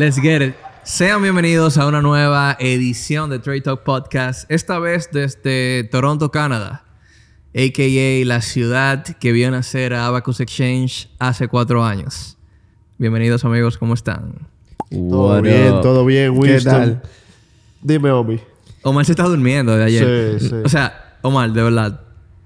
Let's 0.00 0.18
get 0.18 0.40
it. 0.40 0.54
Sean 0.82 1.20
bienvenidos 1.20 1.76
a 1.76 1.86
una 1.86 2.00
nueva 2.00 2.56
edición 2.58 3.28
de 3.28 3.38
Trade 3.38 3.60
Talk 3.60 3.82
Podcast, 3.82 4.50
esta 4.50 4.78
vez 4.78 5.10
desde 5.12 5.84
Toronto, 5.90 6.30
Canadá, 6.30 6.84
a.k.a. 7.54 8.24
la 8.24 8.40
ciudad 8.40 9.04
que 9.04 9.32
vio 9.32 9.50
nacer 9.50 9.92
a 9.92 10.06
Abacus 10.06 10.40
Exchange 10.40 11.10
hace 11.18 11.48
cuatro 11.48 11.84
años. 11.84 12.38
Bienvenidos 12.96 13.44
amigos, 13.44 13.76
¿cómo 13.76 13.92
están? 13.92 14.48
Todo 14.88 15.34
What 15.34 15.42
bien, 15.42 15.70
up? 15.74 15.82
todo 15.82 16.06
bien, 16.06 16.32
¿Qué 16.32 16.40
Winston. 16.40 16.72
tal? 16.72 17.02
Dime, 17.82 18.10
Omi. 18.10 18.40
Omar 18.80 19.04
se 19.04 19.12
está 19.12 19.24
durmiendo 19.24 19.76
de 19.76 19.84
ayer. 19.84 20.40
Sí, 20.40 20.48
sí. 20.48 20.54
O 20.64 20.68
sea, 20.70 21.18
Omar, 21.20 21.52
de 21.52 21.62
verdad, 21.62 22.00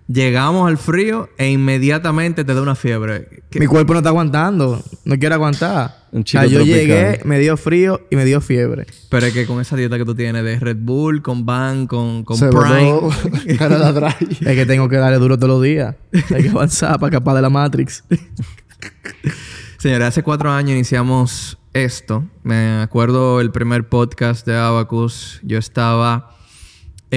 llegamos 0.06 0.68
al 0.68 0.76
frío 0.78 1.28
e 1.38 1.50
inmediatamente 1.50 2.44
te 2.44 2.54
da 2.54 2.60
una 2.62 2.74
fiebre. 2.74 3.42
¿Qué- 3.50 3.60
Mi 3.60 3.66
cuerpo 3.66 3.92
no 3.94 4.00
está 4.00 4.10
aguantando. 4.10 4.82
No 5.04 5.18
quiere 5.18 5.34
aguantar. 5.34 6.04
Un 6.12 6.22
o 6.22 6.24
sea, 6.26 6.42
chico 6.42 6.52
yo 6.52 6.58
tropical. 6.58 6.78
llegué, 6.80 7.20
me 7.24 7.38
dio 7.40 7.56
frío 7.56 8.00
y 8.10 8.16
me 8.16 8.24
dio 8.24 8.40
fiebre. 8.40 8.86
Pero 9.08 9.26
es 9.26 9.32
que 9.32 9.46
con 9.46 9.60
esa 9.60 9.74
dieta 9.76 9.98
que 9.98 10.04
tú 10.04 10.14
tienes 10.14 10.44
de 10.44 10.60
Red 10.60 10.76
Bull, 10.80 11.22
con 11.22 11.44
Ban, 11.44 11.86
con, 11.88 12.22
con 12.24 12.36
Se 12.36 12.48
Prime... 12.48 13.00
Es 13.48 14.56
que 14.56 14.66
tengo 14.66 14.88
que 14.88 14.96
darle 14.96 15.18
duro 15.18 15.36
todos 15.36 15.48
los 15.54 15.62
días. 15.62 15.96
Hay 16.34 16.42
que 16.44 16.50
avanzar 16.50 16.98
para 17.00 17.10
escapar 17.10 17.34
de 17.36 17.42
la 17.42 17.50
Matrix. 17.50 18.04
Señores, 19.78 20.08
hace 20.08 20.22
cuatro 20.22 20.50
años 20.50 20.70
iniciamos 20.72 21.58
esto. 21.72 22.24
Me 22.42 22.80
acuerdo 22.80 23.40
el 23.40 23.50
primer 23.50 23.88
podcast 23.88 24.46
de 24.46 24.56
Abacus. 24.56 25.40
Yo 25.42 25.58
estaba 25.58 26.33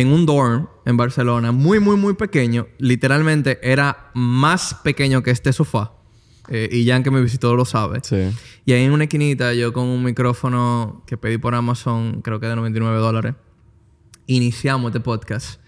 en 0.01 0.09
un 0.09 0.27
dorm 0.27 0.69
en 0.85 0.95
Barcelona, 0.95 1.51
muy, 1.51 1.79
muy, 1.79 1.97
muy 1.97 2.13
pequeño. 2.13 2.67
Literalmente 2.77 3.57
era 3.63 4.11
más 4.13 4.75
pequeño 4.75 5.23
que 5.23 5.31
este 5.31 5.51
sofá. 5.53 5.93
Eh, 6.49 6.69
y 6.71 6.87
Jan 6.87 7.03
que 7.03 7.09
me 7.09 7.19
visitó 7.19 7.55
lo 7.55 7.65
sabe. 7.65 7.99
Sí. 8.03 8.29
Y 8.65 8.73
ahí 8.73 8.83
en 8.83 8.91
una 8.91 9.05
esquinita, 9.05 9.53
yo 9.55 9.73
con 9.73 9.85
un 9.85 10.03
micrófono 10.03 11.03
que 11.07 11.17
pedí 11.17 11.39
por 11.39 11.55
Amazon, 11.55 12.21
creo 12.21 12.39
que 12.39 12.45
de 12.45 12.55
99 12.55 12.97
dólares, 12.99 13.33
iniciamos 14.27 14.89
este 14.89 14.99
podcast. 14.99 15.59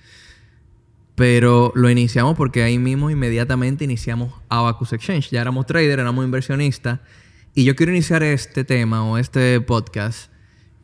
Pero 1.15 1.73
lo 1.75 1.89
iniciamos 1.89 2.37
porque 2.37 2.61
ahí 2.61 2.77
mismo 2.77 3.09
inmediatamente 3.09 3.83
iniciamos 3.83 4.31
Abacus 4.47 4.93
Exchange. 4.93 5.31
Ya 5.31 5.41
éramos 5.41 5.65
trader, 5.65 5.99
éramos 5.99 6.23
inversionistas. 6.23 6.99
Y 7.55 7.63
yo 7.65 7.75
quiero 7.75 7.91
iniciar 7.91 8.21
este 8.21 8.63
tema 8.63 9.03
o 9.03 9.17
este 9.17 9.59
podcast 9.59 10.31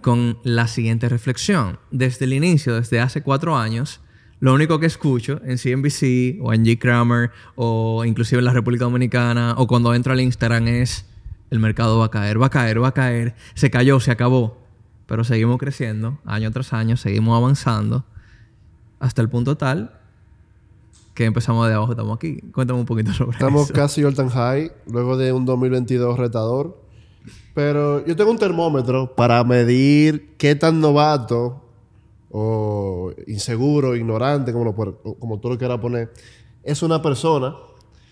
con 0.05 0.37
la 0.43 0.67
siguiente 0.67 1.09
reflexión. 1.09 1.79
Desde 1.89 2.25
el 2.25 2.33
inicio, 2.33 2.75
desde 2.75 2.99
hace 2.99 3.23
cuatro 3.23 3.57
años, 3.57 4.01
lo 4.39 4.53
único 4.53 4.79
que 4.79 4.85
escucho 4.85 5.41
en 5.43 5.57
CNBC 5.57 6.39
o 6.43 6.53
en 6.53 6.63
G. 6.63 6.77
Kramer 6.77 7.31
o 7.55 8.05
inclusive 8.05 8.37
en 8.37 8.45
la 8.45 8.53
República 8.53 8.85
Dominicana 8.85 9.55
o 9.57 9.65
cuando 9.65 9.95
entro 9.95 10.13
al 10.13 10.21
Instagram 10.21 10.67
es 10.67 11.07
el 11.49 11.57
mercado 11.57 11.97
va 11.97 12.05
a 12.05 12.11
caer, 12.11 12.39
va 12.39 12.45
a 12.45 12.49
caer, 12.51 12.83
va 12.83 12.89
a 12.89 12.91
caer, 12.91 13.33
se 13.55 13.71
cayó, 13.71 13.99
se 13.99 14.11
acabó. 14.11 14.59
Pero 15.07 15.23
seguimos 15.23 15.57
creciendo 15.57 16.19
año 16.23 16.51
tras 16.51 16.71
año, 16.73 16.97
seguimos 16.97 17.35
avanzando 17.35 18.05
hasta 18.99 19.23
el 19.23 19.29
punto 19.29 19.57
tal 19.57 19.99
que 21.15 21.25
empezamos 21.25 21.67
de 21.67 21.73
abajo, 21.73 21.93
estamos 21.93 22.15
aquí. 22.15 22.41
Cuéntame 22.53 22.79
un 22.79 22.85
poquito 22.85 23.11
sobre 23.11 23.31
Estamos 23.31 23.63
eso. 23.63 23.73
casi 23.73 24.03
all 24.03 24.13
time 24.13 24.29
high, 24.29 24.71
luego 24.85 25.17
de 25.17 25.31
un 25.31 25.45
2022 25.45 26.19
retador. 26.19 26.84
Pero 27.55 28.05
yo 28.05 28.17
tengo 28.17 28.31
un 28.31 28.37
termómetro 28.37 29.15
para 29.15 29.41
medir 29.45 30.35
qué 30.37 30.55
tan 30.55 30.81
novato 30.81 31.61
o 32.29 33.13
inseguro, 33.27 33.95
ignorante, 33.95 34.51
como, 34.51 34.65
lo 34.65 35.15
como 35.17 35.39
tú 35.39 35.49
lo 35.49 35.57
quieras 35.57 35.79
poner, 35.79 36.11
es 36.63 36.83
una 36.83 37.01
persona 37.01 37.55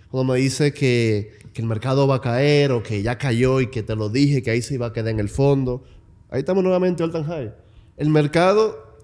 cuando 0.10 0.32
me 0.34 0.40
dice 0.40 0.74
que, 0.74 1.44
el 1.56 1.66
mercado 1.66 2.08
va 2.08 2.16
a 2.16 2.22
caer 2.22 2.72
o 2.72 2.82
que 2.82 3.04
ya 3.04 3.18
cayó 3.18 3.62
y 3.62 3.68
que 3.68 3.84
te 3.84 3.96
lo 3.96 4.10
dije, 4.10 4.42
que 4.42 4.50
ahí 4.50 4.62
se 4.62 4.76
iba 4.76 4.88
a 4.88 4.94
quedar 4.94 5.10
en 5.10 5.20
el 5.20 5.30
fondo. 5.30 5.84
Ahí 6.32 6.40
estamos 6.40 6.64
nuevamente 6.64 7.08
time 7.08 7.24
high. 7.26 7.54
El 7.98 8.10
mercado 8.10 8.96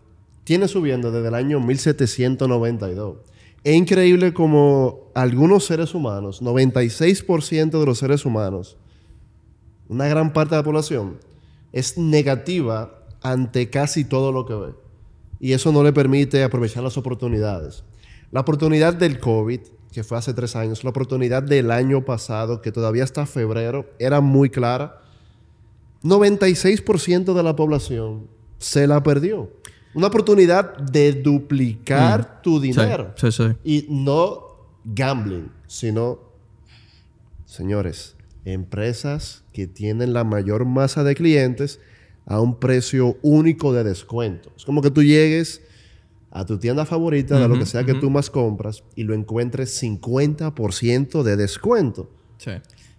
tiene 0.46 0.68
subiendo 0.68 1.12
desde 1.12 1.28
el 1.28 1.36
año 1.36 1.60
1792. 1.60 3.18
Es 3.64 3.76
increíble 3.76 4.34
como 4.34 5.12
algunos 5.14 5.66
seres 5.66 5.94
humanos, 5.94 6.42
96% 6.42 7.80
de 7.80 7.86
los 7.86 8.00
seres 8.00 8.26
humanos, 8.26 8.78
una 9.90 10.08
gran 10.08 10.32
parte 10.32 10.56
de 10.56 10.62
la 10.62 10.64
población, 10.64 11.18
es 11.74 11.98
negativa 11.98 13.04
ante 13.22 13.70
casi 13.70 14.06
todo 14.06 14.32
lo 14.32 14.46
que 14.46 14.54
ve. 14.54 14.74
Y 15.40 15.54
eso 15.54 15.72
no 15.72 15.84
le 15.84 15.92
permite 15.92 16.44
aprovechar 16.44 16.84
las 16.84 16.98
oportunidades. 16.98 17.84
La 18.32 18.42
oportunidad 18.42 18.94
del 18.94 19.20
COVID, 19.20 19.62
que 19.92 20.04
fue 20.04 20.18
hace 20.18 20.34
tres 20.34 20.56
años, 20.56 20.84
la 20.84 20.92
oportunidad 20.92 21.42
del 21.42 21.72
año 21.72 22.06
pasado, 22.06 22.62
que 22.62 22.72
todavía 22.72 23.04
está 23.04 23.26
febrero, 23.26 23.90
era 23.98 24.22
muy 24.22 24.50
clara. 24.50 25.02
96% 26.04 27.34
de 27.34 27.44
la 27.44 27.56
población 27.56 28.28
se 28.58 28.86
la 28.86 29.02
perdió. 29.02 29.52
Una 29.96 30.08
oportunidad 30.08 30.78
de 30.78 31.14
duplicar 31.14 32.42
tu 32.44 32.60
dinero. 32.60 33.14
Sí, 33.16 33.32
sí, 33.32 33.44
sí. 33.44 33.56
Y 33.64 33.88
no 33.90 34.44
gambling, 34.86 35.52
sino, 35.66 36.20
señores, 37.46 38.16
empresas 38.46 39.44
que 39.54 39.68
tienen 39.68 40.14
la 40.14 40.24
mayor 40.24 40.66
masa 40.66 41.04
de 41.04 41.16
clientes 41.16 41.80
a 42.26 42.40
un 42.40 42.60
precio 42.60 43.18
único 43.22 43.74
de 43.74 43.84
descuento. 43.84 44.52
Es 44.56 44.66
como 44.66 44.82
que 44.82 44.92
tú 44.92 45.04
llegues 45.04 45.62
a 46.32 46.46
tu 46.46 46.60
tienda 46.60 46.86
favorita 46.86 47.40
de 47.40 47.48
lo 47.48 47.58
que 47.58 47.66
sea 47.66 47.84
que 47.84 47.96
tú 47.96 48.10
más 48.10 48.30
compras 48.30 48.84
y 48.96 49.04
lo 49.04 49.14
encuentres 49.14 49.82
50% 49.82 51.24
de 51.24 51.36
descuento. 51.36 52.10
Sí. 52.38 52.52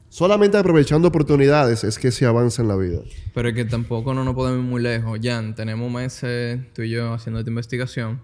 Solamente 0.08 0.58
aprovechando 0.58 1.06
oportunidades 1.06 1.84
es 1.84 1.96
que 1.96 2.10
se 2.10 2.26
avanza 2.26 2.62
en 2.62 2.68
la 2.68 2.76
vida. 2.76 2.98
Pero 3.32 3.48
es 3.48 3.54
que 3.54 3.64
tampoco 3.64 4.12
no 4.12 4.24
nos 4.24 4.34
podemos 4.34 4.58
ir 4.58 4.68
muy 4.68 4.82
lejos. 4.82 5.20
Jan, 5.22 5.54
tenemos 5.54 5.90
meses 5.92 6.60
tú 6.74 6.82
y 6.82 6.90
yo 6.90 7.14
haciendo 7.14 7.38
esta 7.38 7.50
investigación. 7.50 8.20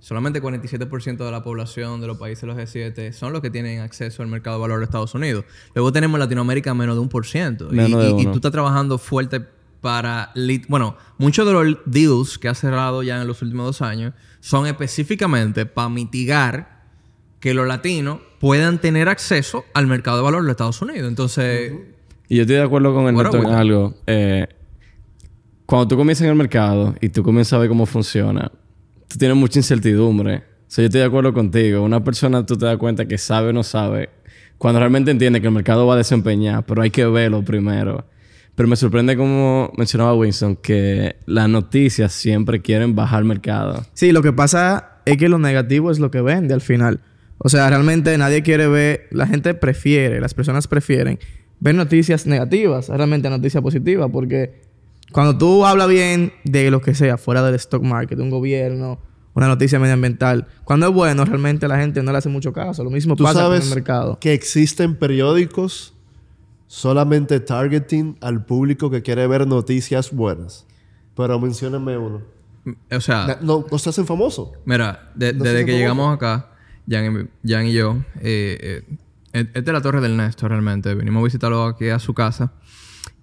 Solamente 0.00 0.40
47% 0.40 1.16
de 1.16 1.30
la 1.30 1.42
población 1.42 2.00
de 2.00 2.06
los 2.06 2.18
países 2.18 2.42
de 2.42 2.46
los 2.46 2.56
G7 2.56 3.12
son 3.12 3.32
los 3.32 3.42
que 3.42 3.50
tienen 3.50 3.80
acceso 3.80 4.22
al 4.22 4.28
mercado 4.28 4.56
de 4.56 4.62
valor 4.62 4.78
de 4.78 4.84
Estados 4.84 5.14
Unidos. 5.14 5.44
Luego 5.74 5.92
tenemos 5.92 6.16
en 6.16 6.20
Latinoamérica 6.20 6.72
menos 6.72 6.94
de 6.94 7.00
un 7.00 7.08
por 7.08 7.26
ciento. 7.26 7.68
Y, 7.72 8.24
tú 8.24 8.34
estás 8.36 8.52
trabajando 8.52 8.98
fuerte 8.98 9.40
para... 9.80 10.32
Bueno, 10.68 10.96
muchos 11.18 11.46
de 11.46 11.52
los 11.52 11.78
deals 11.84 12.38
que 12.38 12.48
has 12.48 12.58
cerrado 12.58 13.02
ya 13.02 13.20
en 13.20 13.26
los 13.26 13.42
últimos 13.42 13.66
dos 13.66 13.82
años 13.82 14.14
son 14.40 14.66
específicamente 14.66 15.66
para 15.66 15.88
mitigar 15.88 16.78
que 17.40 17.52
los 17.52 17.66
latinos 17.66 18.20
puedan 18.38 18.80
tener 18.80 19.08
acceso 19.08 19.64
al 19.74 19.88
mercado 19.88 20.18
de 20.18 20.22
valor 20.22 20.44
de 20.44 20.50
Estados 20.52 20.80
Unidos. 20.80 21.08
Entonces... 21.08 21.72
Y 22.28 22.36
yo 22.36 22.42
estoy 22.42 22.56
de 22.56 22.62
acuerdo 22.62 22.94
con 22.94 23.06
el 23.08 23.14
Bueno, 23.14 23.30
bueno. 23.30 23.56
algo. 23.56 23.94
Eh, 24.06 24.46
cuando 25.66 25.88
tú 25.88 25.96
comienzas 25.96 26.24
en 26.24 26.30
el 26.30 26.36
mercado 26.36 26.94
y 27.00 27.08
tú 27.08 27.22
comienzas 27.24 27.54
a 27.54 27.58
ver 27.58 27.68
cómo 27.68 27.84
funciona, 27.84 28.50
tú 29.08 29.18
tienes 29.18 29.36
mucha 29.36 29.58
incertidumbre. 29.58 30.36
O 30.36 30.70
sea, 30.70 30.82
yo 30.82 30.86
estoy 30.86 31.00
de 31.00 31.06
acuerdo 31.06 31.32
contigo. 31.32 31.82
Una 31.82 32.04
persona 32.04 32.44
tú 32.44 32.56
te 32.56 32.66
das 32.66 32.76
cuenta 32.76 33.06
que 33.06 33.18
sabe 33.18 33.48
o 33.48 33.52
no 33.52 33.62
sabe. 33.62 34.10
Cuando 34.58 34.80
realmente 34.80 35.10
entiende 35.10 35.40
que 35.40 35.46
el 35.46 35.54
mercado 35.54 35.86
va 35.86 35.94
a 35.94 35.96
desempeñar, 35.96 36.64
pero 36.66 36.82
hay 36.82 36.90
que 36.90 37.06
verlo 37.06 37.42
primero. 37.42 38.06
Pero 38.54 38.68
me 38.68 38.76
sorprende 38.76 39.16
como 39.16 39.72
mencionaba 39.76 40.14
Winston 40.14 40.56
que 40.56 41.16
las 41.26 41.48
noticias 41.48 42.12
siempre 42.12 42.60
quieren 42.60 42.94
bajar 42.94 43.24
mercado. 43.24 43.86
Sí, 43.94 44.12
lo 44.12 44.20
que 44.20 44.32
pasa 44.32 44.98
es 45.04 45.16
que 45.16 45.28
lo 45.28 45.38
negativo 45.38 45.90
es 45.90 46.00
lo 46.00 46.10
que 46.10 46.20
vende 46.20 46.54
al 46.54 46.60
final. 46.60 47.00
O 47.38 47.48
sea, 47.48 47.68
realmente 47.70 48.18
nadie 48.18 48.42
quiere 48.42 48.66
ver, 48.66 49.06
la 49.12 49.28
gente 49.28 49.54
prefiere, 49.54 50.20
las 50.20 50.34
personas 50.34 50.66
prefieren 50.66 51.20
ver 51.60 51.74
noticias 51.74 52.26
negativas, 52.26 52.88
realmente 52.88 53.30
noticias 53.30 53.62
positivas, 53.62 54.08
porque 54.12 54.67
cuando 55.12 55.36
tú 55.38 55.64
hablas 55.64 55.88
bien 55.88 56.32
de 56.44 56.70
lo 56.70 56.80
que 56.80 56.94
sea, 56.94 57.16
fuera 57.18 57.42
del 57.42 57.54
stock 57.56 57.82
market, 57.82 58.16
de 58.18 58.22
un 58.24 58.30
gobierno, 58.30 58.98
una 59.34 59.46
noticia 59.48 59.78
medioambiental, 59.78 60.46
cuando 60.64 60.88
es 60.88 60.92
bueno, 60.94 61.24
realmente 61.24 61.68
la 61.68 61.78
gente 61.78 62.02
no 62.02 62.12
le 62.12 62.18
hace 62.18 62.28
mucho 62.28 62.52
caso. 62.52 62.82
Lo 62.84 62.90
mismo 62.90 63.14
Tú 63.16 63.22
pasa 63.24 63.40
con 63.40 63.42
sabes 63.52 63.68
el 63.68 63.74
mercado. 63.74 64.18
que 64.20 64.32
existen 64.34 64.96
periódicos 64.96 65.94
solamente 66.66 67.40
targeting 67.40 68.16
al 68.20 68.44
público 68.44 68.90
que 68.90 69.02
quiere 69.02 69.26
ver 69.26 69.46
noticias 69.46 70.12
buenas. 70.12 70.66
Pero 71.16 71.38
menciónenme 71.40 71.96
uno. 71.96 72.22
O 72.90 73.00
sea... 73.00 73.38
No, 73.40 73.64
no 73.70 73.78
se 73.78 73.88
hacen 73.90 74.06
famosos. 74.06 74.50
Mira, 74.64 75.10
de- 75.14 75.32
No 75.32 75.44
desde 75.44 75.64
que 75.64 75.72
llegamos 75.78 76.14
acá, 76.14 76.50
Jan 76.88 77.28
y, 77.44 77.48
Jan 77.50 77.66
y 77.66 77.72
yo, 77.72 77.96
eh, 78.20 78.84
eh, 78.92 78.96
es 79.32 79.46
es 79.54 79.64
de 79.64 79.72
la 79.72 79.80
Torre 79.80 80.00
del 80.00 80.16
Néstor 80.16 80.50
realmente. 80.50 80.94
Venimos 80.94 81.20
a 81.20 81.24
visitarlo 81.24 81.64
aquí 81.64 81.88
a 81.88 81.98
su 81.98 82.12
casa 82.14 82.52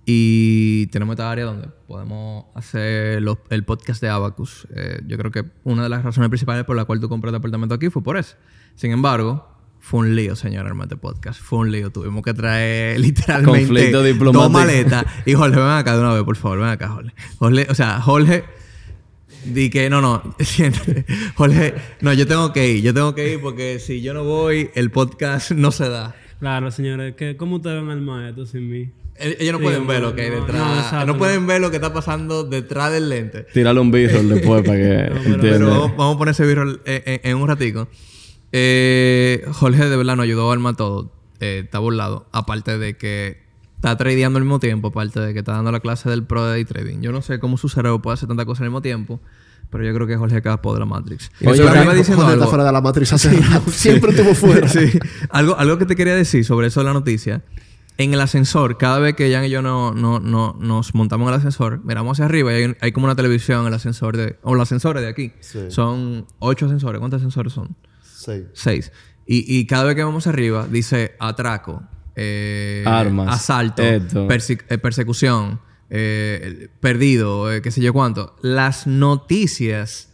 y 0.06 0.88
tenemos 0.88 1.14
esta 1.14 1.32
área 1.32 1.46
donde 1.46 1.68
podemos 1.88 2.46
hacer 2.56 3.22
los- 3.22 3.40
el 3.50 3.64
podcast 3.64 4.02
de 4.02 4.10
Abacus. 4.10 4.68
Eh, 4.76 5.02
yo 5.08 5.18
creo 5.18 5.32
que 5.32 5.44
una 5.64 5.84
de 5.84 5.90
las 5.90 6.04
razones 6.04 6.30
principales 6.30 6.64
por 6.66 6.76
la 6.76 6.86
cual 6.86 7.00
tú 7.00 7.10
compraste 7.10 7.38
apartamento 7.38 7.74
aquí 7.76 7.90
fue 7.90 8.04
por 8.04 8.18
eso. 8.18 8.36
Sin 8.76 8.92
embargo, 8.92 9.48
fue 9.80 10.02
un 10.02 10.16
lío, 10.16 10.36
señor, 10.36 10.66
armar 10.68 10.86
este 10.86 10.98
podcast. 10.98 11.40
Fue 11.42 11.60
un 11.60 11.72
lío. 11.72 11.90
Tuvimos 11.92 12.24
que 12.24 12.34
traer 12.34 13.00
literalmente 13.00 13.60
Conflicto 13.68 13.98
dos 14.00 14.06
diplomático. 14.08 14.50
maletas. 14.50 15.06
Y 15.26 15.34
Jorge, 15.34 15.58
ven 15.60 15.70
acá 15.70 15.96
de 15.96 16.02
una 16.02 16.14
vez, 16.14 16.24
por 16.24 16.36
favor. 16.36 16.60
Ven 16.60 16.70
acá, 16.70 16.90
Jorge. 16.90 17.14
Jorge 17.40 17.68
o 17.70 17.76
sea, 17.76 18.00
Jorge... 18.02 18.44
Di 19.46 19.70
que 19.70 19.92
no, 19.92 20.02
no, 20.02 20.24
siéntate. 20.40 21.06
Jorge, 21.36 21.76
no, 22.02 22.12
yo 22.14 22.26
tengo 22.26 22.52
que 22.52 22.68
ir, 22.72 22.82
yo 22.84 22.96
tengo 22.96 23.14
que 23.14 23.34
ir 23.34 23.42
porque 23.42 23.78
si 23.80 24.02
yo 24.02 24.16
no 24.16 24.24
voy, 24.24 24.72
el 24.74 24.90
podcast 24.90 25.52
no 25.52 25.72
se 25.72 25.88
da. 25.88 26.16
Claro, 26.40 26.72
señores, 26.72 27.14
¿qué, 27.16 27.38
¿cómo 27.38 27.58
ustedes 27.58 27.80
ven 27.82 27.92
al 27.92 28.02
maestro 28.02 28.48
sin 28.48 28.68
mí? 28.68 28.90
El- 29.18 29.38
Ellos 29.40 29.54
no 29.54 29.60
Sí, 29.60 29.64
pueden 29.64 29.88
ver 29.88 30.02
no, 30.02 30.10
lo 30.10 30.16
que 30.16 30.22
hay 30.24 30.30
no, 30.30 30.36
detrás. 30.42 30.92
no, 30.94 31.00
No, 31.00 31.06
no. 31.06 31.18
pueden 31.18 31.48
ver 31.48 31.62
lo 31.62 31.70
que 31.70 31.78
está 31.78 31.94
pasando 31.94 32.44
detrás 32.44 32.92
del 32.92 33.10
lente. 33.10 33.44
Tírale 33.54 33.80
un 33.80 33.92
b-roll 33.92 34.28
después 34.36 34.64
para 34.64 34.78
que 34.78 34.84
pero- 34.88 35.16
entiendan. 35.18 35.40
Pero 35.42 35.70
vamos, 35.70 35.92
vamos 35.98 36.16
a 36.16 36.18
poner 36.18 36.32
ese 36.34 36.46
virus 36.46 36.80
en, 36.86 37.04
en- 37.06 37.22
en 37.24 37.38
un 37.38 37.48
ratico. 37.48 37.88
Eh, 38.52 39.46
Jorge 39.52 39.86
de 39.90 39.98
verdad 39.98 40.16
nos 40.16 40.24
ayudó 40.24 40.50
a 40.50 40.54
armar 40.54 40.76
todo. 40.76 41.12
Eh, 41.40 41.62
está 41.66 41.80
burlado. 41.80 42.28
Aparte 42.32 42.78
de 42.78 42.96
que 42.98 43.38
está 43.76 43.98
tradeando 43.98 44.38
al 44.38 44.44
mismo 44.46 44.60
tiempo. 44.60 44.90
Aparte 44.90 45.20
de 45.20 45.34
que 45.34 45.40
está 45.40 45.54
dando 45.54 45.72
la 45.72 45.80
clase 45.80 46.10
del 46.10 46.24
pro 46.24 46.46
de 46.46 46.52
day 46.52 46.66
trading. 46.66 47.02
Yo 47.02 47.12
no 47.12 47.22
sé 47.22 47.40
cómo 47.40 47.58
su 47.58 47.70
cerebro 47.70 48.02
puede 48.02 48.16
hacer 48.16 48.28
tanta 48.28 48.46
cosa 48.46 48.64
al 48.64 48.70
mismo 48.70 48.82
tiempo. 48.82 49.20
Pero 49.72 49.84
yo 49.84 49.94
creo 49.96 50.08
que 50.08 50.16
Jorge 50.16 50.42
capo 50.42 50.74
de 50.74 50.80
la 50.80 50.86
Matrix. 50.86 51.32
Oye, 51.44 51.64
Pero 51.64 51.84
iba 51.84 51.94
diciendo 51.94 52.24
Joder, 52.24 52.38
está 52.38 52.48
fuera 52.50 52.64
de 52.66 52.72
la 52.72 52.82
matriz 52.82 53.12
hace 53.12 53.32
rato. 53.42 53.72
Siempre 53.72 54.12
estuvo 54.12 54.34
fuera. 54.36 54.68
Sí. 54.70 55.00
Algo, 55.30 55.58
algo 55.58 55.78
que 55.78 55.86
te 55.86 55.96
quería 55.96 56.16
decir 56.16 56.46
sobre 56.46 56.68
eso 56.68 56.82
de 56.82 56.86
la 56.86 56.94
noticia. 56.94 57.42
En 57.98 58.14
el 58.14 58.20
ascensor, 58.20 58.78
cada 58.78 59.00
vez 59.00 59.16
que 59.16 59.32
Jan 59.32 59.46
y 59.46 59.50
yo 59.50 59.62
no, 59.62 59.94
no, 59.94 60.20
no, 60.20 60.56
nos 60.60 60.94
montamos 60.96 61.28
en 61.28 61.34
el 61.34 61.40
ascensor, 61.40 61.82
miramos 61.86 62.16
hacia 62.18 62.26
arriba 62.26 62.52
y 62.52 62.64
hay, 62.64 62.76
hay 62.82 62.92
como 62.92 63.06
una 63.06 63.16
televisión 63.16 63.62
en 63.62 63.68
el 63.68 63.74
ascensor 63.74 64.18
de... 64.18 64.38
O 64.44 64.54
los 64.54 64.64
ascensores 64.64 65.02
de 65.02 65.08
aquí. 65.08 65.32
Sí. 65.40 65.60
Son 65.70 66.26
ocho 66.40 66.66
ascensores. 66.66 67.00
¿Cuántos 67.00 67.20
ascensores 67.22 67.54
son? 67.54 67.76
Sí. 68.04 68.44
Seis. 68.54 68.92
Y, 69.26 69.60
y 69.60 69.66
cada 69.66 69.86
vez 69.86 69.96
que 69.96 70.04
vamos 70.04 70.28
arriba, 70.28 70.68
dice 70.70 71.16
atraco, 71.20 71.84
eh, 72.18 72.84
Armas, 72.86 73.34
asalto, 73.34 73.82
esto. 73.82 74.28
perse- 74.28 74.64
eh, 74.70 74.78
persecución, 74.78 75.62
eh, 75.90 76.68
perdido, 76.82 77.52
eh, 77.52 77.62
qué 77.62 77.72
sé 77.72 77.82
yo 77.82 77.94
cuánto. 77.94 78.36
Las 78.42 78.88
noticias. 78.88 80.10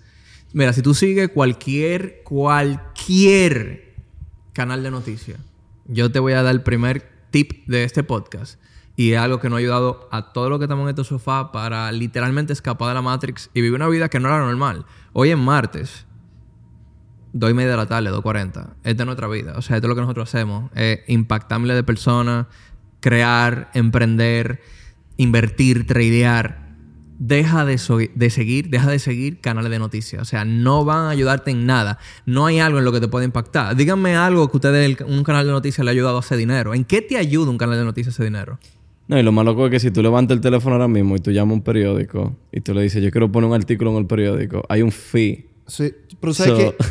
Mira, 0.53 0.71
si 0.73 0.81
tú 0.83 0.93
sigues 0.93 1.29
cualquier, 1.29 2.21
cualquier 2.23 3.95
canal 4.53 4.83
de 4.83 4.91
noticias, 4.91 5.39
yo 5.87 6.11
te 6.11 6.19
voy 6.19 6.33
a 6.33 6.43
dar 6.43 6.53
el 6.53 6.61
primer 6.61 7.09
tip 7.31 7.65
de 7.67 7.83
este 7.83 8.03
podcast. 8.03 8.59
Y 8.95 9.13
es 9.13 9.19
algo 9.19 9.39
que 9.39 9.49
nos 9.49 9.57
ha 9.57 9.59
ayudado 9.59 10.07
a 10.11 10.31
todos 10.33 10.49
los 10.49 10.59
que 10.59 10.65
estamos 10.65 10.83
en 10.83 10.89
este 10.89 11.03
sofá 11.03 11.51
para 11.51 11.91
literalmente 11.91 12.53
escapar 12.53 12.89
de 12.89 12.93
la 12.93 13.01
Matrix 13.01 13.49
y 13.53 13.61
vivir 13.61 13.75
una 13.75 13.87
vida 13.87 14.09
que 14.09 14.19
no 14.19 14.27
era 14.27 14.39
normal. 14.39 14.85
Hoy 15.13 15.31
es 15.31 15.37
martes. 15.37 16.05
Dos 17.33 17.49
y 17.49 17.53
media 17.53 17.71
de 17.71 17.77
la 17.77 17.85
tarde, 17.85 18.11
2.40. 18.11 18.73
Esta 18.83 19.03
es 19.03 19.05
nuestra 19.05 19.27
vida. 19.27 19.53
O 19.55 19.61
sea, 19.61 19.77
esto 19.77 19.87
es 19.87 19.89
lo 19.89 19.95
que 19.95 20.01
nosotros 20.01 20.29
hacemos. 20.29 20.69
Impactar 21.07 21.59
miles 21.59 21.77
de 21.77 21.83
personas, 21.83 22.47
crear, 22.99 23.71
emprender, 23.73 24.61
invertir, 25.15 25.87
tradear. 25.87 26.60
Deja 27.23 27.65
de, 27.65 27.77
so- 27.77 27.99
de 27.99 28.29
seguir, 28.31 28.69
deja 28.71 28.89
de 28.89 28.97
seguir 28.97 29.41
canales 29.41 29.69
de 29.69 29.77
noticias. 29.77 30.23
O 30.23 30.25
sea, 30.25 30.43
no 30.43 30.83
van 30.85 31.05
a 31.05 31.09
ayudarte 31.11 31.51
en 31.51 31.67
nada. 31.67 31.99
No 32.25 32.47
hay 32.47 32.57
algo 32.59 32.79
en 32.79 32.85
lo 32.85 32.91
que 32.91 32.99
te 32.99 33.07
pueda 33.07 33.23
impactar. 33.25 33.75
Díganme 33.75 34.15
algo 34.15 34.49
que 34.49 34.57
ustedes, 34.57 34.97
un 35.01 35.23
canal 35.23 35.45
de 35.45 35.51
noticias 35.51 35.85
le 35.85 35.91
ha 35.91 35.93
ayudado 35.93 36.17
a 36.17 36.21
hacer 36.21 36.39
dinero. 36.39 36.73
¿En 36.73 36.83
qué 36.83 37.03
te 37.03 37.17
ayuda 37.17 37.51
un 37.51 37.59
canal 37.59 37.77
de 37.77 37.83
noticias 37.85 38.13
a 38.13 38.15
hacer 38.15 38.25
dinero? 38.25 38.57
No, 39.07 39.19
y 39.19 39.23
lo 39.23 39.31
más 39.31 39.45
loco 39.45 39.65
es 39.67 39.71
que 39.71 39.79
si 39.79 39.91
tú 39.91 40.01
levantas 40.01 40.33
el 40.35 40.41
teléfono 40.41 40.73
ahora 40.75 40.87
mismo 40.87 41.15
y 41.15 41.19
tú 41.19 41.29
llamas 41.31 41.51
a 41.51 41.53
un 41.57 41.61
periódico 41.63 42.35
y 42.51 42.61
tú 42.61 42.73
le 42.73 42.81
dices, 42.81 43.03
yo 43.03 43.11
quiero 43.11 43.31
poner 43.31 43.49
un 43.49 43.55
artículo 43.55 43.91
en 43.91 43.97
el 43.97 44.07
periódico, 44.07 44.63
hay 44.67 44.81
un 44.81 44.91
fee. 44.91 45.47
Sí, 45.67 45.93
pero 46.19 46.33
¿sabes 46.33 46.53
So- 46.53 46.75
qué? 46.77 46.85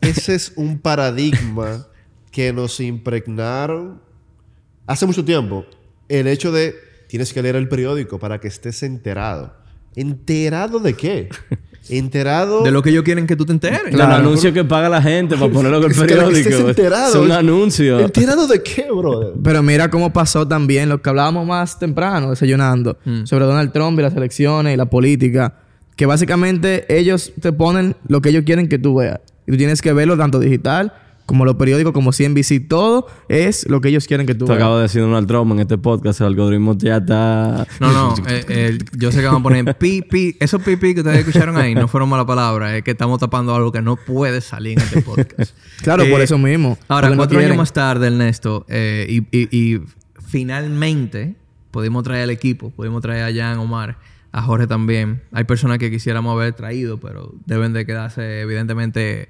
Ese 0.08 0.34
es 0.34 0.52
un 0.56 0.78
paradigma 0.80 1.86
que 2.32 2.52
nos 2.52 2.80
impregnaron 2.80 4.00
hace 4.86 5.06
mucho 5.06 5.24
tiempo. 5.24 5.66
El 6.08 6.26
hecho 6.26 6.50
de 6.52 6.74
tienes 7.08 7.32
que 7.32 7.42
leer 7.42 7.56
el 7.56 7.68
periódico 7.68 8.18
para 8.18 8.40
que 8.40 8.48
estés 8.48 8.82
enterado. 8.82 9.56
¿Enterado 10.00 10.78
de 10.78 10.94
qué? 10.94 11.28
Enterado... 11.88 12.62
De 12.62 12.70
lo 12.70 12.82
que 12.82 12.90
ellos 12.90 13.02
quieren 13.02 13.26
que 13.26 13.34
tú 13.34 13.44
te 13.46 13.52
enteres. 13.52 13.92
Los 13.92 14.00
anuncios 14.02 14.52
que 14.52 14.64
paga 14.64 14.88
la 14.88 15.02
gente 15.02 15.36
para 15.36 15.50
ponerlo 15.50 15.78
en 15.78 15.84
el 15.84 15.90
Es 15.90 15.98
periódico. 15.98 16.48
estés 16.50 16.60
enterado. 16.60 17.12
Son 17.12 17.32
anuncios. 17.32 18.02
¿Enterado 18.02 18.46
de 18.46 18.62
qué, 18.62 18.86
brother? 18.94 19.32
Pero 19.42 19.62
mira 19.62 19.90
cómo 19.90 20.12
pasó 20.12 20.46
también 20.46 20.88
lo 20.88 21.02
que 21.02 21.08
hablábamos 21.08 21.46
más 21.46 21.78
temprano, 21.78 22.30
desayunando, 22.30 22.98
sobre 23.24 23.44
Donald 23.46 23.72
Trump 23.72 23.98
y 23.98 24.02
las 24.02 24.14
elecciones 24.14 24.74
y 24.74 24.76
la 24.76 24.86
política. 24.86 25.54
Que 25.96 26.06
básicamente 26.06 26.86
ellos 26.96 27.32
te 27.40 27.52
ponen 27.52 27.96
lo 28.06 28.20
que 28.20 28.28
ellos 28.28 28.44
quieren 28.44 28.68
que 28.68 28.78
tú 28.78 28.94
veas. 28.96 29.18
Y 29.48 29.52
tú 29.52 29.56
tienes 29.56 29.82
que 29.82 29.92
verlo 29.92 30.16
tanto 30.16 30.38
digital 30.38 30.92
como 31.28 31.44
los 31.44 31.56
periódicos, 31.56 31.92
como 31.92 32.10
CNBC. 32.10 32.66
Todo 32.68 33.06
es 33.28 33.68
lo 33.68 33.82
que 33.82 33.90
ellos 33.90 34.06
quieren 34.06 34.26
que 34.26 34.34
tú 34.34 34.46
veas. 34.46 34.56
acabas 34.56 34.78
de 34.78 34.82
decir 34.84 35.02
Donald 35.02 35.28
Trump 35.28 35.52
en 35.52 35.58
este 35.60 35.76
podcast, 35.76 36.22
el 36.22 36.28
algoritmo 36.28 36.74
ya 36.78 36.96
está... 36.96 37.66
No, 37.80 37.92
no, 37.92 38.14
eh, 38.28 38.44
eh, 38.48 38.78
yo 38.96 39.12
sé 39.12 39.20
que 39.20 39.26
van 39.26 39.36
a 39.36 39.42
poner 39.42 39.76
pi, 39.76 40.00
pi. 40.00 40.34
Esos 40.40 40.62
pi, 40.62 40.76
pi 40.76 40.94
que 40.94 41.00
ustedes 41.00 41.18
escucharon 41.18 41.58
ahí 41.58 41.74
no 41.74 41.86
fueron 41.86 42.08
malas 42.08 42.24
palabras. 42.24 42.72
Es 42.72 42.82
que 42.82 42.92
estamos 42.92 43.20
tapando 43.20 43.54
algo 43.54 43.70
que 43.70 43.82
no 43.82 43.96
puede 43.96 44.40
salir 44.40 44.78
en 44.78 44.84
este 44.84 45.02
podcast. 45.02 45.54
Claro, 45.82 46.04
Eh, 46.04 46.10
por 46.10 46.20
eso 46.22 46.38
mismo. 46.38 46.78
Ahora, 46.88 47.08
Porque 47.08 47.16
no 47.16 47.20
cuatro 47.20 47.38
años 47.40 47.56
más 47.58 47.72
tarde, 47.74 48.06
Ernesto, 48.06 48.64
eh, 48.68 49.06
y, 49.08 49.18
y- 49.38 49.48
y 49.74 49.80
finalmente 50.26 51.34
pudimos 51.70 52.02
traer 52.04 52.22
al 52.24 52.30
equipo, 52.30 52.70
pudimos 52.70 53.02
traer 53.02 53.24
a 53.24 53.32
Jan, 53.44 53.58
Omar, 53.58 53.98
a 54.32 54.42
Jorge 54.42 54.66
también. 54.66 55.22
Hay 55.32 55.44
personas 55.44 55.78
que 55.78 55.90
quisiéramos 55.90 56.32
haber 56.32 56.54
traído, 56.54 56.98
pero 56.98 57.34
deben 57.46 57.72
de 57.72 57.84
quedarse, 57.84 58.40
evidentemente, 58.40 59.28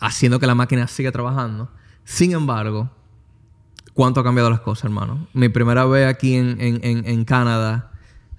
haciendo 0.00 0.38
que 0.40 0.46
la 0.46 0.54
máquina 0.54 0.86
siga 0.88 1.12
trabajando. 1.12 1.70
Sin 2.04 2.32
embargo, 2.32 2.90
¿cuánto 3.94 4.20
ha 4.20 4.24
cambiado 4.24 4.50
las 4.50 4.60
cosas, 4.60 4.84
hermano? 4.84 5.26
Mi 5.32 5.48
primera 5.48 5.84
vez 5.86 6.06
aquí 6.06 6.34
en, 6.34 6.60
en- 6.60 6.80
en- 6.82 7.04
en 7.06 7.24
Canadá, 7.24 7.90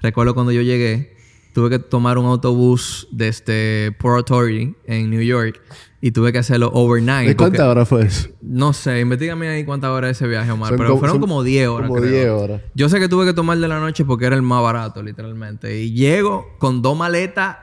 recuerdo 0.01 0.33
cuando 0.33 0.51
yo 0.51 0.61
llegué, 0.61 1.15
tuve 1.53 1.69
que 1.71 1.79
tomar 1.79 2.17
un 2.17 2.25
autobús 2.25 3.07
desde 3.11 3.91
Port 3.99 4.17
Authority 4.29 4.75
en 4.85 5.09
New 5.09 5.21
York 5.21 5.61
y 6.01 6.11
tuve 6.11 6.31
que 6.31 6.37
hacerlo 6.37 6.71
overnight. 6.73 7.27
¿De 7.27 7.35
cuántas 7.35 7.65
horas 7.67 7.87
fue 7.89 8.03
eso? 8.05 8.29
no 8.41 8.71
sé, 8.71 9.01
investigame 9.01 9.49
ahí 9.49 9.65
cuántas 9.65 9.89
horas 9.89 10.11
ese 10.11 10.27
viaje, 10.27 10.49
Omar. 10.51 10.69
Son 10.69 10.77
pero 10.77 10.89
como- 10.91 10.99
fueron 10.99 11.19
como 11.19 11.43
10 11.43 11.67
horas. 11.67 11.89
como 11.89 11.99
creo. 11.99 12.11
10 12.11 12.29
horas. 12.29 12.61
Yo 12.73 12.87
sé 12.87 12.99
que 12.99 13.09
tuve 13.09 13.25
que 13.25 13.33
tomar 13.33 13.57
de 13.57 13.67
la 13.67 13.79
noche 13.79 14.05
porque 14.05 14.25
era 14.25 14.35
el 14.37 14.41
más 14.41 14.63
barato, 14.63 15.03
literalmente. 15.03 15.81
Y 15.81 15.91
llego 15.91 16.47
con 16.59 16.81
dos 16.81 16.97
maletas 16.97 17.57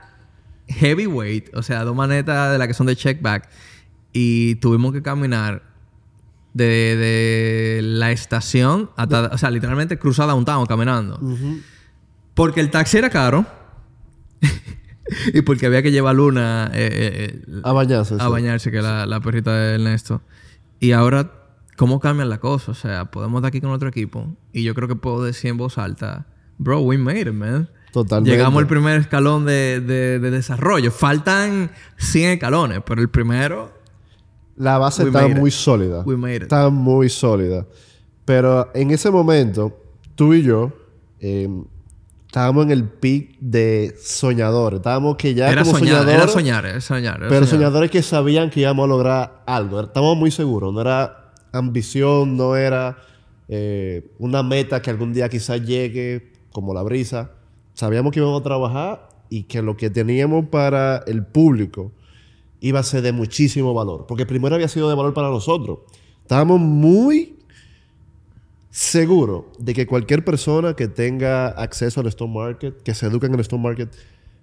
heavyweight, 0.69 1.55
o 1.55 1.63
sea, 1.63 1.85
dos 1.85 1.95
maletas 1.97 2.53
de 2.53 2.59
las 2.59 2.69
que 2.69 2.75
son 2.75 2.87
de 2.87 2.97
checkback. 2.97 3.49
Y 4.19 4.55
tuvimos 4.57 4.93
que 4.95 5.03
caminar 5.03 5.63
de, 6.55 6.65
de 6.97 7.81
la 7.83 8.13
estación 8.13 8.89
hasta, 8.97 9.27
o 9.27 9.37
sea, 9.37 9.51
literalmente 9.51 9.99
cruzar 9.99 10.27
downtown 10.27 10.65
caminando. 10.65 11.21
Porque 12.33 12.61
el 12.61 12.71
taxi 12.71 12.97
era 12.97 13.11
caro. 13.11 13.45
y 15.35 15.43
porque 15.43 15.67
había 15.67 15.83
que 15.83 15.93
llevar 15.93 16.15
Luna 16.15 16.71
eh, 16.73 16.89
eh, 16.93 17.43
eh, 17.47 17.61
A 17.63 17.73
bañarse. 17.73 18.15
a 18.15 18.19
sí. 18.19 18.31
bañarse, 18.31 18.71
que 18.71 18.81
la, 18.83 19.05
la 19.07 19.21
perrita 19.21 19.53
de 19.55 19.75
Ernesto. 19.75 20.23
Y 20.81 20.93
ahora, 20.93 21.31
¿cómo 21.77 22.01
cambian 22.01 22.29
las 22.31 22.39
cosas? 22.39 22.69
O 22.71 22.75
sea, 22.75 23.07
podemos 23.07 23.41
estar 23.41 23.49
aquí 23.49 23.61
con 23.61 23.71
otro 23.71 23.89
equipo. 23.89 24.35
Y 24.53 24.63
yo 24.63 24.75
creo 24.75 24.89
que 24.89 24.97
puedo 24.97 25.23
decir 25.25 25.51
en 25.51 25.59
voz 25.59 25.77
alta, 25.79 26.27
bro, 26.59 26.81
we 26.81 26.97
made 26.99 27.21
it, 27.21 27.33
man. 27.33 27.69
Totalmente. 27.93 28.31
Llegamos 28.31 28.61
al 28.63 28.67
primer 28.67 29.01
escalón 29.01 29.45
de, 29.47 29.81
de- 29.81 30.19
de 30.21 30.31
desarrollo. 30.31 30.91
Faltan 30.91 31.71
100 31.99 32.31
escalones, 32.33 32.81
pero 32.87 33.01
el 33.03 33.09
primero, 33.09 33.73
La 34.57 34.79
base 34.79 35.05
We 35.05 35.31
it. 35.31 35.37
muy 35.37 35.51
sólida. 35.51 36.03
We 36.05 36.17
made 36.17 36.37
it. 36.37 36.43
Está 36.43 36.71
muy 36.71 37.09
sólida. 37.09 37.67
Pero 38.25 38.71
en 38.75 38.91
ese 38.91 39.11
momento, 39.11 39.79
tú 40.15 40.35
y 40.35 40.43
yo 40.43 40.73
eh, 41.21 41.49
estábamos 42.27 42.65
en 42.65 42.71
el 42.73 42.85
pic 42.85 43.39
de 43.39 43.95
soñadores. 44.03 44.79
Estábamos 44.79 45.17
que 45.17 45.35
ya 45.35 45.51
era 45.51 45.63
como 45.63 45.79
soñar, 45.79 45.99
soñadores. 45.99 46.23
era 46.23 46.29
soñar, 46.33 46.67
era 46.67 46.81
soñar. 46.81 47.17
era 47.21 47.29
Pero 47.29 47.47
soñar. 47.47 47.49
soñadores 47.49 47.91
que 47.91 48.03
sabían 48.03 48.51
que 48.51 48.61
íbamos 48.61 48.85
a 48.85 48.89
lograr 48.89 49.43
algo. 49.47 49.81
Estábamos 49.81 50.17
muy 50.17 50.31
seguros. 50.31 50.73
No 50.73 50.81
era 50.81 51.33
ambición, 51.53 52.37
no 52.37 52.57
era 52.57 52.97
eh, 53.49 54.11
una 54.19 54.43
meta 54.43 54.83
que 54.83 54.91
algún 54.91 55.13
día 55.13 55.29
quizás 55.29 55.63
llegue 55.63 56.33
como 56.51 56.75
la 56.75 56.83
brisa. 56.83 57.31
Sabíamos 57.75 58.13
que 58.13 58.21
íbamos 58.21 58.41
a 58.41 58.45
trabajar 58.45 59.09
y 59.29 59.45
que 59.45 59.61
lo 59.63 59.77
que 59.77 59.91
teníamos 59.91 60.47
para 60.49 60.99
el 61.07 61.25
público 61.25 61.93
iba 62.67 62.81
a 62.81 62.83
ser 62.83 63.03
de 63.03 63.13
muchísimo 63.13 63.75
valor. 63.75 64.07
Porque 64.07 64.27
primero 64.27 64.55
había 64.55 64.69
sido 64.69 64.89
de 64.89 64.95
valor 64.95 65.15
para 65.15 65.29
nosotros. 65.29 65.81
Estábamos 66.23 66.61
muy 66.61 67.37
seguros 68.71 69.45
de 69.59 69.73
que 69.73 69.87
cualquier 69.87 70.25
persona 70.25 70.75
que 70.75 70.89
tenga 70.89 71.49
acceso 71.49 72.01
al 72.01 72.09
stock 72.09 72.29
market, 72.29 72.83
que 72.83 72.95
se 72.95 73.07
eduque 73.07 73.27
en 73.27 73.35
el 73.35 73.41
stock 73.41 73.61
market, 73.61 73.91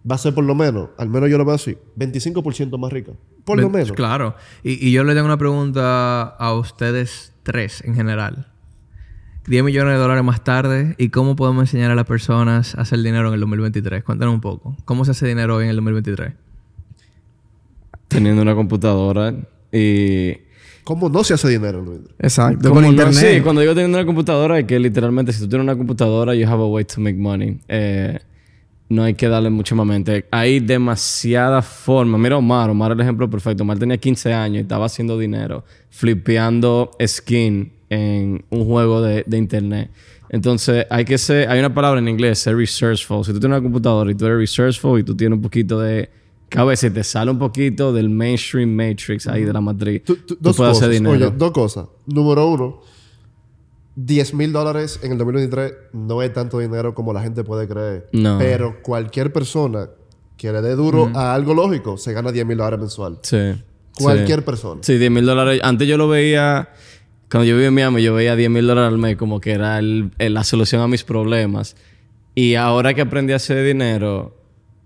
va 0.10 0.16
a 0.16 0.18
ser 0.18 0.34
por 0.34 0.44
lo 0.44 0.56
menos, 0.56 0.90
al 0.98 1.10
menos 1.10 1.30
yo 1.30 1.38
lo 1.38 1.46
veo 1.46 1.56
así, 1.56 1.78
25% 1.98 2.78
más 2.78 2.92
rica. 2.92 3.12
Por 3.46 3.60
lo 3.60 3.70
menos. 3.70 3.92
Claro. 3.92 4.36
Y, 4.64 4.88
y 4.88 4.92
yo 4.92 5.04
le 5.04 5.14
tengo 5.14 5.26
una 5.26 5.38
pregunta 5.38 6.24
a 6.24 6.54
ustedes 6.54 7.34
tres 7.44 7.84
en 7.84 7.96
general. 7.96 8.48
10 9.48 9.64
millones 9.66 9.96
de 9.96 10.00
dólares 10.00 10.24
más 10.24 10.44
tarde. 10.44 10.96
¿Y 10.98 11.10
cómo 11.10 11.36
podemos 11.36 11.64
enseñar 11.64 11.92
a 11.92 11.96
las 11.96 12.06
personas 12.06 12.76
a 12.76 12.82
hacer 12.82 13.00
dinero 13.02 13.28
en 13.28 13.34
el 13.34 13.40
2023? 13.42 14.04
Cuéntanos 14.04 14.34
un 14.34 14.42
poco. 14.42 14.78
¿Cómo 14.86 15.04
se 15.04 15.12
hace 15.12 15.28
dinero 15.28 15.58
hoy 15.58 15.66
en 15.66 15.72
el 15.72 15.76
2023? 15.76 16.34
Teniendo 18.14 18.42
una 18.42 18.56
computadora 18.56 19.34
y... 19.72 20.32
¿Cómo 20.84 21.08
no 21.08 21.24
se 21.24 21.34
hace 21.34 21.48
dinero, 21.48 21.82
Luis? 21.82 22.02
Exacto. 22.20 22.70
Como 22.70 22.76
Con 22.76 22.84
no- 22.84 22.90
internet. 22.90 23.36
sí, 23.38 23.42
cuando 23.42 23.62
digo 23.62 23.74
teniendo 23.74 23.98
una 23.98 24.06
computadora, 24.06 24.60
es 24.60 24.66
que 24.66 24.78
literalmente 24.80 25.32
si 25.32 25.40
tú 25.42 25.48
tienes 25.48 25.64
una 25.64 25.78
computadora, 25.78 26.36
you 26.36 26.46
have 26.46 26.62
a 26.62 26.66
way 26.66 26.84
to 26.84 27.00
make 27.00 27.18
money. 27.18 27.58
Eh, 27.70 28.20
no 28.90 29.04
hay 29.04 29.14
que 29.14 29.30
darle 29.30 29.50
mucho 29.50 29.76
más 29.78 29.86
mente. 29.88 30.26
Hay 30.30 30.60
demasiadas 30.60 31.66
formas. 31.66 32.20
Mira 32.20 32.38
Omar, 32.38 32.70
Omar 32.70 32.92
es 32.92 32.96
el 32.96 33.02
ejemplo 33.02 33.30
perfecto. 33.30 33.64
Omar 33.64 33.80
tenía 33.80 33.98
15 33.98 34.34
años 34.34 34.58
y 34.58 34.62
estaba 34.62 34.86
haciendo 34.88 35.18
dinero, 35.18 35.64
flipeando 35.90 36.92
skin 37.08 37.72
en 37.90 38.44
un 38.50 38.66
juego 38.66 39.02
de, 39.02 39.24
de 39.26 39.38
internet. 39.38 39.90
Entonces, 40.30 40.86
hay 40.90 41.06
que 41.06 41.18
ser, 41.18 41.48
hay 41.50 41.60
una 41.60 41.74
palabra 41.74 42.00
en 42.02 42.10
inglés, 42.10 42.40
ser 42.40 42.58
researchful. 42.58 43.24
Si 43.24 43.32
tú 43.32 43.40
tienes 43.40 43.58
una 43.58 43.64
computadora 43.64 44.12
y 44.12 44.16
tú 44.16 44.26
eres 44.26 44.38
researchful 44.38 45.00
y 45.00 45.04
tú 45.04 45.16
tienes 45.16 45.38
un 45.38 45.42
poquito 45.42 45.80
de 45.80 46.10
cabeza 46.54 46.88
y 46.88 46.90
te 46.92 47.04
sale 47.04 47.32
un 47.32 47.40
poquito 47.40 47.92
del 47.94 48.10
mainstream 48.10 48.70
matrix 48.70 49.28
ahí 49.28 49.44
de 49.44 49.54
la 49.54 49.62
matriz, 49.62 50.04
Tú- 50.04 50.16
tú, 50.16 50.36
tú- 50.36 50.38
dos 50.40 50.56
puedes 50.58 50.72
cosas. 50.72 50.84
hacer 50.84 50.94
dinero. 51.02 51.28
Oye, 51.28 51.36
dos 51.38 51.52
cosas. 51.52 51.88
Número 52.06 52.48
uno, 52.48 52.82
10 53.96 54.34
mil 54.34 54.52
dólares 54.52 55.00
en 55.04 55.12
el 55.12 55.18
2023 55.20 55.74
no 55.94 56.22
es 56.24 56.34
tanto 56.34 56.60
dinero 56.60 56.94
como 56.96 57.14
la 57.14 57.22
gente 57.22 57.44
puede 57.44 57.68
creer. 57.68 58.08
No. 58.12 58.38
Pero 58.40 58.82
cualquier 58.82 59.32
persona 59.32 59.90
que 60.38 60.52
le 60.52 60.62
dé 60.62 60.76
duro 60.76 61.12
a 61.14 61.34
algo 61.36 61.54
lógico 61.54 61.98
se 61.98 62.12
gana 62.14 62.32
10 62.32 62.46
mil 62.46 62.58
dólares 62.58 62.80
mensual. 62.80 63.20
sí. 63.22 63.54
Cualquier 63.96 64.40
sí. 64.40 64.46
persona. 64.46 64.82
Sí, 64.84 64.98
10 64.98 65.12
mil 65.12 65.24
dólares. 65.24 65.60
Antes 65.64 65.88
yo 65.88 65.98
lo 65.98 66.08
veía, 66.08 66.70
cuando 67.30 67.46
yo 67.46 67.54
vivía 67.54 67.68
en 67.68 67.76
Miami, 67.76 68.02
yo 68.02 68.16
veía 68.16 68.36
10 68.36 68.50
mil 68.50 68.66
dólares 68.66 68.92
al 68.92 68.98
mes 68.98 69.18
como 69.18 69.40
que 69.40 69.52
era 69.52 69.78
el- 69.78 70.10
el- 70.18 70.34
la 70.34 70.44
solución 70.44 70.82
a 70.82 70.88
mis 70.88 71.04
problemas. 71.04 71.76
Y 72.34 72.56
ahora 72.56 72.96
que 72.96 73.02
aprendí 73.02 73.34
a 73.34 73.36
hacer 73.36 73.64
dinero, 73.64 74.36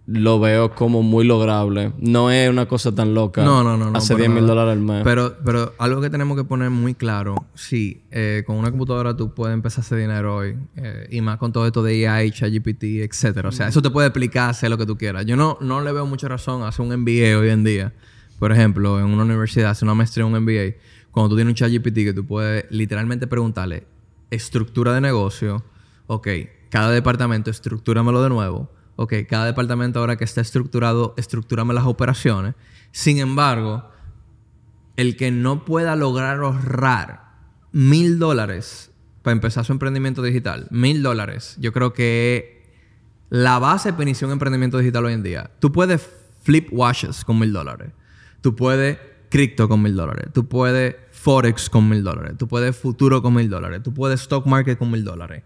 lo 0.08 0.40
veo 0.40 0.74
como 0.74 1.04
muy 1.04 1.26
lograble. 1.26 1.92
No 2.00 2.32
es 2.32 2.50
una 2.50 2.66
cosa 2.66 2.96
tan 2.96 3.14
loca. 3.14 3.44
No, 3.44 3.62
no, 3.62 3.76
no. 3.78 3.92
para 3.92 4.16
10 4.16 4.30
mil 4.30 4.48
dólares 4.48 4.72
al 4.72 4.80
mes. 4.80 5.02
Pero, 5.04 5.36
pero 5.44 5.74
algo 5.78 6.00
que 6.00 6.10
tenemos 6.10 6.38
que 6.38 6.46
poner 6.46 6.70
muy 6.70 6.96
claro, 6.96 7.36
sí, 7.54 8.02
eh, 8.12 8.44
con 8.48 8.56
una 8.56 8.72
computadora 8.72 9.18
tú 9.18 9.34
puedes 9.34 9.54
empezar 9.54 9.80
a 9.80 9.86
hacer 9.86 9.98
dinero 9.98 10.38
hoy, 10.38 10.58
eh, 10.78 11.08
y 11.12 11.20
más 11.20 11.38
con 11.38 11.52
todo 11.52 11.66
esto 11.68 11.84
de 11.84 12.08
AI, 12.08 12.32
ChatGPT, 12.32 12.84
etcétera. 13.02 13.50
O 13.50 13.52
sea, 13.52 13.68
eso 13.68 13.82
te 13.82 13.90
puede 13.90 14.08
explicar, 14.08 14.50
hacer 14.50 14.70
lo 14.70 14.78
que 14.78 14.86
tú 14.86 14.98
quieras. 14.98 15.26
Yo 15.26 15.36
no, 15.36 15.58
no 15.60 15.82
le 15.82 15.92
veo 15.92 16.06
mucha 16.06 16.30
razón 16.30 16.64
a 16.64 16.70
hacer 16.70 16.86
un 16.86 16.96
MBA 17.02 17.38
hoy 17.38 17.50
en 17.50 17.66
día. 17.66 17.94
Por 18.40 18.54
ejemplo, 18.54 19.00
en 19.00 19.08
una 19.08 19.24
universidad, 19.24 19.72
hacer 19.72 19.86
una 19.88 19.96
maestría 19.96 20.26
en 20.26 20.34
un 20.34 20.42
MBA, 20.42 20.78
cuando 21.12 21.30
tú 21.30 21.36
tienes 21.36 21.52
un 21.52 21.56
ChatGPT 21.56 21.96
que 21.96 22.14
tú 22.14 22.26
puedes 22.26 22.66
literalmente 22.70 23.28
preguntarle 23.28 23.86
estructura 24.32 24.94
de 24.94 25.02
negocio, 25.02 25.66
ok, 26.06 26.28
cada 26.70 26.92
departamento 26.92 27.50
estructúramelo 27.50 28.24
de 28.24 28.30
nuevo, 28.30 28.70
ok, 28.98 29.13
cada 29.30 29.46
departamento 29.46 30.00
ahora 30.00 30.18
que 30.18 30.25
está 30.25 30.42
estructurado, 30.42 31.13
estructúrame 31.18 31.74
las 31.74 31.86
operaciones. 31.86 32.56
Sin 32.92 33.20
embargo, 33.20 33.89
el 34.98 35.16
que 35.16 35.32
no 35.32 35.63
pueda 35.63 35.96
lograr 35.96 36.39
ahorrar 36.39 37.27
mil 37.72 38.20
dólares 38.20 38.92
para 39.22 39.34
empezar 39.34 39.63
su 39.63 39.72
emprendimiento 39.72 40.22
digital, 40.22 40.68
mil 40.72 41.04
dólares, 41.04 41.56
yo 41.60 41.72
creo 41.72 41.94
que 41.94 42.58
la 43.30 43.60
base 43.60 43.92
para 43.92 44.04
iniciar 44.04 44.27
un 44.27 44.34
emprendimiento 44.34 44.77
digital 44.77 45.06
hoy 45.06 45.13
en 45.13 45.24
día. 45.24 45.51
Tú 45.60 45.72
puedes 45.72 46.10
flip 46.42 46.70
washes 46.72 47.24
con 47.24 47.39
mil 47.39 47.54
dólares. 47.54 47.92
Tú 48.42 48.56
puedes 48.56 48.98
cripto 49.30 49.68
con 49.68 49.82
mil 49.82 49.96
dólares. 49.96 50.27
Tú 50.34 50.48
puedes 50.48 50.96
forex 51.12 51.70
con 51.70 51.89
mil 51.89 52.04
dólares. 52.04 52.34
Tú 52.38 52.48
puedes 52.48 52.75
futuro 52.75 53.22
con 53.22 53.34
mil 53.34 53.50
dólares. 53.50 53.84
Tú 53.84 53.94
puedes 53.94 54.22
stock 54.22 54.46
market 54.46 54.77
con 54.80 54.89
mil 54.89 55.04
dólares. 55.04 55.44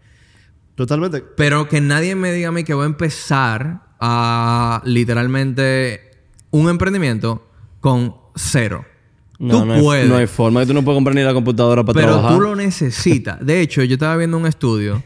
Totalmente. 0.76 1.22
Pero 1.22 1.68
que 1.68 1.82
nadie 1.82 2.16
me 2.16 2.32
diga 2.32 2.50
a 2.50 2.52
mí 2.52 2.64
que 2.64 2.74
voy 2.74 2.84
a 2.84 2.88
empezar 2.88 3.82
a 4.00 4.82
literalmente 4.86 6.12
un 6.50 6.70
emprendimiento 6.70 7.48
con 7.80 8.16
cero. 8.36 8.86
no, 9.40 9.60
tú 9.60 9.66
no, 9.66 9.74
hay, 9.74 9.82
puedes. 9.82 10.10
no 10.10 10.16
hay 10.18 10.28
forma. 10.28 10.66
Tú 10.66 10.74
no 10.74 10.84
puedes 10.84 10.98
comprar 10.98 11.16
ni 11.16 11.22
la 11.24 11.34
computadora 11.34 11.84
para 11.84 12.00
Pero 12.00 12.14
trabajar. 12.14 12.38
tú 12.38 12.42
lo 12.42 12.56
necesitas. 12.56 13.46
De 13.46 13.62
hecho, 13.62 13.84
yo 13.84 13.94
estaba 13.94 14.16
viendo 14.18 14.38
un 14.38 14.48
estudio 14.48 15.04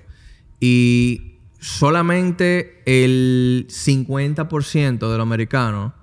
y 0.60 1.40
solamente 1.60 2.82
el 2.86 3.68
50% 3.70 5.00
de 5.00 5.18
los 5.18 5.22
americanos 5.22 5.94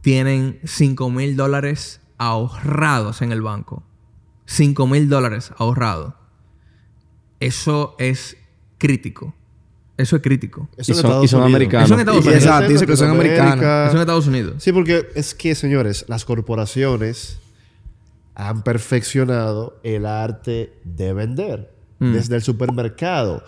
tienen 0.00 0.58
5 0.64 1.10
mil 1.10 1.36
dólares 1.36 2.00
ahorrados 2.18 3.22
en 3.22 3.32
el 3.32 3.40
banco. 3.40 3.82
5 4.46 4.86
mil 4.86 5.08
dólares 5.08 5.52
ahorrados. 5.58 6.14
Eso 7.40 7.96
es 7.98 8.36
crítico. 8.82 9.34
Eso 9.96 10.16
es 10.16 10.22
crítico. 10.22 10.68
Eso 10.76 10.92
Y 10.92 10.94
son- 10.94 11.04
Estados 11.06 11.24
y 11.24 11.28
son 11.28 11.40
Unidos. 11.42 11.54
americanos. 11.56 11.84
Eso 11.86 11.94
en 11.94 12.00
Estados 12.00 12.24
Y 12.24 12.28
Unidos. 12.28 12.44
Exacto, 12.44 12.72
dice 12.72 12.86
que 12.86 12.96
son 12.96 13.10
americanos. 13.10 13.64
Eso 13.86 13.94
en 13.96 14.00
Estados 14.00 14.26
Unidos. 14.26 14.54
Sí, 14.62 14.72
porque 14.72 15.06
es 15.14 15.34
que, 15.34 15.54
señores, 15.54 16.04
las 16.08 16.24
corporaciones 16.24 17.38
han 18.34 18.62
perfeccionado 18.62 19.78
el 19.82 20.06
arte 20.06 20.72
de 20.84 21.12
vender 21.12 21.70
Mm. 21.98 22.12
desde 22.14 22.36
el 22.36 22.42
supermercado. 22.42 23.44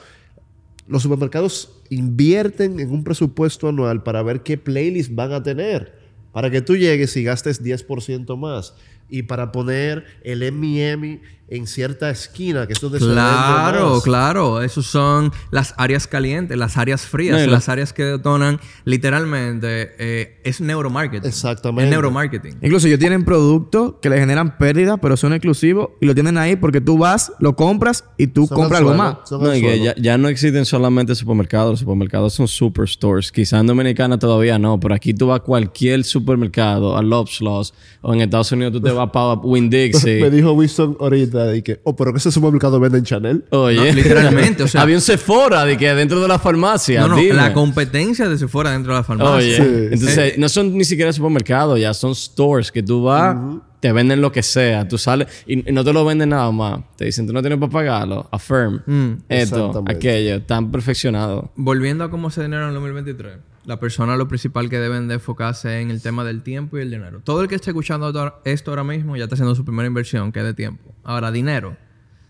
Los 0.87 1.03
supermercados 1.03 1.71
invierten 1.89 2.79
en 2.79 2.91
un 2.91 3.03
presupuesto 3.03 3.69
anual 3.69 4.03
para 4.03 4.23
ver 4.23 4.43
qué 4.43 4.59
playlist 4.59 5.11
van 5.15 5.33
a 5.33 5.43
tener. 5.43 5.99
Para 6.33 6.51
que 6.51 6.61
tú 6.61 6.77
llegues 6.77 7.17
y 7.17 7.25
gastes 7.25 7.63
10% 7.63 8.37
más. 8.37 8.75
Y 9.09 9.23
para 9.25 9.51
poner 9.53 10.05
el 10.23 10.43
M&M 10.43 11.21
en 11.57 11.67
cierta 11.67 12.11
esquina, 12.11 12.67
que 12.67 12.73
es 12.73 12.81
donde 12.81 12.99
se 12.99 13.05
vende 13.07 13.21
Claro, 13.21 14.01
claro. 14.03 14.63
Esos 14.63 14.87
son 14.87 15.33
las 15.51 15.75
áreas 15.77 16.07
calientes, 16.07 16.57
las 16.57 16.77
áreas 16.77 17.03
frías, 17.07 17.37
No, 17.39 17.43
y 17.45 17.47
la- 17.47 17.53
las 17.53 17.69
áreas 17.69 17.93
que 17.93 18.05
detonan 18.05 18.59
literalmente. 18.85 19.93
eh, 19.99 20.41
es 20.45 20.61
neuromarketing. 20.61 21.29
Exactamente. 21.29 21.85
Es 21.85 21.91
neuromarketing. 21.91 22.59
Incluso 22.63 22.87
ellos 22.87 22.99
tienen 22.99 23.25
productos 23.25 23.95
que 24.01 24.11
le 24.11 24.19
generan 24.19 24.57
pérdidas, 24.59 24.99
pero 25.01 25.17
son 25.17 25.33
exclusivos 25.33 25.91
y 26.01 26.07
lo 26.07 26.15
tienen 26.15 26.39
ahí 26.39 26.57
porque 26.57 26.81
tú 26.81 26.99
vas, 26.99 27.33
lo 27.39 27.55
compras 27.55 28.05
y 28.19 28.27
tú 28.29 28.47
Son 28.47 28.57
compras 28.57 28.81
al 28.81 28.89
algo 28.89 28.99
más. 28.99 29.17
No, 29.31 29.55
y 29.55 29.61
que 29.61 29.79
ya, 29.83 29.95
ya 29.97 30.19
no 30.19 30.29
existen 30.29 30.65
solamente 30.65 31.15
supermercados. 31.15 31.71
Los 31.73 31.81
supermercados 31.81 32.35
son 32.35 32.49
superstores. 32.49 33.31
Quizás 33.31 33.61
en 33.61 33.67
Dominicana 33.67 34.19
todavía 34.19 34.59
no, 34.59 34.79
pero 34.81 34.95
aquí 34.95 35.15
tú 35.15 35.29
vas 35.29 35.41
a 35.41 35.43
cualquier 35.43 36.05
supermercado, 36.05 36.97
a 36.97 37.03
Lobslaws, 37.03 37.75
o 38.03 38.15
en 38.15 38.21
Estados 38.23 38.51
Unidos 38.53 38.73
tú 38.73 38.81
te 38.81 38.91
vas 38.91 39.11
para 39.11 39.35
Winn-Dixie. 39.35 40.21
Me 40.23 40.31
dijo 40.31 40.53
Winston 40.53 40.97
ahorita 41.01 41.44
de 41.47 41.63
que, 41.63 41.81
oh, 41.85 41.95
pero 41.97 42.13
que 42.13 42.19
ese 42.19 42.31
supermercado 42.31 42.79
vende 42.81 42.99
en 42.99 43.05
Chanel. 43.05 43.45
Oye, 43.51 43.77
No, 43.77 43.85
literalmente, 43.97 44.63
o 44.63 44.69
sea- 44.69 44.83
había 44.83 44.97
un 44.97 45.01
Sephora 45.03 45.65
de 45.65 45.77
que 45.77 45.93
dentro 45.95 46.21
de 46.21 46.29
la 46.29 46.39
farmacia. 46.39 47.01
No, 47.03 47.09
no, 47.09 47.17
dime. 47.17 47.35
la 47.35 47.53
competencia 47.53 48.29
de 48.29 48.39
fuera 48.49 48.71
dentro 48.73 48.93
de 48.93 48.99
la 49.01 49.05
farmacia. 49.05 49.35
Oye, 49.35 49.57
Sí. 49.57 49.63
entonces 49.93 50.19
Eh, 50.19 50.35
no 50.39 50.49
son 50.49 50.77
ni 50.77 50.85
siquiera 50.85 51.13
supermercados, 51.13 51.79
ya 51.81 51.95
son 51.95 52.15
stores 52.15 52.71
que 52.71 52.83
tú 52.83 53.03
vas, 53.05 53.37
te 53.81 53.93
venden 53.93 54.21
lo 54.21 54.33
que 54.33 54.43
sea, 54.43 54.89
tú 54.89 54.97
sales 54.99 55.29
y, 55.47 55.57
no 55.57 55.85
te 55.85 55.93
lo 55.93 56.05
venden 56.05 56.31
nada 56.31 56.51
más. 56.51 56.81
Te 56.97 57.05
dicen, 57.07 57.27
tú 57.27 57.33
no 57.33 57.41
tienes 57.43 57.59
para 57.59 57.71
pagarlo, 57.73 58.29
affirm, 58.33 58.81
Mm. 58.87 59.13
esto, 59.29 59.85
aquello, 59.87 60.43
tan 60.43 60.71
perfeccionado. 60.71 61.53
Volviendo 61.57 62.05
a 62.05 62.11
cómo 62.11 62.31
se 62.31 62.43
dinero 62.43 62.63
en 62.63 62.69
el 62.69 62.75
2023, 62.75 63.37
la 63.65 63.81
persona 63.81 64.17
lo 64.17 64.29
principal 64.29 64.69
que 64.69 64.79
deben 64.79 65.09
de 65.09 65.15
enfocarse 65.15 65.81
en 65.81 65.91
el 65.91 66.03
tema 66.03 66.25
del 66.25 66.43
tiempo 66.43 66.77
y 66.79 66.83
el 66.83 66.91
dinero. 66.91 67.21
Todo 67.25 67.41
el 67.43 67.49
que 67.49 67.55
esté 67.55 67.71
escuchando 67.71 68.09
esto- 68.45 68.71
ahora 68.71 68.85
mismo 68.85 69.17
ya 69.17 69.25
está 69.25 69.35
haciendo 69.35 69.55
su 69.55 69.65
primera 69.65 69.87
inversión, 69.87 70.33
que 70.33 70.41
es 70.41 70.45
de 70.45 70.55
tiempo. 70.55 70.95
Ahora, 71.03 71.31
dinero. 71.33 71.77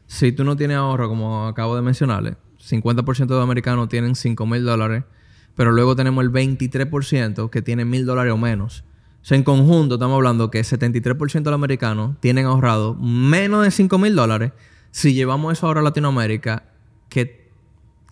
Si 0.06 0.32
tú 0.32 0.44
no 0.44 0.56
tienes 0.56 0.76
ahorro, 0.76 1.08
como 1.08 1.46
acabo 1.48 1.74
de 1.76 1.82
mencionarle, 1.82 2.36
50% 2.58 3.34
de 3.34 3.40
los 3.40 3.44
americanos 3.44 3.88
tienen 3.88 4.14
5 4.14 4.46
mil 4.46 4.64
dólares, 4.64 5.04
pero 5.56 5.72
luego 5.72 5.96
tenemos 5.96 6.22
el 6.24 6.30
23% 6.30 7.50
que 7.50 7.62
tienen 7.62 7.88
mil 7.90 8.06
dólares 8.06 8.32
o 8.32 8.36
menos. 8.36 8.84
O 9.22 9.24
sea, 9.26 9.36
en 9.38 9.44
conjunto 9.44 9.94
estamos 9.94 10.16
hablando 10.16 10.50
que 10.50 10.60
73% 10.62 11.44
de 11.44 11.50
los 11.50 11.58
americanos 11.58 12.16
tienen 12.20 12.44
ahorrado 12.46 12.94
menos 12.94 13.64
de 13.64 13.70
5 13.70 13.98
mil 13.98 14.14
dólares. 14.14 14.52
Si 14.90 15.14
llevamos 15.14 15.54
eso 15.54 15.66
ahora 15.66 15.80
a 15.80 15.82
Latinoamérica, 15.84 16.64
¿qué, 17.08 17.50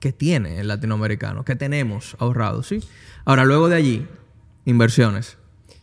qué 0.00 0.12
tiene 0.12 0.58
el 0.60 0.68
latinoamericano? 0.68 1.44
¿Qué 1.44 1.54
tenemos 1.54 2.16
ahorrado? 2.18 2.62
¿sí? 2.62 2.80
Ahora, 3.24 3.44
luego 3.44 3.68
de 3.68 3.76
allí, 3.76 4.06
inversiones. 4.64 5.36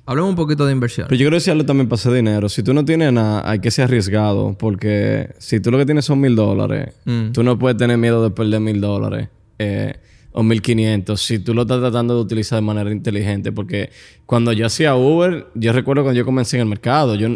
Hablemos 0.05 0.31
un 0.31 0.35
poquito 0.35 0.65
de 0.65 0.71
inversiones. 0.71 1.07
Pero 1.09 1.19
yo 1.19 1.23
quiero 1.25 1.35
decirlo 1.35 1.65
también 1.65 1.87
para 1.87 1.99
ese 1.99 2.11
dinero. 2.11 2.49
Si 2.49 2.63
tú 2.63 2.73
no 2.73 2.83
tienes 2.83 3.13
nada, 3.13 3.47
hay 3.49 3.59
que 3.59 3.69
ser 3.69 3.85
arriesgado. 3.85 4.57
Porque 4.57 5.29
si 5.37 5.59
tú 5.59 5.69
lo 5.69 5.77
que 5.77 5.85
tienes 5.85 6.05
son 6.05 6.19
mil 6.19 6.35
dólares, 6.35 6.95
Mm. 7.05 7.31
tú 7.31 7.43
no 7.43 7.59
puedes 7.59 7.77
tener 7.77 7.97
miedo 7.97 8.23
de 8.23 8.31
perder 8.31 8.59
mil 8.59 8.81
dólares. 8.81 9.29
eh, 9.61 9.93
o 10.31 10.41
mil 10.43 10.61
quinientos. 10.61 11.21
Si 11.21 11.39
tú 11.39 11.53
lo 11.55 11.63
estás 11.63 11.79
tratando 11.79 12.15
de 12.15 12.21
utilizar 12.21 12.57
de 12.57 12.61
manera 12.61 12.91
inteligente. 12.91 13.51
Porque 13.51 13.89
cuando 14.25 14.53
yo 14.53 14.67
hacía 14.67 14.95
Uber, 14.95 15.47
yo 15.55 15.73
recuerdo 15.73 16.03
cuando 16.03 16.17
yo 16.19 16.23
comencé 16.23 16.55
en 16.57 16.61
el 16.61 16.67
mercado. 16.67 17.15
Yo, 17.15 17.29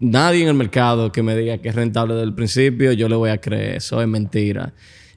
nadie 0.00 0.42
en 0.42 0.48
el 0.48 0.54
mercado 0.54 1.10
que 1.12 1.22
me 1.22 1.34
diga 1.36 1.58
que 1.58 1.68
es 1.70 1.74
rentable 1.74 2.14
desde 2.14 2.26
el 2.26 2.34
principio, 2.34 2.92
yo 2.92 3.08
le 3.08 3.14
voy 3.14 3.30
a 3.30 3.38
creer. 3.38 3.76
Eso 3.76 4.02
es 4.02 4.08
mentira. 4.08 4.74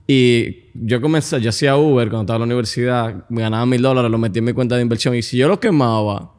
Y 0.07 0.65
yo 0.73 0.99
comencé, 1.01 1.39
yo 1.39 1.49
hacía 1.49 1.77
Uber 1.77 2.09
cuando 2.09 2.21
estaba 2.23 2.37
en 2.37 2.41
la 2.41 2.45
universidad, 2.55 3.25
me 3.29 3.41
ganaba 3.41 3.65
mil 3.65 3.81
dólares, 3.81 4.11
lo 4.11 4.17
metí 4.17 4.39
en 4.39 4.45
mi 4.45 4.53
cuenta 4.53 4.75
de 4.75 4.81
inversión. 4.81 5.15
Y 5.15 5.21
si 5.21 5.37
yo 5.37 5.47
lo 5.47 5.59
quemaba, 5.59 6.31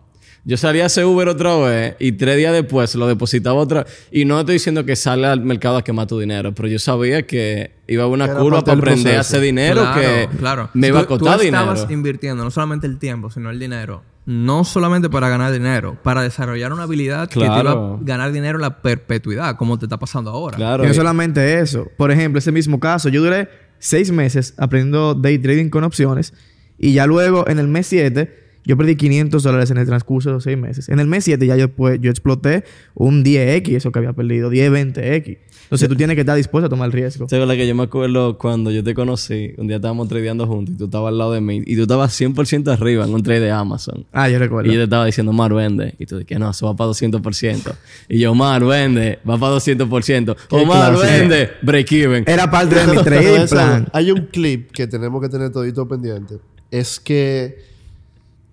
yo 0.44 0.58
salía 0.58 0.82
a 0.82 0.86
ese 0.86 1.02
Uber 1.06 1.28
otra 1.28 1.56
vez 1.56 1.96
y 1.98 2.12
tres 2.12 2.36
días 2.36 2.52
después 2.52 2.94
lo 2.96 3.06
depositaba 3.06 3.54
otra. 3.58 3.86
Y 4.12 4.26
no 4.26 4.38
estoy 4.38 4.54
diciendo 4.56 4.84
que 4.84 4.94
sale 4.96 5.26
al 5.26 5.40
mercado 5.40 5.78
a 5.78 5.82
quemar 5.82 6.06
tu 6.06 6.18
dinero, 6.18 6.54
pero 6.54 6.68
yo 6.68 6.78
sabía 6.78 7.26
que 7.26 7.70
iba 7.88 8.02
a 8.02 8.06
haber 8.06 8.14
una 8.16 8.24
Era 8.26 8.34
curva 8.36 8.60
para 8.62 8.76
aprender 8.78 9.16
a 9.16 9.20
hacer 9.20 9.40
dinero 9.40 9.80
Claro, 9.80 10.00
que 10.00 10.28
claro. 10.36 10.70
me 10.74 10.88
iba 10.88 10.98
a 11.00 11.02
Tú- 11.04 11.08
costar 11.08 11.38
tú 11.38 11.44
dinero. 11.44 11.72
estabas 11.72 11.90
invirtiendo 11.90 12.44
no 12.44 12.50
solamente 12.50 12.86
el 12.86 12.98
tiempo, 12.98 13.30
sino 13.30 13.48
el 13.50 13.58
dinero. 13.58 14.02
No 14.26 14.64
solamente 14.64 15.10
para 15.10 15.28
ganar 15.28 15.52
dinero, 15.52 15.98
para 16.02 16.22
desarrollar 16.22 16.72
una 16.72 16.84
habilidad 16.84 17.28
que 17.28 17.40
te 17.40 17.44
iba 17.44 17.58
a 17.58 17.60
Claro. 17.60 17.98
ganar 18.02 18.32
dinero 18.32 18.56
en 18.58 18.62
la 18.62 18.80
perpetuidad, 18.80 19.56
como 19.56 19.78
te 19.78 19.84
está 19.86 19.98
pasando 19.98 20.30
ahora. 20.30 20.56
Claro. 20.56 20.84
Y 20.84 20.86
no 20.88 20.94
solamente 20.94 21.60
eso. 21.60 21.88
Por 21.98 22.10
ejemplo, 22.10 22.38
ese 22.38 22.50
mismo 22.50 22.80
caso, 22.80 23.10
yo 23.10 23.20
duré 23.22 23.48
seis 23.78 24.10
meses 24.10 24.54
aprendiendo 24.56 25.14
day 25.14 25.38
trading 25.38 25.68
con 25.68 25.84
opciones 25.84 26.32
y 26.78 26.94
ya 26.94 27.06
luego 27.06 27.46
en 27.48 27.58
el 27.58 27.68
mes 27.68 27.86
7 27.88 28.43
Yo 28.66 28.76
perdí 28.76 28.96
500 28.96 29.42
dólares 29.42 29.70
en 29.70 29.78
el 29.78 29.86
transcurso 29.86 30.30
de 30.30 30.34
los 30.34 30.44
seis 30.44 30.56
meses. 30.56 30.88
En 30.88 30.98
el 30.98 31.06
mes 31.06 31.24
7 31.24 31.46
ya 31.46 31.56
yo, 31.56 31.68
pues, 31.68 32.00
yo 32.00 32.10
exploté 32.10 32.64
un 32.94 33.22
10X, 33.22 33.76
eso 33.76 33.92
que 33.92 33.98
había 33.98 34.14
perdido, 34.14 34.48
10, 34.48 34.72
20X. 34.72 35.38
Entonces 35.64 35.88
tú 35.88 35.96
tienes 35.96 36.14
que 36.14 36.20
estar 36.20 36.36
dispuesto 36.36 36.66
a 36.66 36.68
tomar 36.68 36.86
el 36.86 36.92
riesgo. 36.92 37.28
¿Sabes 37.28 37.48
la 37.48 37.56
que 37.56 37.66
yo 37.66 37.74
me 37.74 37.82
acuerdo 37.82 38.38
cuando 38.38 38.70
yo 38.70 38.84
te 38.84 38.94
conocí? 38.94 39.54
Un 39.56 39.66
día 39.66 39.76
estábamos 39.76 40.08
tradeando 40.08 40.46
juntos 40.46 40.74
y 40.74 40.78
tú 40.78 40.84
estabas 40.84 41.08
al 41.08 41.18
lado 41.18 41.32
de 41.32 41.40
mí 41.40 41.62
y 41.66 41.76
tú 41.76 41.82
estabas 41.82 42.18
100% 42.18 42.72
arriba 42.72 43.04
en 43.04 43.14
un 43.14 43.22
trade 43.22 43.40
de 43.40 43.50
Amazon. 43.50 44.06
Ah, 44.12 44.28
yo 44.28 44.38
recuerdo. 44.38 44.70
Y 44.70 44.74
yo 44.74 44.80
te 44.80 44.84
estaba 44.84 45.06
diciendo, 45.06 45.32
Mar, 45.32 45.52
vende. 45.52 45.94
Y 45.98 46.06
tú 46.06 46.16
dijiste, 46.18 46.38
no, 46.38 46.50
eso 46.50 46.66
va 46.66 46.76
para 46.76 46.90
200%. 46.90 47.74
Y 48.08 48.18
yo, 48.18 48.34
Mar, 48.34 48.64
vende, 48.64 49.18
va 49.28 49.38
para 49.38 49.56
200%. 49.56 50.36
Omar, 50.50 50.94
clase. 50.94 51.20
vende, 51.20 51.50
break 51.62 51.92
even. 51.92 52.24
Era 52.26 52.50
parte 52.50 52.76
de 52.76 52.86
mi 52.86 52.96
trading 53.02 53.46
plan. 53.48 53.88
Hay 53.92 54.10
un 54.10 54.26
clip 54.26 54.70
que 54.70 54.86
tenemos 54.86 55.20
que 55.20 55.28
tener 55.28 55.50
todito 55.50 55.88
pendiente. 55.88 56.36
Es 56.70 57.00
que 57.00 57.73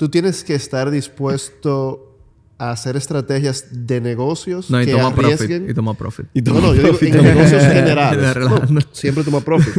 tú 0.01 0.10
tienes 0.10 0.43
que 0.43 0.55
estar 0.55 0.89
dispuesto 0.89 2.17
a 2.58 2.72
hacer 2.72 2.96
estrategias 2.96 3.67
de 3.86 4.01
negocios 4.01 4.72
No, 4.72 4.81
y 4.81 4.88
que 4.88 4.93
toma 4.93 5.13
profit. 5.13 5.70
Y 5.70 5.74
toma 5.75 5.93
profit. 5.93 6.25
no, 6.34 6.60
no, 6.60 6.74
yo 6.74 6.93
digo 6.93 7.20
en 7.20 7.24
negocios 7.24 7.63
generales. 7.72 8.36
No, 8.72 8.79
siempre 8.93 9.24
toma 9.24 9.41
profit. 9.41 9.75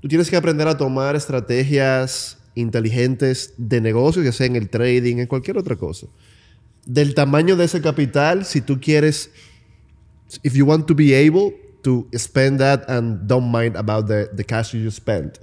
Tú 0.00 0.06
tienes 0.06 0.30
que 0.30 0.36
aprender 0.36 0.68
a 0.68 0.76
tomar 0.76 1.16
estrategias 1.16 2.38
inteligentes 2.54 3.52
de 3.56 3.80
negocios, 3.80 4.24
ya 4.24 4.30
sea 4.30 4.46
en 4.46 4.54
el 4.54 4.68
trading, 4.68 5.16
en 5.16 5.26
cualquier 5.26 5.58
otra 5.58 5.74
cosa. 5.74 6.06
Del 6.84 7.12
tamaño 7.12 7.56
de 7.56 7.64
ese 7.64 7.80
capital, 7.80 8.44
si 8.44 8.60
tú 8.60 8.80
quieres, 8.80 9.32
if 10.44 10.54
you 10.54 10.64
want 10.64 10.86
to 10.86 10.94
be 10.94 11.16
able 11.16 11.52
to 11.82 12.06
spend 12.16 12.60
that 12.60 12.88
and 12.88 13.26
don't 13.26 13.50
mind 13.50 13.74
about 13.76 14.06
the, 14.06 14.30
the 14.36 14.44
cash 14.44 14.72
you 14.72 14.88
spent. 14.88 15.40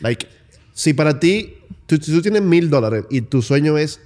Like, 0.00 0.26
si 0.72 0.94
para 0.94 1.20
ti, 1.20 1.55
tú, 1.86 1.98
tú 1.98 2.22
tienes 2.22 2.42
mil 2.42 2.70
dólares 2.70 3.04
y 3.10 3.22
tu 3.22 3.42
sueño 3.42 3.78
es 3.78 4.00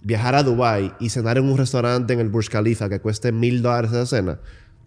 viajar 0.00 0.34
a 0.34 0.42
Dubai 0.42 0.94
y 1.00 1.10
cenar 1.10 1.38
en 1.38 1.44
un 1.44 1.58
restaurante 1.58 2.12
en 2.12 2.20
el 2.20 2.28
Burj 2.28 2.48
Khalifa 2.48 2.88
que 2.88 3.00
cueste 3.00 3.32
mil 3.32 3.62
dólares 3.62 3.90
esa 3.90 4.06
cena, 4.06 4.38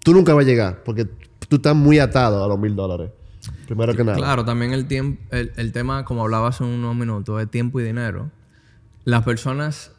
tú 0.03 0.13
nunca 0.13 0.33
vas 0.33 0.45
a 0.45 0.47
llegar 0.47 0.83
porque 0.83 1.05
tú 1.47 1.57
estás 1.57 1.75
muy 1.75 1.99
atado 1.99 2.43
a 2.43 2.47
los 2.47 2.59
mil 2.59 2.75
dólares. 2.75 3.11
Primero 3.65 3.95
que 3.95 4.03
nada. 4.03 4.17
Claro, 4.17 4.45
también 4.45 4.71
el 4.71 4.85
tiempo, 4.85 5.21
el, 5.31 5.51
el 5.55 5.71
tema, 5.71 6.05
como 6.05 6.21
hablaba 6.21 6.49
hace 6.49 6.63
unos 6.63 6.95
minutos, 6.95 7.39
de 7.39 7.47
tiempo 7.47 7.79
y 7.79 7.83
dinero. 7.83 8.29
Las 9.03 9.23
personas 9.23 9.91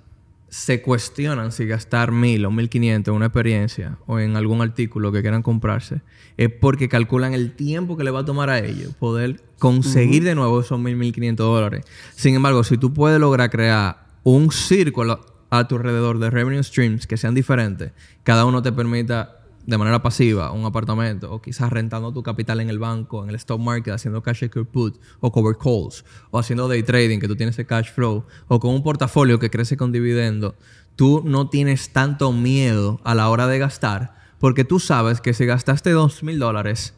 se 0.52 0.82
cuestionan 0.82 1.50
si 1.50 1.64
gastar 1.64 2.12
mil 2.12 2.44
o 2.44 2.50
mil 2.50 2.68
quinientos 2.68 3.11
en 3.11 3.16
una 3.16 3.26
experiencia 3.26 3.97
o 4.06 4.18
en 4.18 4.37
algún 4.37 4.61
artículo 4.61 5.11
que 5.11 5.23
quieran 5.23 5.40
comprarse, 5.40 6.02
es 6.37 6.50
porque 6.50 6.90
calculan 6.90 7.32
el 7.32 7.56
tiempo 7.56 7.97
que 7.97 8.04
le 8.04 8.11
va 8.11 8.21
a 8.21 8.25
tomar 8.26 8.50
a 8.50 8.59
ellos 8.59 8.94
poder 8.97 9.42
conseguir 9.59 10.25
de 10.25 10.35
nuevo 10.35 10.61
esos 10.61 10.78
mil, 10.78 10.94
mil 10.94 11.11
quinientos 11.14 11.47
dólares. 11.47 11.87
Sin 12.14 12.35
embargo, 12.35 12.64
si 12.64 12.76
tú 12.76 12.92
puedes 12.92 13.18
lograr 13.18 13.49
crear 13.49 14.04
un 14.25 14.52
círculo 14.52 15.25
a 15.49 15.66
tu 15.68 15.76
alrededor 15.76 16.18
de 16.18 16.28
revenue 16.28 16.62
streams 16.62 17.06
que 17.06 17.16
sean 17.16 17.35
diferentes, 17.35 17.92
cada 18.23 18.44
uno 18.44 18.61
te 18.61 18.73
permita 18.73 19.42
de 19.66 19.78
manera 19.78 20.02
pasiva 20.02 20.50
un 20.52 20.64
apartamento 20.64 21.33
o 21.33 21.40
quizás 21.40 21.71
rentando 21.71 22.12
tu 22.12 22.23
capital 22.23 22.61
en 22.61 22.69
el 22.69 22.78
banco, 22.78 23.23
en 23.23 23.31
el 23.31 23.37
stock 23.37 23.61
market, 23.61 23.95
haciendo 23.95 24.23
cash 24.23 24.40
secure 24.40 24.64
put 24.64 24.99
o 25.21 25.31
cover 25.31 25.57
calls 25.57 26.04
o 26.31 26.38
haciendo 26.38 26.69
day 26.69 26.83
trading 26.83 27.21
que 27.21 27.28
tú 27.28 27.37
tienes 27.37 27.54
ese 27.54 27.66
cash 27.66 27.90
flow 27.92 28.25
o 28.49 28.61
con 28.61 28.75
un 28.75 28.83
portafolio 28.83 29.38
que 29.38 29.50
crece 29.50 29.76
con 29.76 29.92
dividendo, 29.92 30.57
tú 30.97 31.23
no 31.25 31.49
tienes 31.49 31.92
tanto 31.92 32.33
miedo 32.33 33.00
a 33.04 33.14
la 33.14 33.28
hora 33.28 33.47
de 33.47 33.59
gastar 33.59 34.14
porque 34.38 34.64
tú 34.64 34.81
sabes 34.81 35.21
que 35.21 35.35
si 35.35 35.47
gastaste 35.47 35.90
dos 35.90 36.23
mil 36.23 36.38
dólares 36.38 36.95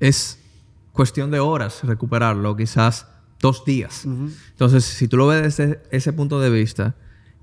es 0.00 0.40
cuestión 0.92 1.30
de 1.30 1.38
horas 1.38 1.84
recuperarlo, 1.84 2.56
quizás 2.56 3.06
dos 3.40 3.64
días. 3.64 4.04
Entonces, 4.04 4.84
si 4.84 5.08
tú 5.08 5.16
lo 5.16 5.26
ves 5.26 5.56
desde 5.56 5.82
ese 5.90 6.12
punto 6.12 6.40
de 6.40 6.50
vista, 6.50 6.96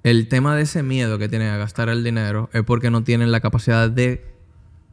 el 0.03 0.27
tema 0.27 0.55
de 0.55 0.63
ese 0.63 0.83
miedo 0.83 1.17
que 1.17 1.27
tienen 1.29 1.49
a 1.49 1.57
gastar 1.57 1.89
el 1.89 2.03
dinero 2.03 2.49
es 2.53 2.63
porque 2.63 2.91
no 2.91 3.03
tienen 3.03 3.31
la 3.31 3.39
capacidad 3.39 3.89
de 3.89 4.36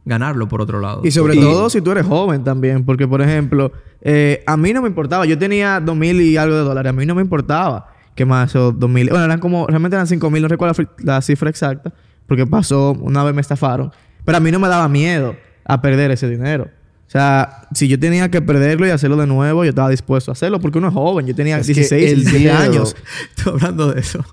ganarlo 0.05 0.49
por 0.49 0.61
otro 0.61 0.81
lado. 0.81 1.01
Y 1.05 1.11
sobre 1.11 1.35
todo 1.37 1.71
si 1.71 1.81
tú 1.81 1.91
eres 1.93 2.07
joven 2.07 2.45
también, 2.45 2.85
porque 2.85 3.09
por 3.09 3.23
ejemplo, 3.23 3.73
eh, 4.03 4.43
a 4.47 4.57
mí 4.57 4.73
no 4.73 4.83
me 4.83 4.89
importaba, 4.89 5.25
yo 5.27 5.39
tenía 5.39 5.81
dos 5.81 5.97
mil 5.97 6.21
y 6.21 6.37
algo 6.37 6.57
de 6.57 6.63
dólares, 6.63 6.91
a 6.91 6.93
mí 6.93 7.07
no 7.07 7.15
me 7.15 7.23
importaba 7.23 7.89
que 8.15 8.25
más 8.25 8.51
esos 8.51 8.79
dos 8.79 8.91
mil, 8.91 9.09
bueno, 9.09 9.25
eran 9.25 9.41
como, 9.41 9.67
realmente 9.67 9.97
eran 9.97 10.07
cinco 10.07 10.31
mil, 10.31 10.43
no 10.43 10.49
recuerdo 10.49 10.85
la, 10.99 11.21
cifra 11.23 11.51
exacta, 11.51 11.93
porque 12.27 12.47
pasó, 12.47 12.93
una 12.93 13.25
vez 13.25 13.35
me 13.35 13.41
estafaron, 13.41 13.91
pero 14.25 14.39
a 14.39 14.41
mí 14.41 14.51
no 14.51 14.59
me 14.59 14.69
daba 14.69 14.89
miedo 14.89 15.37
a 15.65 15.81
perder 15.81 16.11
ese 16.11 16.29
dinero. 16.29 16.69
O 17.07 17.11
sea, 17.15 17.69
si 17.75 17.87
yo 17.87 17.99
tenía 17.99 18.31
que 18.31 18.43
perderlo 18.43 18.87
y 18.87 18.91
hacerlo 18.91 19.17
de 19.17 19.27
nuevo, 19.27 19.63
yo 19.65 19.69
estaba 19.71 19.89
dispuesto 19.89 20.31
a 20.31 20.33
hacerlo, 20.33 20.59
porque 20.59 20.79
uno 20.79 20.89
es 20.89 20.95
joven, 20.95 21.27
yo 21.27 21.35
tenía 21.35 21.59
Es 21.59 21.67
que 21.67 21.75
16, 21.75 22.11
el 22.13 22.21
17 22.25 22.39
miedo- 22.45 22.57
años. 22.59 22.97
Estoy 23.37 23.53
hablando 23.53 23.93
de 23.93 24.01
eso. 24.01 24.25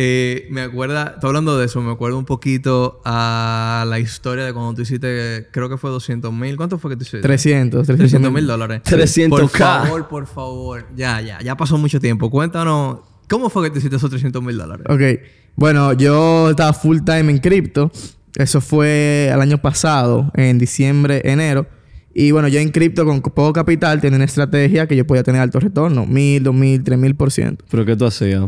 Eh, 0.00 0.46
me 0.50 0.60
acuerda, 0.60 1.14
estoy 1.16 1.26
hablando 1.26 1.58
de 1.58 1.66
eso, 1.66 1.82
me 1.82 1.90
acuerdo 1.90 2.18
un 2.18 2.24
poquito 2.24 3.00
a 3.04 3.84
la 3.88 3.98
historia 3.98 4.44
de 4.44 4.52
cuando 4.52 4.74
tú 4.74 4.82
hiciste, 4.82 5.48
creo 5.50 5.68
que 5.68 5.76
fue 5.76 5.90
200 5.90 6.32
mil. 6.32 6.56
¿Cuánto 6.56 6.78
fue 6.78 6.92
que 6.92 6.96
tú 6.96 7.02
hiciste? 7.02 7.20
300, 7.20 7.84
300 7.84 8.30
mil 8.30 8.46
dólares. 8.46 8.82
300K. 8.84 9.28
Por 9.28 9.48
favor, 9.48 10.08
por 10.08 10.26
favor. 10.28 10.86
Ya, 10.94 11.20
ya, 11.20 11.40
ya 11.40 11.56
pasó 11.56 11.76
mucho 11.78 11.98
tiempo. 11.98 12.30
Cuéntanos, 12.30 13.00
¿cómo 13.28 13.50
fue 13.50 13.64
que 13.64 13.70
tú 13.70 13.78
hiciste 13.78 13.96
esos 13.96 14.08
300 14.08 14.40
mil 14.40 14.56
dólares? 14.56 14.86
Ok. 14.88 15.28
Bueno, 15.56 15.92
yo 15.94 16.50
estaba 16.50 16.72
full 16.74 16.98
time 17.04 17.32
en 17.32 17.38
cripto. 17.38 17.90
Eso 18.36 18.60
fue 18.60 19.28
el 19.34 19.40
año 19.40 19.58
pasado, 19.58 20.30
en 20.34 20.58
diciembre, 20.58 21.22
enero. 21.24 21.66
Y 22.14 22.30
bueno, 22.30 22.46
yo 22.46 22.60
en 22.60 22.68
cripto 22.70 23.04
con 23.04 23.20
poco 23.20 23.52
capital 23.52 24.00
tenía 24.00 24.14
una 24.14 24.26
estrategia 24.26 24.86
que 24.86 24.94
yo 24.94 25.04
podía 25.04 25.24
tener 25.24 25.40
alto 25.40 25.58
retorno. 25.58 26.06
Mil, 26.06 26.44
dos 26.44 26.54
mil, 26.54 26.84
tres 26.84 27.00
mil 27.00 27.16
por 27.16 27.32
ciento. 27.32 27.64
¿Pero 27.68 27.84
qué 27.84 27.96
tú 27.96 28.06
hacías? 28.06 28.44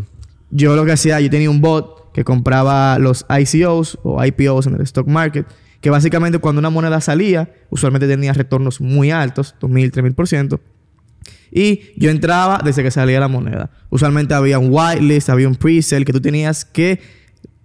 Yo 0.51 0.77
lo 0.77 0.85
que 0.85 0.93
hacía, 0.93 1.21
yo 1.21 1.31
tenía 1.31 1.51
un 1.51 1.61
bot 1.61 2.13
que 2.13 2.25
compraba 2.25 2.99
los 2.99 3.25
ICOs 3.29 3.99
o 4.03 4.25
IPOs 4.25 4.67
en 4.67 4.75
el 4.75 4.81
stock 4.83 5.07
market. 5.07 5.47
Que 5.81 5.91
básicamente 5.91 6.39
cuando 6.39 6.59
una 6.59 6.71
moneda 6.71 7.01
salía, 7.01 7.51
usualmente 7.71 8.07
tenía 8.07 8.33
retornos 8.33 8.81
muy 8.81 9.11
altos, 9.11 9.55
dos 9.61 9.71
mil, 9.71 9.91
tres 9.91 10.03
mil 10.03 10.13
por 10.13 10.29
ciento. 10.29 10.61
Y 11.51 11.93
yo 11.97 12.11
entraba 12.11 12.61
desde 12.63 12.83
que 12.83 12.91
salía 12.91 13.19
la 13.19 13.29
moneda. 13.29 13.71
Usualmente 13.89 14.35
había 14.35 14.59
un 14.59 14.69
whitelist, 14.71 15.31
había 15.31 15.49
un 15.49 15.57
pre-sale 15.57 16.05
que 16.05 16.13
tú 16.13 16.21
tenías 16.21 16.65
que 16.65 17.01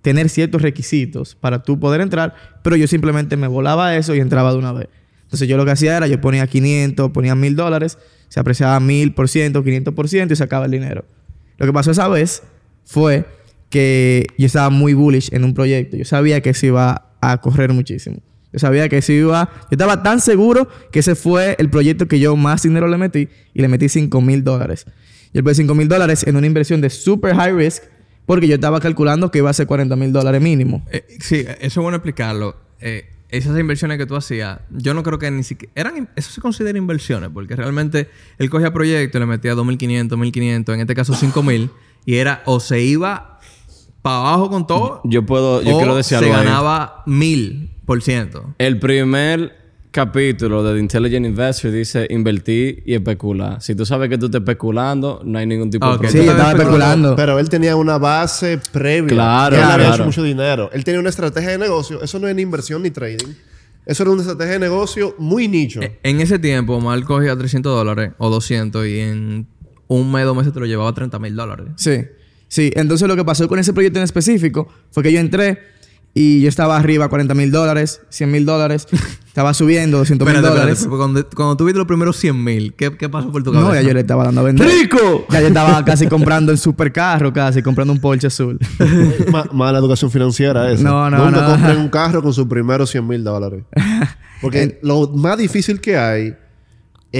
tener 0.01 0.29
ciertos 0.29 0.61
requisitos 0.61 1.35
para 1.35 1.63
tú 1.63 1.79
poder 1.79 1.99
entrar, 2.01 2.35
pero 2.61 2.75
yo 2.75 2.87
simplemente 2.87 3.37
me 3.37 3.47
volaba 3.47 3.95
eso 3.95 4.13
y 4.15 4.19
entraba 4.19 4.51
de 4.51 4.59
una 4.59 4.71
vez. 4.71 4.87
Entonces 5.23 5.47
yo 5.47 5.57
lo 5.57 5.65
que 5.65 5.71
hacía 5.71 5.97
era, 5.97 6.07
yo 6.07 6.21
ponía 6.21 6.45
500, 6.45 7.11
ponía 7.11 7.35
1000 7.35 7.55
dólares, 7.55 7.97
se 8.29 8.39
apreciaba 8.39 8.79
1000%, 8.79 9.15
500% 9.15 10.31
y 10.31 10.35
sacaba 10.35 10.65
el 10.65 10.71
dinero. 10.71 11.05
Lo 11.57 11.65
que 11.65 11.73
pasó 11.73 11.91
esa 11.91 12.07
vez 12.07 12.43
fue 12.85 13.25
que 13.69 14.27
yo 14.37 14.45
estaba 14.45 14.69
muy 14.69 14.93
bullish 14.93 15.33
en 15.33 15.43
un 15.43 15.53
proyecto. 15.53 15.97
Yo 15.97 16.05
sabía 16.05 16.41
que 16.41 16.53
se 16.53 16.67
iba 16.67 17.11
a 17.19 17.41
correr 17.41 17.73
muchísimo. 17.73 18.21
Yo 18.53 18.59
sabía 18.59 18.87
que 18.87 19.01
se 19.01 19.13
iba... 19.13 19.49
Yo 19.63 19.67
estaba 19.71 20.01
tan 20.01 20.21
seguro 20.21 20.69
que 20.91 20.99
ese 20.99 21.15
fue 21.15 21.57
el 21.59 21.69
proyecto 21.69 22.07
que 22.07 22.19
yo 22.19 22.37
más 22.37 22.63
dinero 22.63 22.87
le 22.87 22.97
metí 22.97 23.27
y 23.53 23.61
le 23.61 23.67
metí 23.67 23.89
5 23.89 24.21
mil 24.21 24.45
dólares. 24.45 24.85
Yo 25.33 25.43
puse 25.43 25.55
5 25.55 25.75
mil 25.75 25.89
dólares 25.89 26.25
en 26.25 26.37
una 26.37 26.47
inversión 26.47 26.79
de 26.79 26.89
super 26.89 27.35
high 27.35 27.53
risk 27.53 27.83
porque 28.25 28.47
yo 28.47 28.55
estaba 28.55 28.79
calculando 28.79 29.29
que 29.29 29.39
iba 29.39 29.49
a 29.49 29.53
ser 29.53 29.67
40 29.67 29.95
mil 29.97 30.13
dólares 30.13 30.41
mínimo. 30.41 30.85
Eh, 30.91 31.05
sí, 31.19 31.45
eso 31.45 31.57
es 31.59 31.75
bueno 31.75 31.97
explicarlo. 31.97 32.55
Eh, 32.79 33.09
esas 33.29 33.59
inversiones 33.59 33.97
que 33.97 34.05
tú 34.05 34.15
hacías, 34.15 34.59
yo 34.69 34.93
no 34.93 35.03
creo 35.03 35.19
que 35.19 35.29
ni 35.31 35.43
siquiera... 35.43 35.73
Eran, 35.75 36.09
eso 36.15 36.31
se 36.31 36.39
considera 36.39 36.77
inversiones, 36.77 37.29
porque 37.33 37.55
realmente 37.55 38.07
él 38.37 38.49
cogía 38.49 38.71
proyectos 38.71 39.19
y 39.19 39.19
le 39.19 39.25
metía 39.25 39.53
2.500, 39.53 40.07
1.500, 40.09 40.73
en 40.73 40.79
este 40.79 40.95
caso 40.95 41.13
5.000, 41.13 41.69
y 42.05 42.15
era 42.15 42.43
o 42.45 42.59
se 42.59 42.81
iba 42.81 43.39
para 44.01 44.17
abajo 44.19 44.49
con 44.49 44.67
todo, 44.67 45.01
Yo 45.03 45.25
puedo, 45.25 45.61
yo 45.63 45.75
o 45.75 45.77
quiero 45.79 45.95
decir 45.95 46.17
se 46.19 46.25
algo 46.25 46.37
ahí. 46.37 46.45
ganaba 46.45 47.03
1.000%. 47.07 48.55
El 48.57 48.79
primer 48.79 49.63
capítulo 49.91 50.61
de 50.63 50.73
The 50.73 50.79
Intelligent 50.79 51.25
Investor 51.25 51.71
dice 51.71 52.05
invertir 52.09 52.83
y 52.85 52.93
especular. 52.95 53.61
Si 53.61 53.75
tú 53.75 53.85
sabes 53.85 54.09
que 54.09 54.17
tú 54.17 54.25
estás 54.25 54.41
especulando, 54.41 55.21
no 55.23 55.39
hay 55.39 55.45
ningún 55.47 55.69
tipo 55.69 55.85
de 55.87 55.93
ok. 55.93 55.99
problema. 56.01 56.19
Sí, 56.21 56.25
yo 56.25 56.31
estaba 56.33 56.51
especulando. 56.51 57.15
Pero 57.15 57.39
él 57.39 57.49
tenía 57.49 57.75
una 57.77 57.97
base 57.97 58.59
previa. 58.71 59.07
Claro, 59.09 59.55
él 59.55 59.63
había 59.63 59.75
claro. 59.77 59.93
hecho 59.95 60.05
mucho 60.05 60.21
dinero. 60.23 60.69
Él 60.73 60.83
tenía 60.83 60.99
una 60.99 61.09
estrategia 61.09 61.51
de 61.51 61.57
negocio. 61.57 62.01
Eso 62.03 62.19
no 62.19 62.27
es 62.27 62.35
ni 62.35 62.41
inversión 62.41 62.83
ni 62.83 62.91
trading. 62.91 63.33
Eso 63.85 64.03
era 64.03 64.11
una 64.11 64.21
estrategia 64.21 64.53
de 64.53 64.59
negocio 64.59 65.15
muy 65.17 65.47
nicho. 65.47 65.81
Eh, 65.81 65.97
En 66.03 66.19
ese 66.19 66.39
tiempo, 66.39 66.79
Mal 66.81 67.05
cogía 67.05 67.35
300 67.37 67.73
dólares 67.73 68.11
o 68.17 68.29
200 68.29 68.85
y 68.87 68.99
en 68.99 69.47
un 69.87 70.11
mes, 70.11 70.25
dos 70.25 70.35
meses 70.35 70.53
te 70.53 70.59
lo 70.59 70.65
llevaba 70.65 70.89
a 70.89 70.93
30 70.93 71.19
mil 71.19 71.35
dólares. 71.35 71.67
Sí. 71.75 72.05
Sí. 72.47 72.71
Entonces 72.75 73.07
lo 73.07 73.15
que 73.15 73.25
pasó 73.25 73.47
con 73.47 73.59
ese 73.59 73.73
proyecto 73.73 73.99
en 73.99 74.03
específico 74.03 74.67
fue 74.91 75.03
que 75.03 75.11
yo 75.11 75.19
entré 75.19 75.59
y 76.17 76.41
yo 76.41 76.47
estaba 76.47 76.77
arriba 76.77 77.09
40 77.09 77.33
mil 77.33 77.51
dólares, 77.51 78.01
100 78.09 78.31
mil 78.31 78.45
dólares. 78.45 78.87
estaba 79.27 79.53
subiendo 79.53 79.97
200 79.97 80.25
mil 80.31 80.41
dólares. 80.41 80.87
cuando, 80.89 81.27
cuando 81.29 81.57
tuviste 81.57 81.77
los 81.77 81.87
primeros 81.87 82.15
100 82.15 82.41
mil, 82.41 82.73
¿qué, 82.73 82.95
¿qué 82.95 83.09
pasó 83.09 83.29
por 83.33 83.43
tu 83.43 83.51
cabeza? 83.51 83.67
No, 83.69 83.75
ya 83.75 83.81
yo 83.81 83.93
le 83.93 83.99
estaba 83.99 84.23
dando 84.23 84.39
a 84.39 84.43
vender. 84.45 84.65
¡Rico! 84.65 85.25
Ya 85.29 85.41
yo 85.41 85.47
estaba 85.47 85.83
casi 85.85 86.07
comprando 86.07 86.53
el 86.53 86.57
supercarro, 86.57 87.33
casi 87.33 87.61
comprando 87.61 87.91
un 87.91 87.99
Porsche 87.99 88.27
azul. 88.27 88.57
Ma- 89.31 89.49
mala 89.51 89.79
educación 89.79 90.09
financiera 90.09 90.71
esa. 90.71 90.83
No, 90.83 91.09
no, 91.09 91.25
Nunca 91.25 91.41
no. 91.41 91.47
compren 91.51 91.77
un 91.79 91.89
carro 91.89 92.23
con 92.23 92.31
sus 92.33 92.47
primeros 92.47 92.89
100 92.91 93.05
mil 93.05 93.23
dólares. 93.23 93.65
Porque 94.41 94.79
lo 94.83 95.09
más 95.09 95.37
difícil 95.37 95.81
que 95.81 95.97
hay 95.97 96.33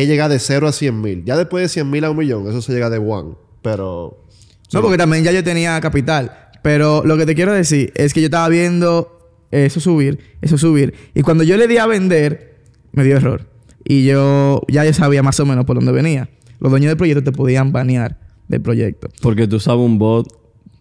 es 0.02 0.08
llegar 0.08 0.30
de 0.30 0.40
0 0.40 0.68
a 0.68 0.72
100 0.72 1.02
mil. 1.02 1.24
Ya 1.26 1.38
después 1.38 1.64
de 1.64 1.70
100 1.70 1.90
mil 1.90 2.04
a 2.04 2.12
un 2.12 2.18
millón, 2.18 2.48
eso 2.50 2.62
se 2.62 2.74
llega 2.74 2.90
de 2.90 2.98
one. 2.98 3.36
Pero 3.62 4.26
No, 4.74 4.82
porque 4.82 4.98
también 4.98 5.24
ya 5.24 5.32
yo 5.32 5.44
tenía 5.44 5.80
capital. 5.80 6.50
Pero 6.62 7.04
lo 7.06 7.18
que 7.18 7.26
te 7.26 7.36
quiero 7.36 7.54
decir 7.54 7.94
es 7.96 8.14
que 8.14 8.22
yo 8.22 8.26
estaba 8.26 8.50
viendo 8.50 9.16
eso 9.52 9.80
subir, 9.80 10.20
eso 10.42 10.58
subir. 10.58 10.94
Y 11.14 11.22
cuando 11.22 11.44
yo 11.44 11.58
le 11.58 11.68
di 11.68 11.78
a 11.78 11.86
vender, 11.86 12.62
me 12.92 13.04
dio 13.04 13.18
error. 13.18 13.48
Y 13.86 14.06
yo 14.06 14.62
ya 14.68 14.84
yo 14.84 14.94
sabía 14.94 15.22
más 15.24 15.40
o 15.40 15.46
menos 15.46 15.66
por 15.66 15.76
dónde 15.76 15.92
venía. 15.92 16.30
Los 16.60 16.72
dueños 16.72 16.90
del 16.90 16.98
proyecto 16.98 17.24
te 17.24 17.32
podían 17.32 17.72
banear 17.72 18.20
del 18.48 18.62
proyecto. 18.62 19.10
Porque 19.22 19.48
tú 19.48 19.60
sabes 19.60 19.82
un 19.82 19.98
bot. 19.98 20.28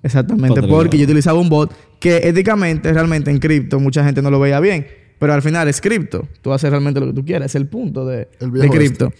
Exactamente, 0.02 0.62
porque 0.62 0.98
yo 0.98 1.04
utilizaba 1.04 1.38
un 1.38 1.48
bot 1.48 1.72
que 1.98 2.16
éticamente, 2.28 2.92
realmente 2.92 3.30
en 3.30 3.38
cripto, 3.38 3.80
mucha 3.80 4.04
gente 4.04 4.20
no 4.20 4.30
lo 4.30 4.38
veía 4.38 4.60
bien. 4.60 4.86
Pero 5.24 5.32
al 5.32 5.40
final 5.40 5.66
es 5.68 5.80
cripto. 5.80 6.28
Tú 6.42 6.52
haces 6.52 6.68
realmente 6.68 7.00
lo 7.00 7.06
que 7.06 7.14
tú 7.14 7.24
quieras. 7.24 7.46
Es 7.46 7.54
el 7.54 7.66
punto 7.66 8.04
de, 8.04 8.28
de 8.38 8.46
viejo 8.46 8.74
cripto. 8.74 9.10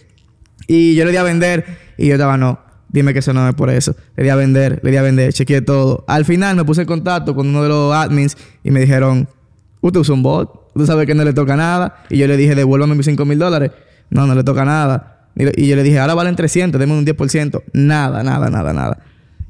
Y 0.67 0.93
yo 0.93 1.03
le 1.03 1.09
di 1.09 1.17
a 1.17 1.23
vender 1.23 1.65
y 1.97 2.05
yo 2.05 2.13
estaba, 2.13 2.37
no, 2.37 2.59
dime 2.89 3.11
que 3.11 3.17
eso 3.17 3.33
no 3.33 3.49
es 3.49 3.55
por 3.55 3.71
eso. 3.71 3.95
Le 4.15 4.23
di 4.23 4.29
a 4.29 4.35
vender, 4.35 4.81
le 4.83 4.91
di 4.91 4.97
a 4.97 5.01
vender, 5.01 5.33
chequeé 5.33 5.63
todo. 5.63 6.05
Al 6.07 6.23
final 6.23 6.55
me 6.57 6.63
puse 6.63 6.81
en 6.81 6.87
contacto 6.87 7.33
con 7.33 7.47
uno 7.47 7.63
de 7.63 7.69
los 7.69 7.91
admins 7.91 8.37
y 8.63 8.69
me 8.69 8.81
dijeron, 8.81 9.27
usted 9.81 9.99
usa 9.99 10.13
un 10.13 10.21
bot, 10.21 10.69
usted 10.75 10.85
sabe 10.85 11.07
que 11.07 11.15
no 11.15 11.23
le 11.23 11.33
toca 11.33 11.55
nada. 11.55 12.03
Y 12.11 12.19
yo 12.19 12.27
le 12.27 12.37
dije, 12.37 12.53
devuélvame 12.53 12.93
mis 12.93 13.07
5 13.07 13.25
mil 13.25 13.39
dólares. 13.39 13.71
No, 14.11 14.27
no 14.27 14.35
le 14.35 14.43
toca 14.43 14.63
nada. 14.63 15.31
Y 15.35 15.59
y 15.59 15.67
yo 15.67 15.75
le 15.75 15.81
dije, 15.81 15.97
ahora 15.97 16.13
valen 16.13 16.35
300, 16.35 16.79
deme 16.79 16.93
un 16.93 17.03
10%. 17.03 17.63
Nada, 17.73 18.21
nada, 18.21 18.51
nada, 18.51 18.73
nada. 18.73 18.99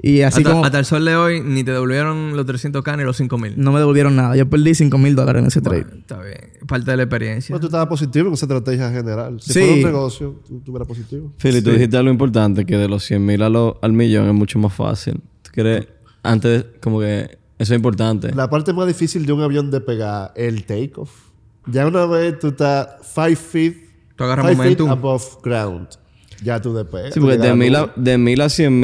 Y 0.02 0.22
así 0.22 0.40
hasta, 0.42 0.52
como... 0.52 0.66
hasta 0.66 0.80
el 0.80 0.86
sol 0.86 1.06
de 1.06 1.16
hoy 1.16 1.42
ni 1.42 1.64
te 1.64 1.72
devolvieron 1.72 2.36
los 2.36 2.46
300k 2.46 2.98
ni 2.98 3.04
los 3.04 3.18
5000. 3.18 3.54
No 3.58 3.72
me 3.72 3.80
devolvieron 3.80 4.16
nada. 4.16 4.36
Yo 4.36 4.50
perdí 4.50 4.76
5 4.76 4.98
mil 4.98 5.16
dólares 5.16 5.42
en 5.42 5.48
ese 5.48 5.62
trade. 5.62 5.84
Bueno, 5.84 6.00
está 6.00 6.20
bien. 6.22 6.38
Parte 6.68 6.92
de 6.92 6.98
la 6.98 7.04
experiencia. 7.04 7.54
Pero 7.54 7.60
tú 7.62 7.66
estabas 7.68 7.88
positivo 7.88 8.28
en 8.28 8.34
esa 8.34 8.46
estrategia 8.46 8.92
general. 8.92 9.40
Si 9.40 9.54
Sí. 9.54 9.60
fuera 9.60 9.74
un 9.76 9.82
negocio, 9.84 10.42
tú 10.48 10.58
estuvieras 10.58 10.88
positivo. 10.88 11.32
Philly, 11.42 11.62
tú 11.62 11.72
dijiste 11.72 11.96
algo 11.98 12.12
importante, 12.12 12.66
que 12.66 12.78
de 12.78 12.88
los 12.90 13.04
100 13.06 13.26
mil 13.26 13.42
al 13.42 13.94
millón 13.94 14.28
es 14.28 14.34
mucho 14.34 14.60
más 14.60 14.74
fácil. 14.74 15.22
¿Tú 15.42 15.52
crees? 15.54 15.88
Antes, 16.24 16.66
como 16.82 17.00
que 17.00 17.38
eso 17.58 17.74
es 17.74 17.78
importante. 17.78 18.34
La 18.36 18.50
parte 18.50 18.74
más 18.74 18.88
difícil 18.88 19.26
de 19.26 19.32
un 19.34 19.42
avión 19.42 19.72
de 19.72 19.80
pegar, 19.80 20.34
el 20.36 20.66
takeoff. 20.66 21.12
Ya 21.68 21.88
una 21.88 22.06
vez 22.06 22.38
tú 22.38 22.48
estás 22.50 22.90
5 23.02 23.36
feet, 23.40 23.76
Tú 24.18 24.24
agarras 24.24 24.46
five 24.46 24.56
feet 24.58 24.80
momentum. 24.80 24.90
above 24.92 25.24
ground. 25.44 25.88
Ya 26.44 26.62
tú 26.62 26.74
despegas. 26.74 27.14
Sí, 27.14 27.20
porque 27.20 27.38
Tú 27.38 27.42
de 27.42 27.48
llegas 27.48 27.58
mil, 27.58 27.76
a 27.76 27.80
a, 27.82 27.94
de 27.96 28.18
mil 28.18 28.42
a 28.42 28.50
100 28.50 28.80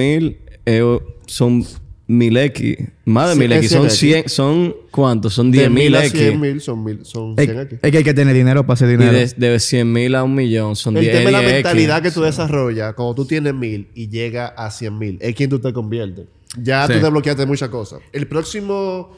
eh, 0.80 1.00
son 1.28 1.66
mil 2.08 2.36
X. 2.38 2.78
Más 3.06 3.28
de 3.30 3.34
Sí, 3.36 3.40
mil 3.40 3.52
X. 3.54 3.72
Son 3.72 3.86
100X. 3.88 3.92
100. 3.92 4.30
¿Son 4.30 4.76
cuántos? 4.92 5.34
Son 5.34 5.50
de 5.52 5.60
10 5.60 5.72
mil 5.72 5.96
X. 5.96 6.12
100 6.12 6.40
mil 6.42 6.62
son, 6.62 6.84
mil, 6.84 7.06
son 7.06 7.36
Es, 7.38 7.46
100 7.46 7.60
aquí. 7.60 7.76
es 7.82 7.92
que 7.92 7.98
hay 7.98 8.04
que 8.04 8.14
tener 8.14 8.36
dinero 8.36 8.64
para 8.64 8.74
hacer 8.74 8.90
Y 8.90 8.92
dinero. 8.98 9.12
de, 9.14 9.28
de 9.50 9.60
100 9.60 9.92
mil 9.94 10.16
a 10.16 10.24
un 10.24 10.36
millón 10.36 10.76
son 10.76 10.98
El 10.98 11.04
10 11.04 11.16
tema 11.18 11.30
es 11.30 11.32
la 11.34 11.42
10X. 11.42 11.54
mentalidad 11.54 12.02
que 12.02 12.12
tú 12.12 12.22
desarrollas 12.22 12.94
cuando 12.96 13.16
tú 13.16 13.26
tienes 13.26 13.54
mil 13.54 13.88
y 13.96 14.10
llega 14.10 14.48
a 14.48 14.70
100 14.72 14.98
mil. 14.98 15.18
Es 15.22 15.36
quien 15.36 15.50
tú 15.50 15.60
te 15.60 15.72
conviertes. 15.72 16.26
Ya 16.62 16.86
Sí. 16.88 16.94
tú 16.94 17.00
desbloqueaste 17.00 17.46
muchas 17.46 17.70
cosas. 17.70 18.02
El 18.12 18.28
próximo 18.28 19.16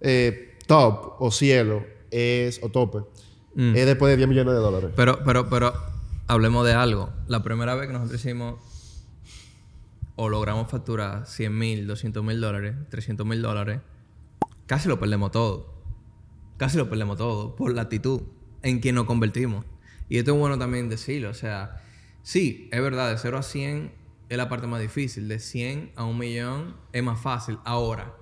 eh, 0.00 0.54
top 0.66 1.16
o 1.20 1.30
cielo 1.30 1.84
es, 2.10 2.60
o 2.62 2.68
tope, 2.70 2.98
Mm. 3.54 3.76
es 3.76 3.84
después 3.86 4.10
de 4.10 4.16
10 4.16 4.28
millones 4.30 4.54
de 4.54 4.60
dólares. 4.60 4.90
Pero, 4.96 5.18
pero, 5.26 5.50
pero, 5.50 5.74
hablemos 6.26 6.64
de 6.66 6.72
algo. 6.72 7.10
La 7.28 7.42
primera 7.42 7.74
vez 7.74 7.86
que 7.88 7.92
nosotros 7.92 8.18
hicimos 8.18 8.54
o 10.16 10.28
logramos 10.28 10.70
facturar 10.70 11.26
100 11.26 11.58
mil, 11.58 11.86
200 11.86 12.22
mil 12.22 12.40
dólares, 12.40 12.76
300 12.90 13.26
mil 13.26 13.42
dólares, 13.42 13.80
casi 14.66 14.88
lo 14.88 14.98
perdemos 14.98 15.30
todo. 15.30 15.72
Casi 16.58 16.76
lo 16.76 16.88
perdemos 16.88 17.16
todo 17.16 17.56
por 17.56 17.74
la 17.74 17.82
actitud 17.82 18.22
en 18.62 18.80
quien 18.80 18.94
nos 18.94 19.06
convertimos. 19.06 19.64
Y 20.08 20.18
esto 20.18 20.32
es 20.32 20.38
bueno 20.38 20.58
también 20.58 20.88
decirlo. 20.88 21.30
O 21.30 21.34
sea, 21.34 21.82
sí, 22.22 22.68
es 22.70 22.80
verdad, 22.80 23.10
de 23.10 23.18
0 23.18 23.38
a 23.38 23.42
100 23.42 23.92
es 24.28 24.36
la 24.36 24.48
parte 24.48 24.66
más 24.66 24.80
difícil. 24.80 25.28
De 25.28 25.38
100 25.38 25.92
a 25.96 26.04
1 26.04 26.18
millón 26.18 26.76
es 26.92 27.02
más 27.02 27.20
fácil. 27.20 27.58
Ahora, 27.64 28.14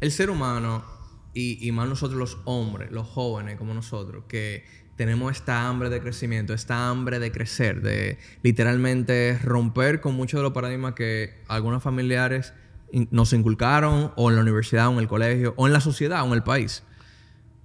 el 0.00 0.10
ser 0.10 0.30
humano 0.30 0.84
y 1.32 1.70
más 1.72 1.86
nosotros 1.86 2.18
los 2.18 2.38
hombres, 2.46 2.90
los 2.90 3.06
jóvenes 3.06 3.56
como 3.56 3.74
nosotros, 3.74 4.24
que 4.26 4.64
tenemos 4.96 5.32
esta 5.32 5.68
hambre 5.68 5.90
de 5.90 6.00
crecimiento, 6.00 6.54
esta 6.54 6.88
hambre 6.88 7.18
de 7.18 7.30
crecer, 7.30 7.82
de 7.82 8.18
literalmente 8.42 9.38
romper 9.42 10.00
con 10.00 10.14
muchos 10.14 10.38
de 10.38 10.42
los 10.42 10.52
paradigmas 10.52 10.94
que 10.94 11.34
algunos 11.48 11.82
familiares 11.82 12.54
nos 13.10 13.32
inculcaron 13.32 14.12
o 14.16 14.30
en 14.30 14.36
la 14.36 14.42
universidad 14.42 14.88
o 14.88 14.92
en 14.92 14.98
el 14.98 15.08
colegio 15.08 15.54
o 15.56 15.66
en 15.66 15.72
la 15.72 15.80
sociedad 15.80 16.22
o 16.22 16.26
en 16.28 16.32
el 16.32 16.42
país. 16.42 16.82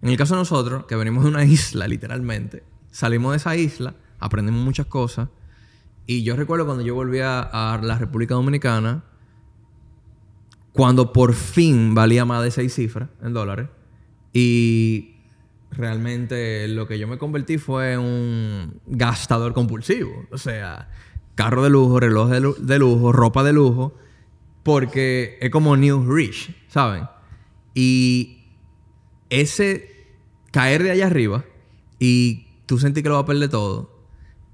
En 0.02 0.10
el 0.10 0.18
caso 0.18 0.34
de 0.36 0.42
nosotros, 0.42 0.86
que 0.86 0.96
venimos 0.96 1.24
de 1.24 1.30
una 1.30 1.46
isla 1.46 1.88
literalmente, 1.88 2.64
salimos 2.92 3.32
de 3.32 3.38
esa 3.38 3.56
isla, 3.56 3.96
aprendimos 4.20 4.62
muchas 4.62 4.88
cosas 4.88 5.30
y 6.06 6.24
yo 6.24 6.36
recuerdo 6.36 6.66
cuando 6.66 6.84
yo 6.84 6.96
volví 6.96 7.20
a, 7.20 7.42
a 7.42 7.78
la 7.82 7.98
República 7.98 8.34
Dominicana, 8.34 9.06
cuando 10.74 11.14
por 11.14 11.34
fin 11.34 11.96
valía 11.96 12.26
más 12.26 12.44
de 12.44 12.52
seis 12.52 12.74
cifras 12.76 13.10
en 13.22 13.34
dólares. 13.34 13.70
Y 14.34 15.21
realmente 15.72 16.68
lo 16.68 16.88
que 16.88 17.00
yo 17.00 17.08
me 17.08 17.18
convertí 17.18 17.58
fue 17.58 17.98
un 17.98 18.80
gastador 18.88 19.54
compulsivo. 19.54 20.26
O 20.32 20.38
sea, 20.38 20.90
carro 21.36 21.64
de 21.64 21.70
lujo, 21.70 22.00
reloj 22.00 22.30
de, 22.30 22.40
lu- 22.42 22.56
de 22.60 22.80
lujo, 22.80 23.12
ropa 23.12 23.44
de 23.44 23.54
lujo. 23.54 23.96
Porque 24.64 25.38
es 25.42 25.50
como 25.50 25.76
New 25.76 26.14
Rich, 26.14 26.56
¿saben? 26.68 27.06
Y 27.74 28.44
ese 29.30 29.90
caer 30.52 30.84
de 30.84 30.92
allá 30.92 31.08
arriba 31.08 31.46
y 31.98 32.46
tú 32.68 32.78
sentir 32.78 33.02
que 33.04 33.10
lo 33.10 33.16
vas 33.16 33.24
a 33.24 33.28
perder 33.28 33.50
todo, 33.50 34.06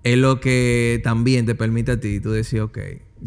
es 0.03 0.17
lo 0.17 0.39
que 0.39 1.01
también 1.03 1.45
te 1.45 1.55
permite 1.55 1.93
a 1.93 1.99
ti, 1.99 2.19
tú 2.21 2.31
decir, 2.31 2.61
ok, 2.61 2.77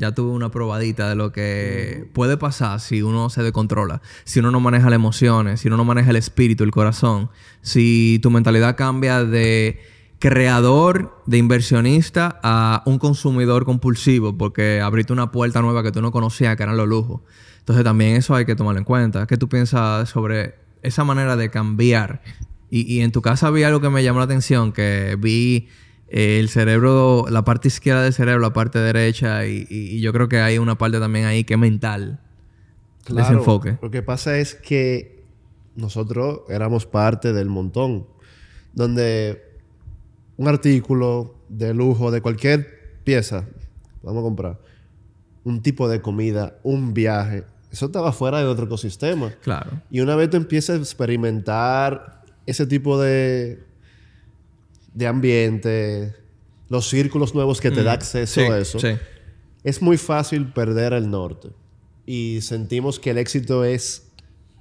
ya 0.01 0.13
tuve 0.15 0.31
una 0.31 0.51
probadita 0.51 1.11
de 1.11 1.15
lo 1.15 1.31
que 1.31 2.09
puede 2.15 2.39
pasar 2.39 2.81
si 2.81 3.03
uno 3.03 3.29
se 3.29 3.43
descontrola, 3.43 4.01
si 4.25 4.41
uno 4.41 4.51
no 4.51 4.59
maneja 4.59 4.89
las 4.89 4.97
emociones, 4.97 5.61
si 5.61 5.69
uno 5.69 5.77
no 5.77 5.85
maneja 5.85 6.09
el 6.09 6.17
espíritu, 6.17 6.65
el 6.65 6.71
corazón, 6.71 7.29
si 7.61 8.19
tu 8.23 8.31
mentalidad 8.31 8.77
cambia 8.77 9.23
de 9.25 9.79
creador, 10.19 11.23
de 11.27 11.37
inversionista 11.37 12.41
a 12.43 12.83
un 12.87 12.99
consumidor 12.99 13.67
compulsivo, 13.67 14.37
porque 14.39 14.81
abriste 14.81 15.13
una 15.13 15.31
puerta 15.31 15.61
nueva 15.61 15.83
que 15.83 15.93
tú 15.93 16.01
no 16.01 16.13
conocías, 16.13 16.57
que 16.57 16.63
eran 16.63 16.79
los 16.79 16.89
lujos. 16.89 17.21
Entonces 17.59 17.85
también 17.85 18.17
eso 18.17 18.35
hay 18.35 18.47
que 18.47 18.57
tomarlo 18.57 18.79
en 18.79 18.85
cuenta. 18.85 19.27
¿Qué 19.27 19.37
tú 19.37 19.51
piensas 19.51 20.09
sobre 20.09 20.55
esa 20.81 21.05
manera 21.05 21.37
de 21.37 21.51
cambiar? 21.51 22.23
Y, 22.71 22.91
y 22.91 23.03
en 23.03 23.13
tu 23.13 23.21
casa 23.21 23.49
había 23.49 23.67
algo 23.67 23.83
que 23.83 23.91
me 23.91 24.03
llamó 24.03 24.19
la 24.19 24.25
atención, 24.25 24.73
que 24.73 25.17
vi 25.19 25.69
el 26.11 26.49
cerebro, 26.49 27.27
la 27.31 27.45
parte 27.45 27.69
izquierda 27.69 28.03
del 28.03 28.13
cerebro, 28.13 28.41
la 28.41 28.53
parte 28.53 28.81
derecha, 28.81 29.47
y, 29.47 30.01
yo 30.01 30.13
creo 30.13 30.29
que 30.29 30.41
hay 30.41 30.59
una 30.59 30.77
parte 30.77 30.99
también 30.99 31.25
ahí 31.25 31.45
que 31.45 31.55
es 31.55 31.61
mental. 31.61 32.21
Desenfoque. 33.09 33.79
Lo 33.81 33.91
que 33.91 34.03
pasa 34.03 34.39
es 34.39 34.55
que 34.55 35.25
nosotros 35.77 36.41
éramos 36.49 36.87
parte 36.87 37.33
del 37.33 37.49
montón. 37.49 38.07
Donde 38.73 39.43
un 40.37 40.49
artículo 40.49 41.35
de 41.49 41.75
lujo, 41.75 42.11
de 42.11 42.21
cualquier 42.21 43.01
pieza, 43.05 43.47
vamos 44.03 44.21
a 44.21 44.23
comprar, 44.23 44.59
un 45.45 45.63
tipo 45.63 45.89
de 45.89 46.01
comida, 46.01 46.59
un 46.63 46.93
viaje, 46.93 47.45
eso 47.71 47.87
estaba 47.87 48.13
fuera 48.13 48.39
de 48.39 48.45
otro 48.45 48.67
ecosistema. 48.67 49.33
Claro. 49.43 49.71
Y 49.91 50.01
una 50.01 50.17
vez 50.17 50.31
tú 50.31 50.37
empiezas 50.37 50.77
a 50.77 50.79
experimentar 50.81 52.23
ese 52.47 52.67
tipo 52.67 53.01
de, 53.01 53.63
de 54.95 55.07
ambiente, 55.07 56.15
los 56.69 56.89
círculos 56.89 57.35
nuevos 57.35 57.61
que 57.61 57.71
te 57.71 57.83
da 57.83 57.93
acceso 57.93 58.41
Mm. 58.41 58.45
Sí, 58.45 58.51
a 58.51 58.59
eso, 58.59 58.79
sí. 58.79 58.89
es 59.65 59.83
muy 59.83 59.97
fácil 59.97 60.53
perder 60.53 60.93
el 60.93 61.11
norte. 61.11 61.49
Y 62.07 62.41
sentimos 62.43 62.99
que 62.99 63.11
el 63.11 63.19
éxito 63.19 63.65
es 63.65 64.09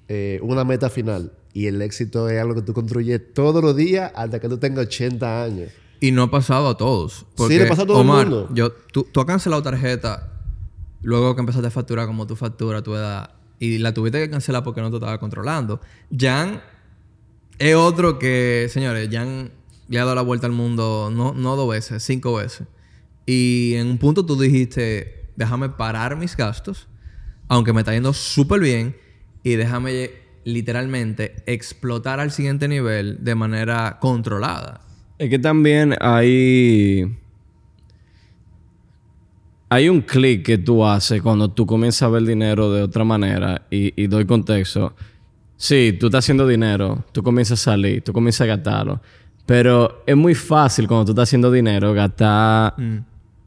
eh, 0.08 0.40
una 0.44 0.64
meta 0.64 0.90
final. 0.90 1.34
Y 1.54 1.68
el 1.68 1.82
éxito 1.82 2.30
es 2.30 2.40
algo 2.40 2.56
que 2.56 2.62
tú 2.62 2.74
construyes 2.74 3.34
todos 3.34 3.64
los 3.64 3.76
días 3.76 4.12
hasta 4.16 4.40
que 4.40 4.48
tú 4.50 4.58
tengas 4.58 4.86
80 4.86 5.44
años. 5.44 5.72
Y 6.00 6.12
no 6.12 6.24
ha 6.24 6.32
pasado 6.32 6.70
a 6.70 6.78
todos. 6.78 7.26
Porque, 7.36 7.58
le 7.58 7.66
pasa 7.66 7.84
a 7.84 7.86
todo 7.86 8.02
el 8.02 8.08
mundo. 8.08 8.50
Yo, 8.54 8.72
tú, 8.72 9.08
tú 9.12 9.20
has 9.20 9.26
cancelado 9.26 9.62
tarjeta 9.62 10.32
luego 11.02 11.36
que 11.36 11.42
empezaste 11.42 11.68
a 11.68 11.72
facturar 11.72 12.08
como 12.08 12.28
tú 12.28 12.36
facturas 12.36 12.82
a 12.82 12.84
tu 12.84 12.96
edad. 12.96 13.32
Y 13.60 13.80
la 13.80 13.94
tuviste 13.94 14.20
que 14.20 14.30
cancelar 14.30 14.64
porque 14.64 14.82
no 14.82 14.90
te 14.90 14.98
estaba 14.98 15.20
controlando. 15.20 15.82
Jan 16.18 16.62
es 17.58 17.76
otro 17.76 18.20
que, 18.20 18.68
señores, 18.72 19.10
Jan 19.12 19.52
le 19.90 20.00
ha 20.00 20.04
dado 20.04 20.16
la 20.16 20.22
vuelta 20.22 20.48
al 20.48 20.54
mundo 20.54 21.10
no, 21.12 21.34
no 21.34 21.56
dos 21.56 21.70
veces, 21.70 22.04
cinco 22.04 22.36
veces. 22.36 22.68
Y 23.26 23.74
en 23.76 23.88
un 23.88 23.98
punto 23.98 24.26
tú 24.26 24.40
dijiste, 24.40 25.26
déjame 25.36 25.70
parar 25.70 26.16
mis 26.16 26.38
gastos, 26.38 26.88
aunque 27.48 27.74
me 27.74 27.82
está 27.82 27.94
yendo 27.94 28.14
súper 28.14 28.62
bien, 28.62 28.96
y 29.44 29.56
déjame 29.56 30.12
literalmente 30.44 31.36
explotar 31.46 32.20
al 32.20 32.32
siguiente 32.32 32.68
nivel 32.68 33.24
de 33.24 33.36
manera 33.36 33.98
controlada. 34.00 34.82
Es 35.18 35.30
que 35.30 35.40
también 35.40 35.96
hay. 36.00 37.18
Hay 39.72 39.88
un 39.88 40.02
clic 40.02 40.44
que 40.44 40.58
tú 40.58 40.84
haces 40.84 41.22
cuando 41.22 41.52
tú 41.52 41.68
comienzas 41.68 42.04
a 42.04 42.10
ver 42.10 42.24
dinero 42.24 42.74
de 42.74 42.82
otra 42.82 43.04
manera 43.04 43.68
y, 43.70 44.02
y 44.02 44.08
doy 44.08 44.26
contexto. 44.26 44.96
Sí, 45.58 45.96
tú 46.00 46.08
estás 46.08 46.26
haciendo 46.26 46.48
dinero, 46.48 47.06
tú 47.12 47.22
comienzas 47.22 47.60
a 47.62 47.72
salir, 47.72 48.02
tú 48.02 48.12
comienzas 48.12 48.42
a 48.42 48.46
gastarlo. 48.48 49.02
Pero 49.50 50.04
es 50.06 50.16
muy 50.16 50.36
fácil 50.36 50.88
cuando 50.88 51.06
tú 51.06 51.12
estás 51.14 51.28
haciendo 51.28 51.52
dinero 51.52 51.92
gastar 51.92 52.76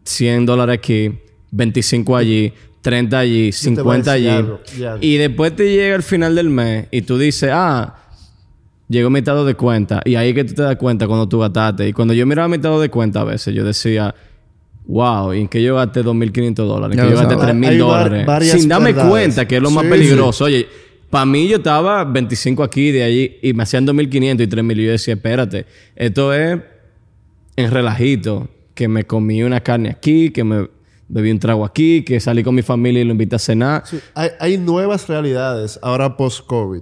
100 0.02 0.44
dólares 0.46 0.78
aquí, 0.78 1.12
25 1.52 2.16
allí, 2.16 2.52
30 2.80 3.16
allí, 3.20 3.46
te 3.46 3.52
50 3.52 4.10
allí. 4.10 4.26
algo. 4.28 4.58
Y 5.00 5.14
después 5.16 5.54
te 5.54 5.70
llega 5.70 5.94
el 5.94 6.02
final 6.02 6.34
del 6.34 6.48
mes 6.50 6.88
y 6.90 7.02
tú 7.02 7.16
dices, 7.18 7.50
ah, 7.52 7.94
llegó 8.88 9.10
mi 9.10 9.20
estado 9.20 9.44
de 9.44 9.54
cuenta. 9.54 10.02
Y 10.04 10.16
ahí 10.16 10.34
que 10.34 10.42
tú 10.42 10.54
te 10.54 10.62
das 10.62 10.74
cuenta 10.74 11.06
cuando 11.06 11.28
tú 11.28 11.38
gastaste. 11.38 11.86
Y 11.86 11.92
cuando 11.92 12.14
yo 12.14 12.26
miraba 12.26 12.48
mi 12.48 12.56
estado 12.56 12.80
de 12.80 12.88
cuenta 12.88 13.20
a 13.20 13.24
veces, 13.24 13.54
yo 13.54 13.62
decía, 13.64 14.12
wow, 14.86 15.32
¿y 15.34 15.42
en 15.42 15.46
qué 15.46 15.62
yo 15.62 15.76
gasté 15.76 16.02
2.500 16.02 16.54
dólares? 16.66 16.98
¿En 16.98 17.04
qué 17.04 17.10
yo 17.12 17.16
gasté 17.16 17.34
sabes. 17.36 17.54
3.000 17.54 17.68
Hay 17.68 17.78
var- 17.80 18.10
dólares? 18.10 18.50
Sin 18.50 18.68
darme 18.68 18.86
verdades. 18.92 19.08
cuenta 19.08 19.46
que 19.46 19.54
es 19.58 19.62
lo 19.62 19.70
más 19.70 19.84
Sí, 19.84 19.90
peligroso. 19.90 20.44
Oye, 20.46 20.66
para 21.12 21.26
mí 21.26 21.46
yo 21.46 21.58
estaba 21.58 22.04
25 22.04 22.62
aquí 22.62 22.90
de 22.90 23.02
allí 23.02 23.36
y 23.42 23.52
me 23.52 23.64
hacían 23.64 23.86
2.500 23.86 24.40
y 24.40 24.46
3.000. 24.46 24.80
Y 24.80 24.84
yo 24.86 24.92
decía, 24.92 25.12
espérate, 25.12 25.66
esto 25.94 26.32
es 26.32 26.58
en 27.54 27.70
relajito. 27.70 28.48
Que 28.72 28.88
me 28.88 29.04
comí 29.04 29.42
una 29.42 29.60
carne 29.60 29.90
aquí, 29.90 30.30
que 30.30 30.42
me 30.42 30.70
bebí 31.08 31.30
un 31.30 31.38
trago 31.38 31.66
aquí, 31.66 32.02
que 32.02 32.18
salí 32.18 32.42
con 32.42 32.54
mi 32.54 32.62
familia 32.62 33.02
y 33.02 33.04
lo 33.04 33.12
invité 33.12 33.36
a 33.36 33.38
cenar. 33.38 33.84
Hay, 34.14 34.30
hay 34.40 34.56
nuevas 34.56 35.06
realidades 35.06 35.78
ahora 35.82 36.16
post-COVID. 36.16 36.80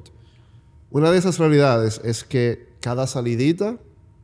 Una 0.90 1.11
de 1.11 1.19
esas 1.19 1.40
realidades 1.40 2.01
es 2.05 2.23
que 2.23 2.69
cada 2.79 3.09
salidita, 3.09 3.79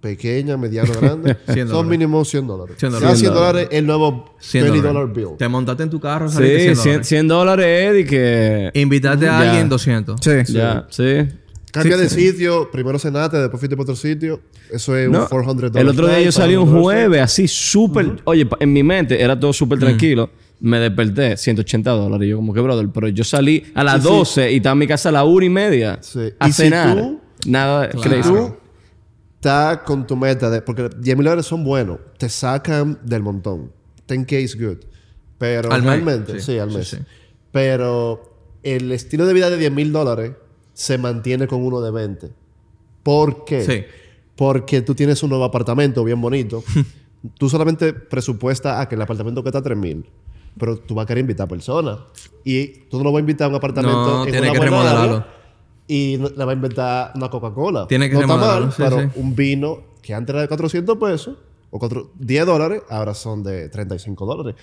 pequeña, 0.06 0.56
mediana, 0.56 0.90
grande, 1.00 1.36
100 1.46 1.56
son 1.58 1.68
dólares. 1.68 1.90
mínimo 1.90 2.24
100 2.24 2.46
dólares. 2.46 2.76
100 2.78 2.92
Cada 2.92 3.00
dólares. 3.00 3.20
100 3.20 3.34
dólares 3.34 3.68
es 3.70 3.78
el 3.78 3.86
nuevo 3.86 4.34
100 4.38 4.64
20 4.64 4.78
dólares. 4.78 4.94
dollar 4.94 5.14
bill. 5.14 5.36
Te 5.38 5.48
montaste 5.48 5.82
en 5.82 5.90
tu 5.90 6.00
carro, 6.00 6.28
saliste 6.28 6.58
Sí, 6.58 6.64
100 6.64 6.76
100, 6.76 6.84
dólares. 6.84 7.08
100 7.08 7.28
dólares 7.28 7.94
es 7.94 8.00
y 8.00 8.04
que... 8.08 8.70
Invitaste 8.74 9.28
a 9.28 9.38
alguien 9.40 9.68
200. 9.68 10.20
Sí. 10.22 10.52
Ya, 10.52 10.86
sí. 10.90 11.26
Cambia 11.72 11.96
de 11.98 12.08
sitio, 12.08 12.70
primero 12.70 12.98
cenaste, 12.98 13.36
después 13.36 13.60
fuiste 13.60 13.76
para 13.76 13.82
otro 13.82 13.96
sitio. 13.96 14.40
Eso 14.70 14.96
es 14.96 15.10
No, 15.10 15.22
un 15.22 15.26
400 15.26 15.72
dólares. 15.72 15.80
el 15.82 15.88
otro 15.88 16.06
día 16.08 16.22
yo 16.22 16.32
salí 16.32 16.56
un 16.56 16.64
500 16.64 16.82
jueves 16.82 17.20
así 17.20 17.46
súper... 17.48 18.12
Oye, 18.24 18.46
pa- 18.46 18.56
en 18.60 18.72
mi 18.72 18.82
mente 18.82 19.20
era 19.22 19.38
todo 19.38 19.52
súper 19.52 19.78
tranquilo. 19.78 20.30
Me 20.58 20.78
desperté 20.80 21.36
180 21.36 21.90
dólares. 21.90 22.26
Y 22.26 22.30
yo 22.30 22.36
como 22.36 22.54
que, 22.54 22.60
brother, 22.62 22.88
pero 22.94 23.08
yo 23.08 23.24
salí 23.24 23.62
a 23.74 23.84
las 23.84 24.02
12 24.02 24.52
y 24.52 24.56
estaba 24.56 24.72
en 24.72 24.78
mi 24.78 24.86
casa 24.86 25.10
a 25.10 25.12
la 25.12 25.24
una 25.24 25.44
y 25.44 25.50
media 25.50 25.98
Sí. 26.00 26.20
a 26.38 26.48
Y 26.48 26.52
si 26.52 26.62
cenar. 26.62 26.96
tú- 26.96 27.20
Nada 27.46 27.90
Claro. 27.90 28.08
crazy. 28.10 28.28
Tú 28.30 28.56
estás 29.46 29.78
con 29.82 30.06
tu 30.06 30.16
meta 30.16 30.50
de... 30.50 30.60
Porque 30.62 30.88
10 30.88 31.16
mil 31.16 31.24
dólares 31.24 31.46
son 31.46 31.62
buenos. 31.64 31.98
Te 32.18 32.28
sacan 32.28 32.98
del 33.04 33.22
montón. 33.22 33.70
10K 34.08 34.42
is 34.42 34.60
good. 34.60 34.78
Pero 35.38 35.70
Al 35.70 35.82
mes, 35.82 35.90
realmente... 35.90 36.40
sí, 36.40 36.52
Sí, 36.52 36.58
al 36.58 36.70
mes. 36.70 36.88
sí. 36.88 36.98
Pero 37.52 38.32
el 38.62 38.90
estilo 38.92 39.26
de 39.26 39.34
vida 39.34 39.48
de 39.50 39.56
10 39.56 39.72
mil 39.72 39.92
dólares 39.92 40.32
se 40.74 40.98
mantiene 40.98 41.46
con 41.46 41.62
uno 41.62 41.80
de 41.80 41.90
20. 41.90 42.30
¿Por 43.02 43.44
qué? 43.44 43.64
Sí. 43.64 43.84
Porque 44.34 44.82
tú 44.82 44.94
tienes 44.94 45.22
un 45.22 45.30
nuevo 45.30 45.44
apartamento 45.44 46.02
bien 46.04 46.20
bonito. 46.20 46.64
tú 47.38 47.48
solamente 47.48 47.92
presupuestas 47.92 48.80
a 48.80 48.88
que 48.88 48.96
el 48.96 49.02
apartamento 49.02 49.42
cuesta 49.42 49.62
3 49.62 49.78
mil. 49.78 50.06
Pero 50.58 50.78
tú 50.78 50.94
vas 50.94 51.04
a 51.04 51.06
querer 51.06 51.20
invitar 51.20 51.46
personas. 51.46 51.98
Y 52.44 52.66
tú 52.88 52.98
no 52.98 53.04
lo 53.04 53.12
vas 53.12 53.18
a 53.18 53.20
invitar 53.20 53.46
a 53.46 53.48
un 53.50 53.54
apartamento 53.56 54.00
No, 54.00 54.26
en 54.26 54.36
una 54.36 54.52
que 54.52 54.58
área. 54.58 55.26
Y 55.88 56.16
le 56.16 56.44
va 56.44 56.52
a 56.52 56.54
inventar 56.54 57.12
una 57.14 57.30
Coca-Cola. 57.30 57.86
Tiene 57.86 58.08
que 58.08 58.14
no 58.14 58.20
está 58.22 58.34
remodelarlo, 58.34 58.66
mal, 58.66 58.72
sí, 58.74 58.82
pero 58.82 59.00
sí. 59.00 59.08
un 59.20 59.36
vino 59.36 59.78
que 60.02 60.14
antes 60.14 60.32
era 60.34 60.42
de 60.42 60.48
400 60.48 60.96
pesos 60.98 61.36
o 61.70 61.78
cuatro- 61.78 62.10
10 62.18 62.46
dólares, 62.46 62.82
ahora 62.88 63.14
son 63.14 63.42
de 63.42 63.68
35 63.68 64.26
dólares. 64.26 64.54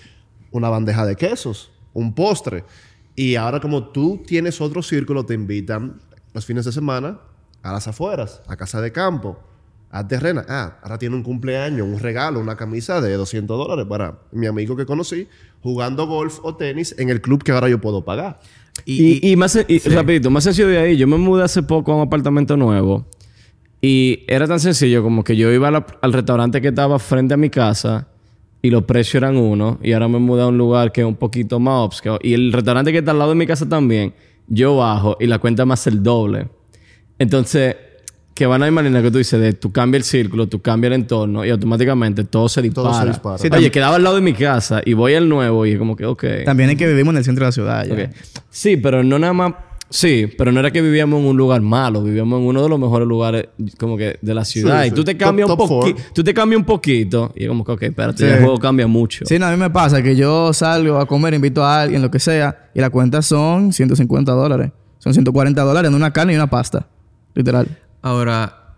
Una 0.52 0.70
bandeja 0.70 1.06
de 1.06 1.16
quesos, 1.16 1.72
un 1.94 2.14
postre. 2.14 2.64
Y 3.16 3.36
ahora 3.36 3.60
como 3.60 3.90
tú 3.90 4.22
tienes 4.26 4.60
otro 4.62 4.82
círculo, 4.82 5.26
te 5.26 5.34
invitan 5.34 6.00
los 6.34 6.46
fines 6.46 6.66
de 6.66 6.72
semana 6.72 7.20
a 7.62 7.72
las 7.74 7.88
afueras, 7.88 8.42
a 8.48 8.56
casa 8.58 8.82
de 8.82 8.92
campo, 8.92 9.38
a 9.92 10.08
terrena. 10.08 10.44
Ah, 10.50 10.80
ahora 10.82 10.98
tiene 10.98 11.16
un 11.16 11.24
cumpleaños, 11.24 11.88
un 11.88 12.00
regalo, 12.00 12.40
una 12.40 12.56
camisa 12.56 13.00
de 13.02 13.14
200 13.14 13.58
dólares 13.58 13.86
para 13.88 14.20
mi 14.32 14.48
amigo 14.48 14.76
que 14.76 14.86
conocí 14.86 15.28
jugando 15.62 16.08
golf 16.08 16.40
o 16.44 16.56
tenis 16.56 16.96
en 16.98 17.10
el 17.10 17.22
club 17.22 17.44
que 17.44 17.52
ahora 17.52 17.70
yo 17.70 17.80
puedo 17.80 18.04
pagar. 18.04 18.40
Y, 18.86 19.32
y 19.32 19.36
más, 19.36 19.58
y, 19.68 19.80
rapidito, 19.90 20.30
más 20.30 20.44
sencillo 20.44 20.68
de 20.68 20.78
ahí, 20.78 20.98
yo 20.98 21.08
me 21.08 21.18
mudé 21.18 21.44
hace 21.44 21.64
poco 21.64 21.92
a 21.92 21.96
un 21.96 22.02
apartamento 22.02 22.58
nuevo 22.58 23.06
y 23.82 24.24
era 24.28 24.48
tan 24.48 24.60
sencillo 24.60 25.04
como 25.04 25.24
que 25.24 25.36
yo 25.36 25.52
iba 25.52 25.70
la- 25.72 25.86
al 26.02 26.14
restaurante 26.14 26.62
que 26.62 26.70
estaba 26.70 27.00
frente 27.00 27.34
a 27.34 27.38
mi 27.38 27.50
casa 27.50 28.08
y 28.62 28.70
los 28.70 28.84
precios 28.84 29.16
eran 29.22 29.38
uno 29.38 29.78
y 29.84 29.92
ahora 29.94 30.08
me 30.08 30.20
mudé 30.20 30.42
a 30.44 30.48
un 30.48 30.58
lugar 30.58 30.92
que 30.92 31.02
es 31.02 31.08
un 31.08 31.16
poquito 31.16 31.60
más 31.60 31.86
upscale. 31.86 32.20
Y 32.24 32.34
el 32.34 32.52
restaurante 32.54 32.92
que 32.92 33.00
está 33.00 33.12
al 33.12 33.20
lado 33.20 33.32
de 33.32 33.36
mi 33.36 33.46
casa 33.46 33.68
también, 33.68 34.14
yo 34.48 34.78
bajo 34.78 35.18
y 35.20 35.28
la 35.28 35.40
cuenta 35.40 35.66
más 35.66 35.86
el 35.88 36.02
doble. 36.02 36.48
Entonces, 37.20 37.76
que 38.34 38.46
van 38.48 38.64
a 38.64 38.72
manera 38.72 39.02
que 39.02 39.12
tú 39.12 39.20
dices 39.20 39.40
de 39.40 39.54
tú 39.54 39.72
cambias 39.72 40.02
el 40.02 40.06
círculo, 40.06 40.48
tú 40.48 40.62
cambias 40.62 40.92
el 40.94 41.02
entorno 41.02 41.46
y 41.46 41.50
automáticamente 41.52 42.24
todo 42.24 42.50
se 42.50 42.62
dispara. 42.62 42.90
Todo 42.90 43.02
se 43.02 43.08
dispara. 43.08 43.38
Sí, 43.38 43.48
Oye, 43.52 43.70
quedaba 43.70 43.96
al 43.98 44.04
lado 44.04 44.16
de 44.16 44.22
mi 44.22 44.34
casa 44.34 44.82
y 44.84 44.94
voy 44.94 45.14
al 45.14 45.30
nuevo 45.30 45.66
y 45.66 45.74
es 45.74 45.78
como 45.78 45.96
que, 45.96 46.06
ok. 46.06 46.24
También 46.46 46.72
es 46.72 46.78
que 46.78 46.88
vivimos 46.88 47.14
en 47.14 47.18
el 47.20 47.24
centro 47.24 47.46
de 47.46 47.48
la 47.50 47.52
ciudad. 47.52 47.86
ya. 47.86 48.10
Sí, 48.50 48.78
pero 48.78 49.04
no 49.04 49.20
nada 49.20 49.34
más. 49.34 49.54
Sí, 49.90 50.26
pero 50.40 50.52
no 50.52 50.60
era 50.60 50.72
que 50.72 50.82
vivíamos 50.82 51.20
en 51.22 51.28
un 51.28 51.38
lugar 51.38 51.62
malo, 51.62 52.02
vivíamos 52.04 52.40
en 52.42 52.48
uno 52.48 52.64
de 52.64 52.70
los 52.70 52.80
mejores 52.80 53.08
lugares 53.08 53.50
como 53.78 53.96
que 53.96 54.18
de 54.20 54.34
la 54.34 54.44
ciudad. 54.44 54.82
Sí, 54.82 54.88
y 54.88 54.90
sí. 54.90 54.96
tú 54.96 55.04
te 55.04 55.14
Top- 55.14 55.20
cambias 55.28 55.48
un 55.48 55.56
poquito. 55.56 56.02
Tú 56.16 56.24
te 56.24 56.34
cambias 56.34 56.58
un 56.58 56.66
poquito. 56.66 57.32
Y 57.36 57.44
es 57.44 57.48
como 57.50 57.64
que, 57.64 57.72
ok, 57.74 57.84
espérate, 57.84 58.28
el 58.28 58.40
juego 58.40 58.58
cambia 58.58 58.88
mucho. 58.88 59.24
Sí, 59.28 59.38
no, 59.38 59.46
a 59.46 59.52
mí 59.52 59.58
me 59.58 59.70
pasa 59.70 60.02
que 60.02 60.16
yo 60.16 60.52
salgo 60.54 60.98
a 60.98 61.06
comer, 61.06 61.36
invito 61.36 61.64
a 61.64 61.82
alguien, 61.84 62.02
lo 62.02 62.10
que 62.10 62.18
sea, 62.18 62.72
y 62.74 62.82
la 62.82 62.90
cuenta 62.90 63.22
son 63.22 63.72
150 63.72 64.32
dólares. 64.32 64.72
Son 64.98 65.14
140 65.14 65.62
dólares 65.62 65.90
en 65.90 65.96
una 65.96 66.12
carne 66.12 66.34
y 66.34 66.38
una 66.38 66.50
pasta. 66.50 66.88
Literal. 67.36 67.68
Ahora, 68.04 68.76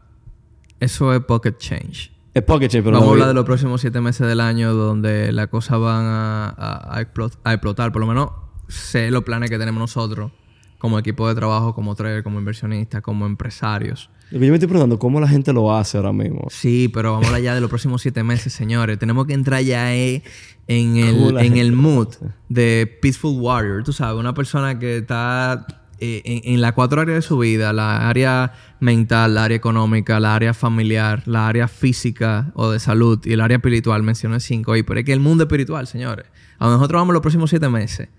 eso 0.79 1.13
es 1.13 1.19
pocket 1.21 1.57
change. 1.57 2.11
Es 2.33 2.43
pocket 2.43 2.67
change, 2.69 2.83
pero 2.83 2.97
Vamos 2.97 3.09
a 3.09 3.11
hablar 3.13 3.27
vi- 3.27 3.29
de 3.29 3.33
los 3.35 3.45
próximos 3.45 3.81
siete 3.81 3.99
meses 4.01 4.25
del 4.27 4.39
año 4.39 4.73
donde 4.73 5.31
las 5.33 5.47
cosas 5.47 5.79
van 5.79 6.05
a, 6.05 6.47
a- 6.49 6.97
a 6.97 7.01
explot- 7.01 7.38
a 7.43 7.53
explotar. 7.53 7.91
Por 7.91 8.01
lo 8.01 8.07
menos 8.07 8.29
sé 8.67 9.11
los 9.11 9.23
planes 9.23 9.49
que 9.49 9.57
tenemos 9.57 9.79
nosotros 9.79 10.31
como 10.77 10.99
equipo 10.99 11.27
de 11.27 11.35
trabajo, 11.35 11.73
como 11.73 11.95
trader, 11.95 12.23
como 12.23 12.38
inversionistas, 12.39 13.01
como 13.01 13.25
empresarios. 13.25 14.09
Yo 14.31 14.39
me 14.39 14.47
estoy 14.47 14.67
preguntando, 14.67 14.99
¿cómo 14.99 15.19
la 15.19 15.27
gente 15.27 15.53
lo 15.53 15.73
hace 15.75 15.97
ahora 15.97 16.11
mismo? 16.11 16.47
Sí, 16.49 16.89
pero 16.93 17.11
vamos 17.11 17.25
a 17.25 17.27
hablar 17.29 17.41
ya 17.41 17.55
de 17.55 17.61
los 17.61 17.69
próximos 17.69 18.01
siete 18.01 18.23
meses, 18.23 18.53
señores. 18.53 18.97
Tenemos 18.99 19.25
que 19.27 19.33
entrar 19.33 19.61
ya 19.61 19.95
eh, 19.95 20.23
en 20.67 20.93
¿Cómo 21.15 21.29
el, 21.29 21.35
la 21.35 21.43
en 21.43 21.57
el 21.57 21.71
mood 21.71 22.09
de 22.49 22.97
Peaceful 23.01 23.39
Warrior. 23.39 23.83
Tú 23.83 23.93
sabes, 23.93 24.19
una 24.19 24.33
persona 24.33 24.77
que 24.77 24.97
está 24.97 25.65
eh, 25.99 26.21
en, 26.25 26.53
en 26.55 26.62
las 26.62 26.73
cuatro 26.73 27.01
áreas 27.01 27.15
de 27.17 27.21
su 27.21 27.38
vida, 27.38 27.71
la 27.73 28.08
área 28.10 28.53
mental, 28.79 29.36
la 29.36 29.45
área 29.45 29.55
económica, 29.58 30.19
la 30.19 30.36
área 30.36 30.53
familiar, 30.53 31.23
la 31.25 31.47
área 31.47 31.67
física 31.67 32.51
o 32.55 32.71
de 32.71 32.79
salud 32.79 33.19
y 33.25 33.34
el 33.34 33.41
área 33.41 33.58
espiritual. 33.58 34.03
Mencioné 34.03 34.39
cinco 34.39 34.73
ahí, 34.73 34.84
pero 34.84 34.99
es 34.99 35.05
que 35.05 35.13
el 35.13 35.19
mundo 35.19 35.43
espiritual, 35.45 35.88
señores. 35.88 36.25
A 36.60 36.67
nosotros 36.67 36.99
vamos 36.99 37.13
los 37.13 37.21
próximos 37.21 37.49
siete 37.49 37.69
meses. 37.69 38.10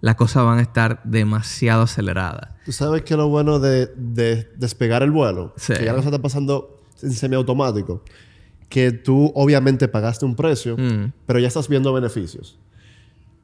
Las 0.00 0.14
cosas 0.14 0.44
van 0.44 0.58
a 0.58 0.62
estar 0.62 1.02
demasiado 1.04 1.82
aceleradas. 1.82 2.54
¿Tú 2.64 2.72
sabes 2.72 3.02
qué 3.02 3.14
es 3.14 3.18
lo 3.18 3.28
bueno 3.28 3.58
de, 3.58 3.86
de 3.96 4.48
despegar 4.56 5.02
el 5.02 5.10
vuelo? 5.10 5.52
Sí. 5.56 5.74
Que 5.74 5.84
ya 5.84 5.92
la 5.92 5.96
cosa 5.96 6.08
está 6.08 6.22
pasando 6.22 6.80
en 7.02 7.12
semiautomático. 7.12 8.02
Que 8.70 8.92
tú 8.92 9.30
obviamente 9.34 9.88
pagaste 9.88 10.24
un 10.24 10.34
precio, 10.36 10.76
Mm. 10.78 11.12
pero 11.26 11.38
ya 11.38 11.48
estás 11.48 11.68
viendo 11.68 11.92
beneficios. 11.92 12.58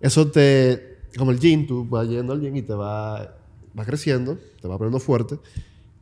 Eso 0.01 0.29
te... 0.29 0.97
Como 1.19 1.31
el 1.31 1.39
gym, 1.41 1.67
tú 1.67 1.87
vas 1.89 2.09
yendo 2.09 2.33
al 2.33 2.41
gym 2.41 2.57
y 2.57 2.63
te 2.63 2.75
va, 2.75 3.36
va 3.79 3.85
creciendo, 3.85 4.39
te 4.61 4.69
va 4.69 4.77
poniendo 4.79 4.99
fuerte. 5.01 5.39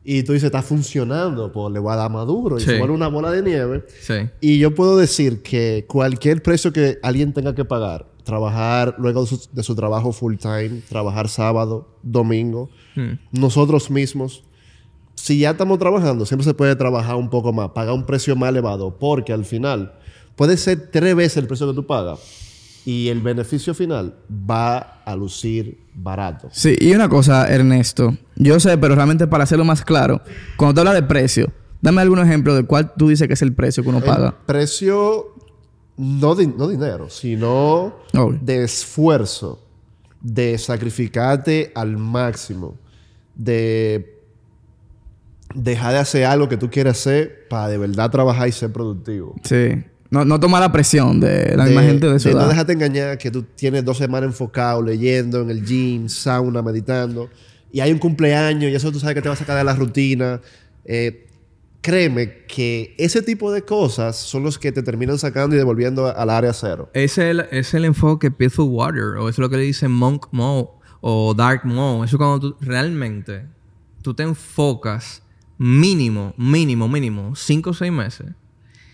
Y 0.03 0.21
tú 0.23 0.33
dices, 0.33 0.45
está 0.45 0.61
funcionando, 0.61 1.51
pues 1.51 1.73
le 1.73 1.79
voy 1.79 1.91
a 1.93 1.95
dar 1.95 2.11
más 2.11 2.27
duro. 2.27 2.57
Y 2.57 2.61
Sí. 2.61 2.67
se 2.67 2.77
vuelve 2.77 2.93
una 2.93 3.07
bola 3.07 3.31
de 3.31 3.41
nieve. 3.41 3.85
Sí. 4.01 4.13
Y 4.39 4.59
yo 4.59 4.73
puedo 4.75 4.97
decir 4.97 5.41
que 5.41 5.85
cualquier 5.87 6.43
precio 6.43 6.71
que 6.71 6.99
alguien 7.01 7.33
tenga 7.33 7.55
que 7.55 7.65
pagar, 7.65 8.07
trabajar 8.23 8.95
luego 8.99 9.21
de 9.21 9.27
su, 9.27 9.41
de 9.51 9.63
su 9.63 9.75
trabajo 9.75 10.11
full 10.11 10.35
time, 10.37 10.81
trabajar 10.89 11.27
sábado, 11.29 11.87
domingo, 12.03 12.69
Mm. 12.95 13.13
nosotros 13.31 13.89
mismos, 13.89 14.43
si 15.15 15.39
ya 15.39 15.51
estamos 15.51 15.79
trabajando, 15.79 16.25
siempre 16.25 16.45
se 16.45 16.53
puede 16.53 16.75
trabajar 16.75 17.15
un 17.15 17.29
poco 17.29 17.51
más, 17.51 17.69
pagar 17.71 17.93
un 17.95 18.05
precio 18.05 18.35
más 18.35 18.49
elevado, 18.49 18.97
porque 18.99 19.33
al 19.33 19.43
final 19.43 19.93
puede 20.35 20.55
ser 20.57 20.91
tres 20.91 21.15
veces 21.15 21.37
el 21.37 21.47
precio 21.47 21.67
que 21.67 21.73
tú 21.73 21.85
pagas 21.87 22.19
y 22.85 23.09
el 23.09 23.19
beneficio 23.21 23.73
final 23.73 24.15
va 24.29 25.01
a 25.03 25.15
lucir 25.15 25.79
barato. 25.95 26.49
Sí, 26.51 26.75
y 26.79 26.93
una 26.93 27.09
cosa, 27.09 27.47
Ernesto. 27.51 28.15
Yo 28.35 28.59
sé, 28.59 28.77
pero 28.77 28.93
realmente 28.95 29.25
para 29.27 29.43
hacerlo 29.43 29.65
más 29.65 29.83
claro, 29.83 30.21
cuando 30.57 30.75
tú 30.75 30.79
hablas 30.81 30.93
de 30.95 31.03
precio, 31.03 31.51
dame 31.81 32.01
algún 32.01 32.19
ejemplo 32.19 32.53
de 32.55 32.63
cuál 32.63 32.93
tú 32.95 33.09
dices 33.09 33.27
que 33.27 33.33
es 33.33 33.41
el 33.41 33.53
precio 33.53 33.81
que 33.83 33.89
uno 33.89 34.01
paga. 34.01 34.27
El 34.27 34.45
precio, 34.45 35.33
no, 35.97 36.35
di- 36.35 36.47
no 36.47 36.67
dinero, 36.67 37.09
sino 37.09 37.95
Obvio. 38.13 38.39
de 38.41 38.63
esfuerzo, 38.63 39.61
de 40.21 40.57
sacrificarte 40.57 41.71
al 41.75 41.97
máximo, 41.97 42.77
de 43.35 44.11
dejar 45.53 45.93
de 45.93 45.99
hacer 45.99 46.25
algo 46.25 46.49
que 46.49 46.57
tú 46.57 46.69
quieres 46.69 46.93
hacer 46.99 47.47
para 47.49 47.67
de 47.69 47.77
verdad 47.77 48.11
trabajar 48.11 48.47
y 48.47 48.51
ser 48.51 48.71
productivo. 48.71 49.35
Sí. 49.43 49.83
No, 50.11 50.23
no 50.23 50.39
tomar 50.39 50.61
la 50.61 50.71
presión 50.71 51.19
de 51.19 51.55
la 51.57 51.65
misma 51.65 51.81
De- 51.81 51.87
gente 51.87 52.07
de 52.07 52.19
su 52.19 52.27
de 52.29 52.33
no 52.35 52.41
edad. 52.41 52.49
dejarte 52.49 52.73
engañar 52.73 53.17
que 53.17 53.31
tú 53.31 53.43
tienes 53.43 53.83
dos 53.83 53.97
semanas 53.97 54.29
enfocado, 54.29 54.81
leyendo 54.81 55.41
en 55.41 55.49
el 55.49 55.65
gym, 55.65 56.07
sauna, 56.09 56.61
meditando, 56.61 57.29
y 57.71 57.79
hay 57.79 57.91
un 57.91 57.97
cumpleaños 57.97 58.71
y 58.71 58.75
eso 58.75 58.91
tú 58.91 58.99
sabes 58.99 59.15
que 59.15 59.21
te 59.21 59.27
va 59.29 59.33
a 59.33 59.37
sacar 59.37 59.57
de 59.57 59.63
la 59.63 59.75
rutina. 59.75 60.39
Eh, 60.85 61.27
créeme 61.81 62.45
que 62.47 62.95
ese 62.97 63.21
tipo 63.21 63.51
de 63.51 63.63
cosas 63.63 64.15
son 64.15 64.43
los 64.43 64.57
que 64.57 64.71
te 64.71 64.81
terminan 64.83 65.17
sacando 65.17 65.55
y 65.55 65.59
devolviendo 65.59 66.15
al 66.15 66.29
área 66.29 66.53
cero. 66.53 66.89
Es 66.93 67.17
el, 67.17 67.41
es 67.51 67.73
el 67.73 67.85
enfoque 67.85 68.31
Peaceful 68.31 68.69
Water, 68.69 69.17
o 69.19 69.27
es 69.29 69.37
lo 69.37 69.49
que 69.49 69.57
le 69.57 69.63
dicen 69.63 69.91
Monk 69.91 70.27
Mode 70.31 70.69
o 71.01 71.33
Dark 71.33 71.65
Mode. 71.65 72.05
Eso 72.05 72.17
cuando 72.17 72.39
tú 72.39 72.55
realmente 72.61 73.45
tú 74.01 74.13
te 74.13 74.23
enfocas 74.23 75.21
mínimo, 75.57 76.33
mínimo, 76.37 76.87
mínimo, 76.87 77.35
5 77.35 77.69
o 77.71 77.73
6 77.73 77.91
meses 77.91 78.27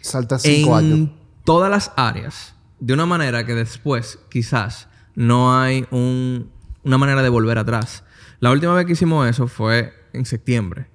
Salta 0.01 0.39
cinco 0.39 0.79
en 0.79 0.85
años. 0.93 1.09
todas 1.43 1.69
las 1.69 1.91
áreas 1.95 2.55
de 2.79 2.93
una 2.93 3.05
manera 3.05 3.45
que 3.45 3.53
después 3.55 4.19
quizás 4.29 4.87
no 5.15 5.57
hay 5.59 5.85
un- 5.91 6.49
una 6.83 6.97
manera 6.97 7.21
de 7.21 7.29
volver 7.29 7.57
atrás. 7.57 8.03
La 8.39 8.51
última 8.51 8.73
vez 8.73 8.85
que 8.85 8.93
hicimos 8.93 9.27
eso 9.29 9.47
fue 9.47 9.93
en 10.13 10.25
septiembre. 10.25 10.87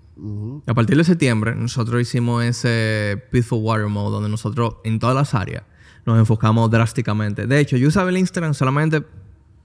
A 0.66 0.74
partir 0.74 0.96
de 0.96 1.04
septiembre 1.04 1.54
nosotros 1.54 2.00
hicimos 2.00 2.42
ese 2.42 3.22
Peaceful 3.30 3.60
Water 3.62 3.86
Mode 3.86 4.12
donde 4.12 4.28
nosotros 4.30 4.76
en 4.84 4.98
todas 4.98 5.14
las 5.14 5.34
áreas 5.34 5.62
nos 6.06 6.18
enfocamos 6.18 6.70
drásticamente. 6.70 7.46
De 7.46 7.60
hecho, 7.60 7.76
yo 7.76 7.88
usaba 7.88 8.08
el 8.10 8.16
Instagram 8.16 8.54
solamente 8.54 9.04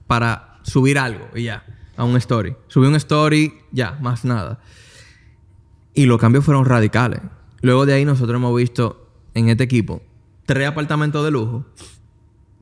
para 0.06 0.58
subir 0.62 0.98
algo 0.98 1.26
y 1.34 1.44
ya, 1.44 1.64
a 1.96 2.04
un 2.04 2.16
story. 2.16 2.54
Subí 2.68 2.86
un 2.86 2.96
story, 2.96 3.54
ya, 3.72 3.98
más 4.00 4.24
nada. 4.24 4.60
Y 5.94 6.06
los 6.06 6.18
cambios 6.18 6.44
fueron 6.44 6.64
radicales. 6.64 7.20
Luego 7.62 7.86
de 7.86 7.94
ahí 7.94 8.04
nosotros 8.04 8.36
hemos 8.36 8.56
visto 8.56 9.01
en 9.34 9.48
este 9.48 9.64
equipo 9.64 10.02
tres 10.46 10.68
apartamentos 10.68 11.24
de 11.24 11.30
lujo, 11.30 11.64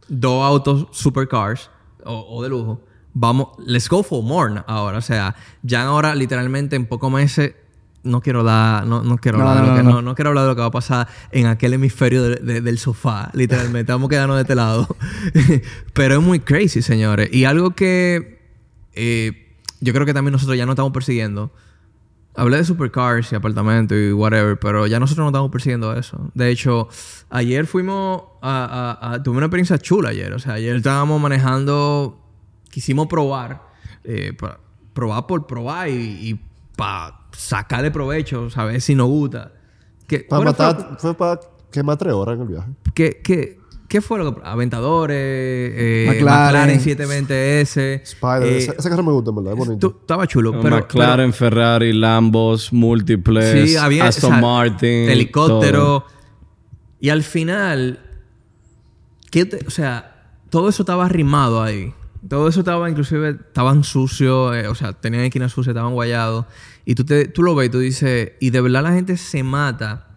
dos 0.08 0.44
autos 0.44 0.86
supercars 0.92 1.70
o, 2.04 2.26
o 2.28 2.42
de 2.42 2.48
lujo. 2.48 2.80
Vamos, 3.12 3.48
let's 3.66 3.88
go 3.88 4.02
for 4.02 4.22
more 4.22 4.62
ahora. 4.66 4.98
O 4.98 5.02
sea, 5.02 5.34
ya 5.62 5.82
ahora 5.84 6.14
literalmente 6.14 6.76
en 6.76 6.86
pocos 6.86 7.10
meses 7.10 7.54
no 8.02 8.20
quiero 8.20 8.44
dar, 8.44 8.86
no, 8.86 9.02
no 9.02 9.18
quiero 9.18 9.38
No, 9.38 9.48
hablar 9.48 9.64
de 9.64 9.70
lo 9.70 9.76
que, 9.76 9.82
no, 9.82 9.90
no, 9.94 10.02
no 10.02 10.14
quiero 10.14 10.28
hablar 10.30 10.44
de 10.44 10.50
lo 10.50 10.54
que 10.56 10.60
va 10.62 10.68
a 10.68 10.70
pasar 10.70 11.08
en 11.32 11.46
aquel 11.46 11.72
hemisferio 11.74 12.22
de- 12.22 12.36
de- 12.36 12.60
del 12.60 12.78
sofá, 12.78 13.30
literalmente. 13.34 13.92
Vamos 13.92 14.06
a 14.06 14.10
quedarnos 14.10 14.36
de 14.36 14.42
este 14.42 14.54
lado. 14.54 14.86
Pero 15.94 16.14
es 16.18 16.22
muy 16.22 16.40
crazy, 16.40 16.82
señores. 16.82 17.28
Y 17.32 17.44
algo 17.44 17.72
que 17.72 18.40
eh, 18.94 19.56
yo 19.80 19.92
creo 19.92 20.06
que 20.06 20.14
también 20.14 20.32
nosotros 20.32 20.56
ya 20.56 20.64
no 20.66 20.72
estamos 20.72 20.92
persiguiendo. 20.92 21.50
Hablé 22.36 22.58
de 22.58 22.64
supercars 22.64 23.32
y 23.32 23.34
apartamentos 23.34 23.98
y 23.98 24.12
whatever, 24.12 24.58
pero 24.58 24.86
ya 24.86 25.00
nosotros 25.00 25.24
no 25.24 25.28
estamos 25.30 25.50
persiguiendo 25.50 25.92
eso. 25.94 26.30
De 26.34 26.48
hecho, 26.50 26.88
ayer 27.28 27.66
fuimos 27.66 28.22
a, 28.40 28.96
a- 29.02 29.12
a- 29.14 29.22
Tuve 29.22 29.36
una 29.38 29.46
experiencia 29.46 29.78
chula 29.78 30.10
ayer. 30.10 30.32
O 30.32 30.38
sea, 30.38 30.54
ayer 30.54 30.76
estábamos 30.76 31.20
manejando... 31.20 32.16
Quisimos 32.70 33.08
probar. 33.08 33.62
eh, 34.04 34.32
pa- 34.38 34.58
probar 34.92 35.26
por 35.26 35.46
probar 35.46 35.88
y, 35.88 35.92
y 36.30 36.40
para 36.76 37.20
sacarle 37.32 37.90
provecho, 37.90 38.48
saber 38.50 38.80
si 38.80 38.94
nos 38.94 39.08
gusta. 39.08 39.52
¿Qué, 40.06 40.20
Para 40.20 40.42
¿cuál 40.44 40.54
fue- 40.54 40.66
matar, 40.66 40.96
fue 40.98 41.14
para 41.14 41.40
quemar 41.70 41.96
tres 41.96 42.12
horas 42.14 42.36
en 42.36 42.42
el 42.42 42.48
viaje. 42.48 42.70
¿Qué, 42.94 43.20
qué, 43.22 43.59
qué 43.90 44.00
fue 44.00 44.18
lo 44.18 44.34
que... 44.36 44.40
Aventadores, 44.44 45.16
eh, 45.18 46.06
McLaren. 46.08 46.78
McLaren 46.78 46.80
720S. 46.80 48.00
Spider, 48.04 48.42
eh, 48.44 48.58
ese, 48.58 48.74
ese 48.78 48.88
carro 48.88 49.02
me 49.02 49.12
gusta, 49.12 49.30
en 49.30 49.36
verdad, 49.36 49.52
es 49.52 49.58
bonito. 49.58 49.90
tú- 49.90 49.96
estaba 50.00 50.26
chulo, 50.28 50.52
pero... 50.62 50.76
McLaren, 50.76 51.32
Ferrari, 51.32 51.92
Lambos, 51.92 52.72
múltiples, 52.72 53.68
Sí, 53.70 53.76
había 53.76 54.06
Aston 54.06 54.30
o 54.30 54.34
sea, 54.34 54.40
Martin. 54.40 55.10
helicóptero. 55.10 55.78
todo. 55.82 56.04
Y 57.00 57.08
al 57.10 57.22
final, 57.24 57.98
¿qué 59.30 59.44
te- 59.44 59.66
o 59.66 59.70
sea, 59.70 60.34
todo 60.50 60.68
eso 60.68 60.82
estaba 60.82 61.06
arrimado 61.06 61.62
ahí. 61.62 61.92
Todo 62.28 62.48
eso 62.48 62.60
estaba, 62.60 62.88
inclusive, 62.90 63.30
estaban 63.30 63.82
sucios, 63.82 64.54
eh, 64.54 64.68
o 64.68 64.74
sea, 64.74 64.92
tenían 64.92 65.24
esquinas 65.24 65.50
sucias, 65.52 65.74
estaban 65.74 65.94
guayados. 65.94 66.46
Y 66.84 66.94
tú, 66.94 67.04
te, 67.04 67.26
tú 67.28 67.42
lo 67.42 67.54
ves 67.54 67.68
y 67.68 67.70
tú 67.70 67.78
dices, 67.80 68.32
y 68.40 68.50
de 68.50 68.60
verdad 68.60 68.82
la 68.82 68.92
gente 68.92 69.16
se 69.16 69.42
mata 69.42 70.09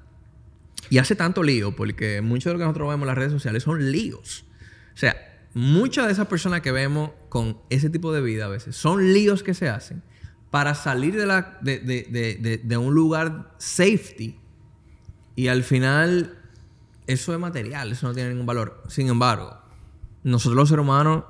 y 0.90 0.98
hace 0.98 1.16
tanto 1.16 1.44
lío, 1.44 1.76
porque 1.76 2.22
mucho 2.22 2.50
de 2.50 2.54
lo 2.54 2.60
que 2.60 2.66
nosotros 2.66 2.90
vemos 2.90 3.04
en 3.04 3.08
las 3.08 3.18
redes 3.18 3.32
sociales 3.32 3.64
son 3.64 3.92
líos. 3.92 4.46
O 4.94 4.98
sea, 4.98 5.16
muchas 5.54 6.08
de 6.08 6.14
esas 6.14 6.28
personas 6.28 6.62
que 6.62 6.72
vemos 6.72 7.12
con 7.30 7.58
ese 7.70 7.90
tipo 7.90 8.12
de 8.14 8.22
vida 8.22 8.46
a 8.46 8.50
veces 8.50 8.76
son 8.76 9.14
líos 9.14 9.44
que 9.44 9.54
se 9.54 9.70
hacen 9.70 10.04
para 10.52 10.76
salir 10.76 11.16
de, 11.16 11.26
la, 11.26 11.58
de, 11.62 11.80
de- 11.80 12.62
de- 12.64 12.78
un 12.78 12.94
lugar 12.94 13.54
safety. 13.58 14.40
Y 15.36 15.48
al 15.48 15.64
final, 15.64 16.38
eso 17.08 17.34
es 17.34 17.40
material, 17.40 17.92
eso 17.92 18.08
no 18.08 18.14
tiene 18.14 18.30
ningún 18.30 18.46
valor. 18.46 18.84
Sin 18.88 19.08
embargo, 19.08 19.58
nosotros 20.24 20.56
los 20.56 20.70
seres 20.70 20.84
humanos, 20.84 21.24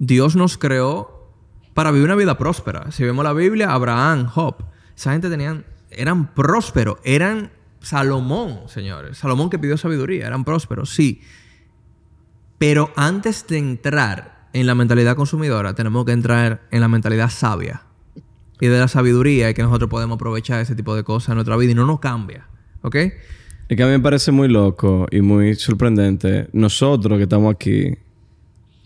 Dios 0.00 0.34
nos 0.34 0.58
creó 0.58 1.30
para 1.72 1.92
vivir 1.92 2.06
una 2.06 2.16
vida 2.16 2.36
próspera. 2.36 2.90
Si 2.90 3.04
vemos 3.04 3.24
la 3.24 3.32
Biblia, 3.32 3.72
Abraham, 3.72 4.26
Job, 4.26 4.56
esa 4.96 5.12
gente 5.12 5.30
tenían, 5.30 5.64
eran 5.90 6.34
prósperos, 6.34 6.96
eran 7.04 7.52
Salomón, 7.84 8.60
señores. 8.68 9.18
Salomón 9.18 9.50
que 9.50 9.58
pidió 9.58 9.76
sabiduría, 9.76 10.26
eran 10.26 10.44
prósperos, 10.44 10.90
sí. 10.94 11.20
Pero 12.58 12.90
antes 12.96 13.46
de 13.46 13.58
entrar 13.58 14.48
en 14.52 14.66
la 14.66 14.74
mentalidad 14.74 15.16
consumidora, 15.16 15.74
tenemos 15.74 16.04
que 16.04 16.12
entrar 16.12 16.62
en 16.70 16.80
la 16.80 16.88
mentalidad 16.88 17.30
sabia. 17.30 17.82
Y 18.60 18.66
de 18.68 18.78
la 18.78 18.88
sabiduría 18.88 19.50
y 19.50 19.54
que 19.54 19.62
nosotros 19.62 19.90
podemos 19.90 20.14
aprovechar 20.16 20.60
ese 20.60 20.74
tipo 20.74 20.94
de 20.94 21.02
cosas 21.02 21.30
en 21.30 21.34
nuestra 21.34 21.56
vida 21.56 21.72
y 21.72 21.74
no 21.74 21.86
nos 21.86 22.00
cambia. 22.00 22.46
¿Ok? 22.82 22.94
Es 22.96 23.76
que 23.76 23.82
a 23.82 23.86
mí 23.86 23.92
me 23.92 24.00
parece 24.00 24.30
muy 24.30 24.48
loco 24.48 25.06
y 25.10 25.20
muy 25.20 25.54
sorprendente. 25.56 26.48
Nosotros 26.52 27.16
que 27.18 27.24
estamos 27.24 27.52
aquí. 27.52 27.96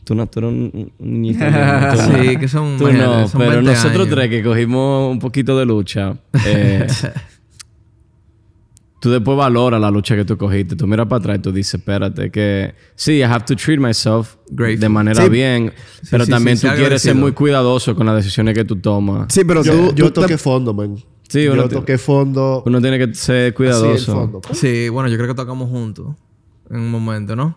Tú 0.05 0.15
no, 0.15 0.27
tú 0.27 0.39
eres 0.41 0.51
un 0.53 0.93
niñito. 0.99 1.45
Sí, 1.45 2.37
que 2.39 2.49
son, 2.49 2.79
Tú 2.79 2.91
no, 2.91 3.29
son 3.29 3.41
pero 3.41 3.53
20 3.57 3.71
nosotros 3.71 4.07
años. 4.07 4.15
tres 4.15 4.31
que 4.31 4.43
cogimos 4.43 5.13
un 5.13 5.19
poquito 5.19 5.59
de 5.59 5.67
lucha. 5.67 6.17
eh, 6.47 6.87
tú 9.01 9.11
después 9.11 9.37
valoras 9.39 9.81
la 9.81 9.91
lucha 9.91 10.17
que 10.17 10.25
tú 10.25 10.37
cogiste. 10.37 10.75
Tú 10.77 10.87
miras 10.87 11.07
para 11.07 11.19
atrás 11.21 11.39
y 11.39 11.41
tú 11.43 11.53
dices, 11.53 11.75
espérate, 11.75 12.31
que 12.31 12.75
sí, 12.95 13.19
I 13.19 13.23
have 13.23 13.45
to 13.47 13.55
treat 13.57 13.79
myself 13.81 14.37
Grateful. 14.51 14.81
de 14.81 14.89
manera 14.89 15.23
Sí. 15.25 15.29
bien, 15.29 15.73
pero 16.11 16.25
sí, 16.25 16.31
también 16.31 16.57
sí, 16.57 16.67
tú 16.69 16.75
quieres 16.75 17.03
ser 17.03 17.15
muy 17.15 17.33
cuidadoso 17.33 17.95
con 17.95 18.07
las 18.07 18.17
decisiones 18.17 18.55
que 18.55 18.65
tú 18.65 18.77
tomas. 18.77 19.33
Sí, 19.33 19.45
pero 19.45 19.63
yo 19.63 19.73
tú, 19.73 19.95
yo 19.95 20.13
tú 20.13 20.21
te- 20.21 20.21
toqué 20.23 20.39
fondo, 20.39 20.73
man. 20.75 20.97
Sí, 21.29 21.45
yo 21.45 21.53
uno 21.53 21.69
toqué 21.69 21.99
fondo. 21.99 22.63
Uno 22.67 22.81
tiene 22.81 22.99
que 22.99 23.15
ser 23.15 23.37
así 23.37 23.47
el 23.49 23.55
cuidadoso. 23.55 24.13
fondo. 24.15 24.41
Sí, 24.53 24.89
bueno, 24.89 25.09
yo 25.11 25.17
creo 25.17 25.29
que 25.29 25.35
tocamos 25.35 25.69
juntos 25.69 26.15
en 26.71 26.81
un 26.81 26.91
momento, 26.91 27.37
¿no? 27.37 27.55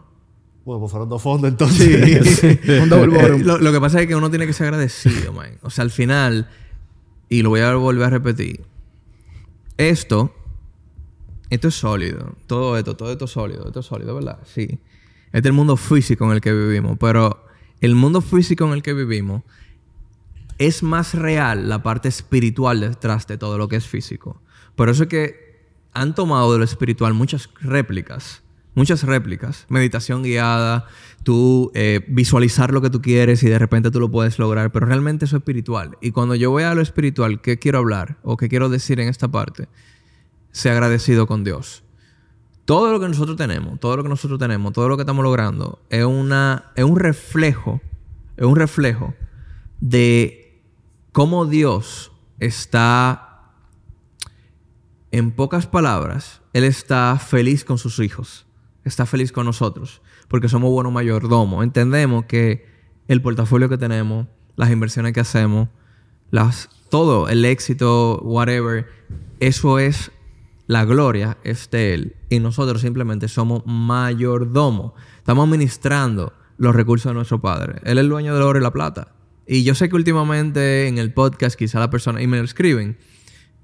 Bueno, 0.65 0.79
pues 0.81 0.91
fueron 0.91 1.07
dos 1.09 1.21
fondos 1.21 1.49
entonces. 1.49 2.59
bottom. 2.89 3.41
Lo, 3.43 3.57
lo 3.57 3.71
que 3.71 3.79
pasa 3.81 4.01
es 4.01 4.07
que 4.07 4.15
uno 4.15 4.29
tiene 4.29 4.45
que 4.45 4.53
ser 4.53 4.65
agradecido, 4.67 5.33
man. 5.33 5.51
O 5.61 5.69
sea, 5.69 5.83
al 5.83 5.89
final, 5.89 6.49
y 7.29 7.41
lo 7.41 7.49
voy 7.49 7.61
a 7.61 7.73
volver 7.75 8.05
a 8.07 8.09
repetir, 8.09 8.61
esto, 9.77 10.33
esto 11.51 11.67
es 11.67 11.75
sólido. 11.75 12.33
Todo 12.47 12.77
esto, 12.77 12.95
todo 12.95 13.11
esto 13.11 13.25
es 13.25 13.31
sólido. 13.31 13.67
Esto 13.67 13.81
es 13.81 13.85
sólido, 13.85 14.15
¿verdad? 14.15 14.39
Sí. 14.45 14.79
Este 15.33 15.39
es 15.39 15.45
el 15.45 15.53
mundo 15.53 15.75
físico 15.75 16.23
en 16.25 16.31
el 16.31 16.41
que 16.41 16.53
vivimos. 16.53 16.97
Pero 16.97 17.45
el 17.81 17.93
mundo 17.93 18.21
físico 18.21 18.65
en 18.65 18.71
el 18.71 18.81
que 18.81 18.93
vivimos 18.93 19.43
es 20.57 20.81
más 20.81 21.13
real 21.13 21.67
la 21.67 21.83
parte 21.83 22.07
espiritual 22.07 22.79
detrás 22.79 23.27
de 23.27 23.37
todo 23.37 23.57
lo 23.57 23.67
que 23.67 23.75
es 23.75 23.85
físico. 23.85 24.41
Por 24.75 24.87
eso 24.87 25.03
es 25.03 25.09
que 25.09 25.65
han 25.91 26.15
tomado 26.15 26.53
de 26.53 26.59
lo 26.59 26.63
espiritual 26.63 27.13
muchas 27.13 27.49
réplicas. 27.59 28.43
Muchas 28.73 29.03
réplicas. 29.03 29.65
Meditación 29.67 30.23
guiada, 30.23 30.85
tú 31.23 31.69
eh, 31.75 31.99
visualizar 32.07 32.71
lo 32.71 32.81
que 32.81 32.89
tú 32.89 33.01
quieres 33.01 33.43
y 33.43 33.49
de 33.49 33.59
repente 33.59 33.91
tú 33.91 33.99
lo 33.99 34.09
puedes 34.09 34.39
lograr, 34.39 34.71
pero 34.71 34.85
realmente 34.85 35.25
eso 35.25 35.35
es 35.35 35.41
espiritual. 35.41 35.97
Y 35.99 36.11
cuando 36.11 36.35
yo 36.35 36.49
voy 36.49 36.63
a 36.63 36.73
lo 36.73 36.81
espiritual, 36.81 37.41
¿qué 37.41 37.59
quiero 37.59 37.79
hablar 37.79 38.19
o 38.23 38.37
qué 38.37 38.47
quiero 38.47 38.69
decir 38.69 39.01
en 39.01 39.09
esta 39.09 39.27
parte? 39.27 39.67
Sé 40.51 40.69
agradecido 40.69 41.27
con 41.27 41.43
Dios. 41.43 41.83
Todo 42.65 42.91
lo 42.91 42.99
que 42.99 43.07
nosotros 43.07 43.37
tenemos, 43.37 43.79
todo 43.79 43.97
lo 43.97 44.03
que 44.03 44.09
nosotros 44.09 44.39
tenemos, 44.39 44.73
todo 44.73 44.87
lo 44.87 44.97
que 44.97 45.01
estamos 45.01 45.23
logrando, 45.23 45.79
es, 45.89 46.05
una, 46.05 46.71
es 46.75 46.83
un 46.83 46.97
reflejo, 46.97 47.81
es 48.37 48.45
un 48.45 48.55
reflejo 48.55 49.13
de 49.79 50.61
cómo 51.11 51.45
Dios 51.45 52.11
está, 52.39 53.51
en 55.11 55.31
pocas 55.31 55.67
palabras, 55.67 56.41
Él 56.53 56.63
está 56.63 57.17
feliz 57.17 57.65
con 57.65 57.77
sus 57.77 57.99
hijos, 57.99 58.45
está 58.85 59.05
feliz 59.05 59.31
con 59.31 59.45
nosotros, 59.45 60.01
porque 60.27 60.47
somos 60.47 60.71
buenos 60.71 60.93
mayordomos. 60.93 61.63
Entendemos 61.63 62.25
que 62.25 62.65
el 63.07 63.21
portafolio 63.21 63.67
que 63.67 63.77
tenemos, 63.77 64.27
las 64.55 64.71
inversiones 64.71 65.13
que 65.13 65.19
hacemos, 65.19 65.67
las, 66.29 66.69
todo, 66.89 67.27
el 67.27 67.43
éxito, 67.43 68.21
whatever, 68.21 68.87
eso 69.39 69.79
es 69.79 70.11
la 70.71 70.85
gloria 70.85 71.37
es 71.43 71.69
de 71.69 71.93
Él. 71.93 72.15
Y 72.29 72.39
nosotros 72.39 72.79
simplemente 72.79 73.27
somos 73.27 73.61
mayordomos. 73.65 74.93
Estamos 75.17 75.43
administrando 75.43 76.31
los 76.57 76.73
recursos 76.73 77.09
de 77.09 77.13
nuestro 77.13 77.41
Padre. 77.41 77.81
Él 77.83 77.97
es 77.97 78.03
el 78.05 78.09
dueño 78.09 78.33
del 78.33 78.43
oro 78.43 78.57
y 78.57 78.61
la 78.61 78.71
plata. 78.71 79.09
Y 79.45 79.63
yo 79.63 79.75
sé 79.75 79.89
que 79.89 79.97
últimamente 79.97 80.87
en 80.87 80.97
el 80.97 81.13
podcast 81.13 81.57
quizá 81.57 81.77
la 81.81 81.89
persona... 81.89 82.21
Y 82.21 82.27
me 82.27 82.37
lo 82.37 82.45
escriben. 82.45 82.97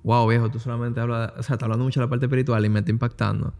Wow, 0.04 0.28
viejo, 0.28 0.52
tú 0.52 0.60
solamente 0.60 1.00
hablas... 1.00 1.32
O 1.38 1.44
sea, 1.44 1.54
estás 1.54 1.64
hablando 1.64 1.86
mucho 1.86 2.02
de 2.02 2.08
la 2.08 2.10
parte 2.10 2.26
espiritual 2.26 2.66
y 2.66 2.68
me 2.68 2.80
está 2.80 2.92
impactando. 2.92 3.54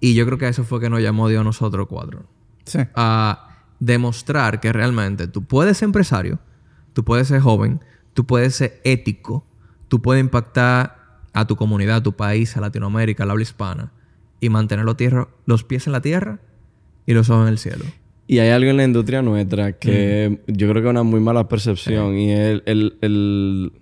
Y 0.00 0.14
yo 0.14 0.24
creo 0.24 0.38
que 0.38 0.48
eso 0.48 0.64
fue 0.64 0.80
que 0.80 0.88
nos 0.88 1.02
llamó 1.02 1.28
Dios 1.28 1.42
a 1.42 1.44
nosotros 1.44 1.86
cuatro 1.90 2.24
Sí. 2.64 2.78
a 2.94 3.66
demostrar 3.80 4.60
que 4.60 4.72
realmente 4.72 5.28
tú 5.28 5.44
puedes 5.44 5.76
ser 5.76 5.88
empresario, 5.88 6.38
tú 6.94 7.04
puedes 7.04 7.28
ser 7.28 7.42
joven, 7.42 7.84
tú 8.14 8.24
puedes 8.24 8.54
ser 8.54 8.80
ético, 8.84 9.44
tú 9.88 10.00
puedes 10.00 10.22
impactar 10.22 11.01
a 11.32 11.46
tu 11.46 11.56
comunidad, 11.56 11.96
a 11.96 12.02
tu 12.02 12.12
país, 12.14 12.56
a 12.56 12.60
Latinoamérica, 12.60 13.22
al 13.24 13.30
habla 13.30 13.42
hispana, 13.42 13.92
y 14.40 14.48
mantener 14.48 14.84
los, 14.84 14.96
tierra- 14.96 15.28
los 15.46 15.64
pies 15.64 15.86
en 15.86 15.92
la 15.92 16.00
tierra 16.02 16.40
y 17.06 17.14
los 17.14 17.30
ojos 17.30 17.42
en 17.46 17.52
el 17.52 17.58
cielo. 17.58 17.84
Y 18.26 18.38
hay 18.38 18.50
algo 18.50 18.70
en 18.70 18.76
la 18.76 18.84
industria 18.84 19.20
nuestra 19.22 19.72
que 19.78 20.40
yo 20.46 20.68
creo 20.70 20.82
que 20.82 20.88
es 20.88 20.90
una 20.90 21.02
muy 21.02 21.20
mala 21.20 21.48
percepción 21.48 22.16
y 22.16 22.32
es 22.32 22.62
el, 22.66 22.96
el- 23.00 23.72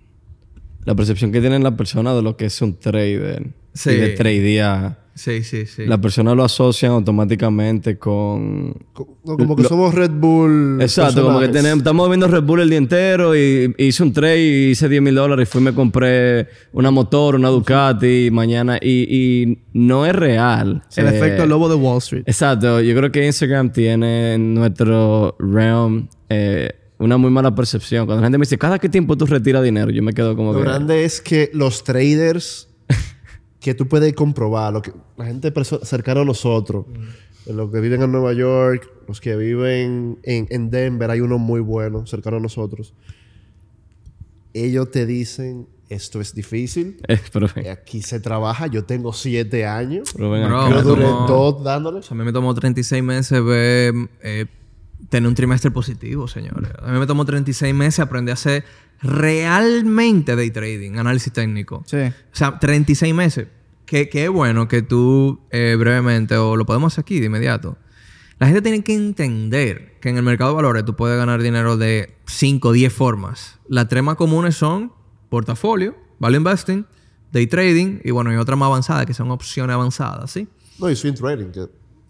la 0.85 0.95
percepción 0.95 1.31
que 1.31 1.41
tienen 1.41 1.63
las 1.63 1.73
personas 1.73 2.15
de 2.15 2.21
lo 2.23 2.35
que 2.37 2.45
es 2.45 2.61
un 2.61 2.77
trader 2.79 3.47
Sí. 3.73 3.91
y 3.91 3.95
de 3.97 4.09
tradear. 4.09 5.00
Sí, 5.13 5.43
sí, 5.43 5.65
sí. 5.65 5.85
Las 5.85 5.99
personas 5.99 6.35
lo 6.35 6.43
asocian 6.43 6.93
automáticamente 6.93 7.97
con... 7.97 8.73
Como 9.23 9.55
que 9.55 9.63
somos 9.63 9.93
Red 9.93 10.11
Bull. 10.11 10.79
Exacto, 10.81 11.23
como 11.23 11.39
que 11.41 11.49
tenemos, 11.49 11.79
estamos 11.79 12.07
viendo 12.09 12.27
Red 12.27 12.43
Bull 12.43 12.61
el 12.61 12.69
día 12.69 12.77
entero 12.77 13.35
y, 13.35 13.73
y 13.77 13.85
hice 13.87 14.03
un 14.03 14.13
trade 14.13 14.39
y 14.41 14.69
hice 14.71 14.87
10 14.87 15.01
mil 15.01 15.13
dólares 15.15 15.47
y 15.47 15.51
fui 15.51 15.61
y 15.61 15.65
me 15.65 15.73
compré 15.73 16.47
una 16.73 16.91
motor, 16.91 17.35
una 17.35 17.49
Ducati 17.49 18.27
y 18.27 18.31
mañana... 18.31 18.77
Y, 18.81 19.07
y 19.09 19.57
no 19.73 20.05
es 20.05 20.13
real. 20.15 20.83
El 20.95 21.07
Eh, 21.07 21.17
efecto 21.17 21.45
lobo 21.45 21.67
de 21.69 21.75
Wall 21.75 21.97
Street. 21.99 22.23
Exacto, 22.25 22.79
yo 22.81 22.95
creo 22.95 23.11
que 23.11 23.25
Instagram 23.25 23.71
tiene 23.71 24.33
en 24.35 24.53
nuestro 24.53 25.35
realm 25.39 26.07
eh, 26.29 26.69
una 26.97 27.17
muy 27.17 27.31
mala 27.31 27.53
percepción. 27.53 28.05
Cuando 28.05 28.21
la 28.21 28.27
gente 28.27 28.37
me 28.37 28.43
dice, 28.43 28.57
¿cada 28.57 28.79
qué 28.79 28.87
tiempo 28.89 29.17
tú 29.17 29.25
retiras 29.25 29.63
dinero? 29.63 29.91
Yo 29.91 30.01
me 30.03 30.13
quedo 30.13 30.35
como 30.35 30.53
Lo 30.53 30.59
que... 30.59 30.63
grande 30.65 31.03
es 31.03 31.19
que 31.19 31.49
los 31.53 31.83
traders 31.83 32.69
que 33.61 33.75
tú 33.75 33.87
puedes 33.87 34.11
comprobar, 34.13 34.73
lo 34.73 34.81
que, 34.81 34.91
la 35.15 35.25
gente 35.25 35.53
cercana 35.83 36.21
a 36.21 36.25
nosotros, 36.25 36.85
los 37.45 37.71
que 37.71 37.79
viven 37.79 38.01
en 38.01 38.11
Nueva 38.11 38.33
York, 38.33 38.91
los 39.07 39.21
que 39.21 39.35
viven 39.35 40.19
en, 40.23 40.47
en 40.49 40.71
Denver, 40.71 41.09
hay 41.11 41.21
uno 41.21 41.37
muy 41.37 41.61
bueno 41.61 42.05
cercano 42.07 42.37
a 42.37 42.39
nosotros. 42.39 42.93
Ellos 44.53 44.91
te 44.91 45.05
dicen, 45.05 45.67
esto 45.89 46.19
es 46.19 46.33
difícil, 46.33 46.97
Eh, 47.55 47.69
aquí 47.69 48.01
se 48.01 48.19
trabaja, 48.19 48.67
yo 48.67 48.83
tengo 48.83 49.13
siete 49.13 49.65
años, 49.65 50.13
Bro, 50.13 50.69
yo 50.69 50.81
duré 50.81 51.03
dos 51.03 51.63
dándole. 51.63 51.99
O 51.99 52.01
sea, 52.01 52.15
a 52.15 52.17
mí 52.17 52.25
me 52.25 52.33
tomó 52.33 52.53
36 52.55 53.03
meses 53.03 53.43
ver, 53.43 53.93
eh, 54.23 54.47
tener 55.09 55.27
un 55.27 55.35
trimestre 55.35 55.69
positivo, 55.69 56.27
señores. 56.27 56.71
A 56.81 56.91
mí 56.91 56.99
me 56.99 57.05
tomó 57.05 57.25
36 57.25 57.75
meses 57.75 57.99
aprender 57.99 58.31
a 58.31 58.33
hacer 58.33 58.63
realmente 59.01 60.35
day 60.35 60.49
trading, 60.51 60.97
análisis 60.97 61.31
técnico. 61.33 61.83
Sí. 61.85 61.97
O 61.97 62.35
sea, 62.35 62.59
36 62.59 63.13
meses. 63.13 63.47
Que 63.85 64.09
es 64.13 64.29
bueno 64.29 64.67
que 64.69 64.81
tú 64.81 65.41
eh, 65.51 65.75
brevemente, 65.77 66.37
o 66.37 66.55
lo 66.55 66.65
podemos 66.65 66.93
hacer 66.93 67.01
aquí 67.01 67.19
de 67.19 67.25
inmediato. 67.25 67.77
La 68.39 68.47
gente 68.47 68.61
tiene 68.61 68.83
que 68.83 68.95
entender 68.95 69.97
que 69.99 70.09
en 70.09 70.17
el 70.17 70.23
mercado 70.23 70.51
de 70.51 70.55
valores 70.55 70.85
tú 70.85 70.95
puedes 70.95 71.17
ganar 71.17 71.41
dinero 71.41 71.75
de 71.77 72.15
5 72.25 72.69
o 72.69 72.71
10 72.71 72.91
formas. 72.93 73.59
Las 73.67 73.87
tres 73.89 74.01
más 74.01 74.15
comunes 74.15 74.55
son 74.55 74.93
portafolio, 75.29 75.95
value 76.19 76.37
investing, 76.37 76.85
day 77.33 77.47
trading 77.47 77.99
y 78.03 78.11
bueno, 78.11 78.31
y 78.33 78.37
otras 78.37 78.57
más 78.57 78.67
avanzadas 78.67 79.05
que 79.05 79.13
son 79.13 79.29
opciones 79.29 79.73
avanzadas, 79.73 80.31
¿sí? 80.31 80.47
No, 80.79 80.89
y 80.89 80.95
swing 80.95 81.13
trading, 81.13 81.51
que 81.51 81.67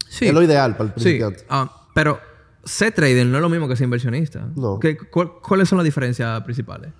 Sí. 0.08 0.26
es 0.26 0.32
lo 0.34 0.42
ideal 0.42 0.76
para 0.76 0.84
el 0.90 0.94
Sí, 0.94 1.02
principiante. 1.02 1.44
ah, 1.50 1.88
pero 1.94 2.20
ser 2.64 2.92
trader 2.92 3.26
no 3.26 3.36
es 3.38 3.42
lo 3.42 3.48
mismo 3.48 3.68
que 3.68 3.76
ser 3.76 3.84
inversionista. 3.84 4.48
No. 4.56 4.78
¿Qué- 4.78 4.96
cuál- 4.96 5.32
¿Cuáles 5.42 5.68
son 5.68 5.78
las 5.78 5.84
diferencias 5.84 6.40
principales? 6.42 6.92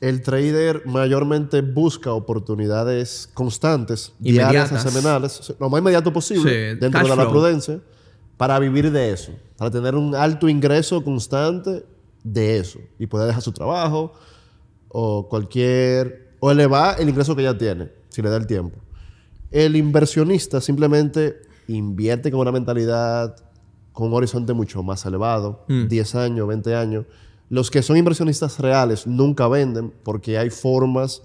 El 0.00 0.22
trader 0.22 0.82
mayormente 0.86 1.60
busca 1.60 2.12
oportunidades 2.12 3.28
constantes, 3.34 4.12
diarias 4.18 4.72
a 4.72 4.78
semanales, 4.90 5.54
lo 5.60 5.68
más 5.68 5.80
inmediato 5.80 6.10
posible, 6.12 6.42
Sí, 6.74 6.78
dentro 6.80 7.02
de 7.02 7.08
la 7.08 7.28
prudencia, 7.28 7.80
para 8.38 8.58
vivir 8.58 8.90
de 8.90 9.12
eso, 9.12 9.32
para 9.58 9.70
tener 9.70 9.94
un 9.94 10.14
alto 10.14 10.48
ingreso 10.48 11.04
constante 11.04 11.84
de 12.24 12.58
eso 12.58 12.78
y 12.98 13.06
poder 13.06 13.26
dejar 13.26 13.42
su 13.42 13.52
trabajo 13.52 14.14
o 14.88 15.28
cualquier, 15.28 16.34
o 16.40 16.50
elevar 16.50 16.98
el 16.98 17.08
ingreso 17.10 17.36
que 17.36 17.42
ya 17.42 17.56
tiene, 17.56 17.90
si 18.08 18.22
le 18.22 18.30
da 18.30 18.38
el 18.38 18.46
tiempo. 18.46 18.78
El 19.50 19.76
inversionista 19.76 20.60
simplemente 20.62 21.42
invierte 21.68 22.30
con 22.30 22.40
una 22.40 22.52
mentalidad, 22.52 23.36
con 24.00 24.08
un 24.08 24.14
horizonte 24.14 24.52
mucho 24.54 24.82
más 24.82 25.04
elevado, 25.06 25.64
10 25.88 26.14
años, 26.14 26.48
20 26.48 26.74
años. 26.74 27.04
Los 27.50 27.70
que 27.70 27.82
son 27.82 27.96
inversionistas 27.96 28.58
reales 28.58 29.06
nunca 29.06 29.46
venden 29.48 29.92
porque 30.02 30.38
hay 30.38 30.50
formas 30.50 31.22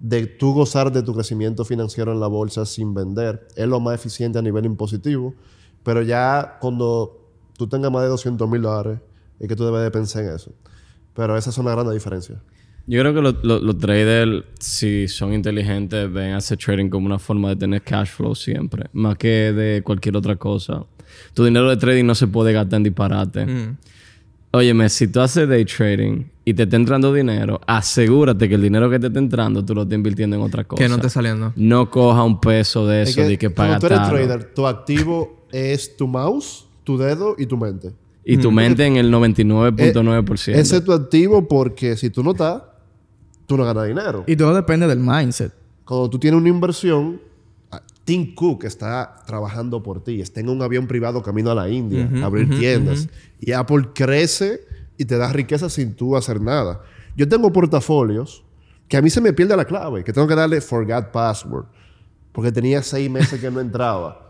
de 0.00 0.26
tú 0.26 0.52
gozar 0.54 0.92
de 0.92 1.02
tu 1.02 1.14
crecimiento 1.14 1.64
financiero 1.64 2.12
en 2.12 2.20
la 2.20 2.26
bolsa 2.26 2.66
sin 2.66 2.94
vender. 2.94 3.48
Es 3.56 3.66
lo 3.66 3.80
más 3.80 3.94
eficiente 3.94 4.38
a 4.38 4.42
nivel 4.42 4.64
impositivo. 4.66 5.34
Pero 5.82 6.02
ya 6.02 6.58
cuando 6.60 7.18
tú 7.56 7.66
tengas 7.66 7.90
más 7.90 8.02
de 8.02 8.08
200 8.08 8.48
mil 8.48 8.62
dólares, 8.62 9.00
es 9.40 9.48
que 9.48 9.56
tú 9.56 9.64
debes 9.64 9.82
de 9.82 9.90
pensar 9.90 10.24
en 10.24 10.34
eso. 10.34 10.52
Pero 11.14 11.36
esa 11.36 11.50
es 11.50 11.58
una 11.58 11.72
gran 11.72 11.90
diferencia. 11.92 12.40
Yo 12.86 13.00
creo 13.00 13.14
que 13.14 13.22
lo- 13.22 13.32
lo- 13.42 13.60
los 13.60 13.78
traders, 13.78 14.44
si 14.60 15.08
son 15.08 15.32
inteligentes, 15.32 16.12
ven 16.12 16.32
a 16.32 16.36
hacer 16.36 16.58
trading 16.58 16.90
como 16.90 17.06
una 17.06 17.18
forma 17.18 17.48
de 17.50 17.56
tener 17.56 17.80
cash 17.82 18.08
flow 18.10 18.34
siempre, 18.34 18.90
más 18.92 19.16
que 19.16 19.52
de 19.54 19.82
cualquier 19.82 20.16
otra 20.18 20.36
cosa. 20.36 20.84
Tu 21.32 21.44
dinero 21.44 21.68
de 21.70 21.76
trading 21.76 22.04
no 22.04 22.14
se 22.14 22.26
puede 22.26 22.52
gastar 22.52 22.78
en 22.78 22.82
disparate. 22.84 23.46
Mm. 23.46 23.76
Óyeme, 24.52 24.88
si 24.88 25.08
tú 25.08 25.20
haces 25.20 25.48
day 25.48 25.64
trading 25.64 26.26
y 26.44 26.54
te 26.54 26.62
está 26.62 26.76
entrando 26.76 27.12
dinero, 27.12 27.60
asegúrate 27.66 28.48
que 28.48 28.54
el 28.54 28.62
dinero 28.62 28.88
que 28.88 29.00
te 29.00 29.08
está 29.08 29.18
entrando 29.18 29.64
tú 29.64 29.74
lo 29.74 29.82
estás 29.82 29.96
invirtiendo 29.96 30.36
en 30.36 30.42
otra 30.42 30.62
cosa. 30.62 30.80
Que 30.80 30.88
no 30.88 30.94
esté 30.94 31.10
saliendo. 31.10 31.52
No 31.56 31.90
coja 31.90 32.22
un 32.22 32.40
peso 32.40 32.86
de 32.86 33.02
Es 33.02 33.10
eso 33.10 33.22
de 33.22 33.36
que 33.36 33.50
paga 33.50 33.80
cuando 33.80 33.88
tú 33.88 33.94
eres 33.94 34.08
trader, 34.08 34.54
tu 34.54 34.66
activo 34.66 35.44
es 35.50 35.96
tu 35.96 36.06
mouse, 36.06 36.66
tu 36.84 36.96
dedo 36.96 37.34
y 37.36 37.46
tu 37.46 37.56
mente. 37.56 37.92
Y 38.24 38.36
tu 38.36 38.50
mente 38.52 38.86
en 38.86 38.96
el 38.96 39.12
99.9%. 39.12 40.48
Eh, 40.48 40.60
Ese 40.60 40.76
es 40.76 40.84
tu 40.84 40.92
activo 40.92 41.46
porque 41.46 41.96
si 41.96 42.10
tú 42.10 42.22
no 42.22 42.30
estás, 42.30 42.62
tú 43.46 43.56
no 43.56 43.64
ganas 43.64 43.86
dinero. 43.86 44.24
Y 44.26 44.36
todo 44.36 44.54
depende 44.54 44.86
del 44.86 45.00
mindset. 45.00 45.52
Cuando 45.84 46.08
tú 46.08 46.18
tienes 46.18 46.40
una 46.40 46.48
inversión, 46.48 47.20
Tim 48.04 48.34
Cook 48.34 48.64
está 48.64 49.16
trabajando 49.26 49.82
por 49.82 50.04
ti. 50.04 50.20
Está 50.20 50.40
en 50.40 50.50
un 50.50 50.62
avión 50.62 50.86
privado 50.86 51.22
camino 51.22 51.50
a 51.50 51.54
la 51.54 51.68
India, 51.68 52.08
a 52.22 52.26
abrir 52.26 52.48
tiendas. 52.58 53.08
Y 53.40 53.52
Apple 53.52 53.88
crece 53.94 54.60
y 54.98 55.06
te 55.06 55.16
da 55.16 55.32
riqueza 55.32 55.70
sin 55.70 55.94
tú 55.94 56.16
hacer 56.16 56.40
nada. 56.40 56.82
Yo 57.16 57.28
tengo 57.28 57.52
portafolios 57.52 58.44
que 58.88 58.96
a 58.96 59.02
mí 59.02 59.08
se 59.08 59.20
me 59.20 59.32
pierde 59.32 59.56
la 59.56 59.64
clave, 59.64 60.04
que 60.04 60.12
tengo 60.12 60.26
que 60.26 60.34
darle 60.34 60.60
forgot 60.60 61.10
password. 61.10 61.64
Porque 62.32 62.52
tenía 62.52 62.82
seis 62.82 63.10
meses 63.10 63.40
que 63.40 63.50
no 63.50 63.60
entraba. 63.60 64.20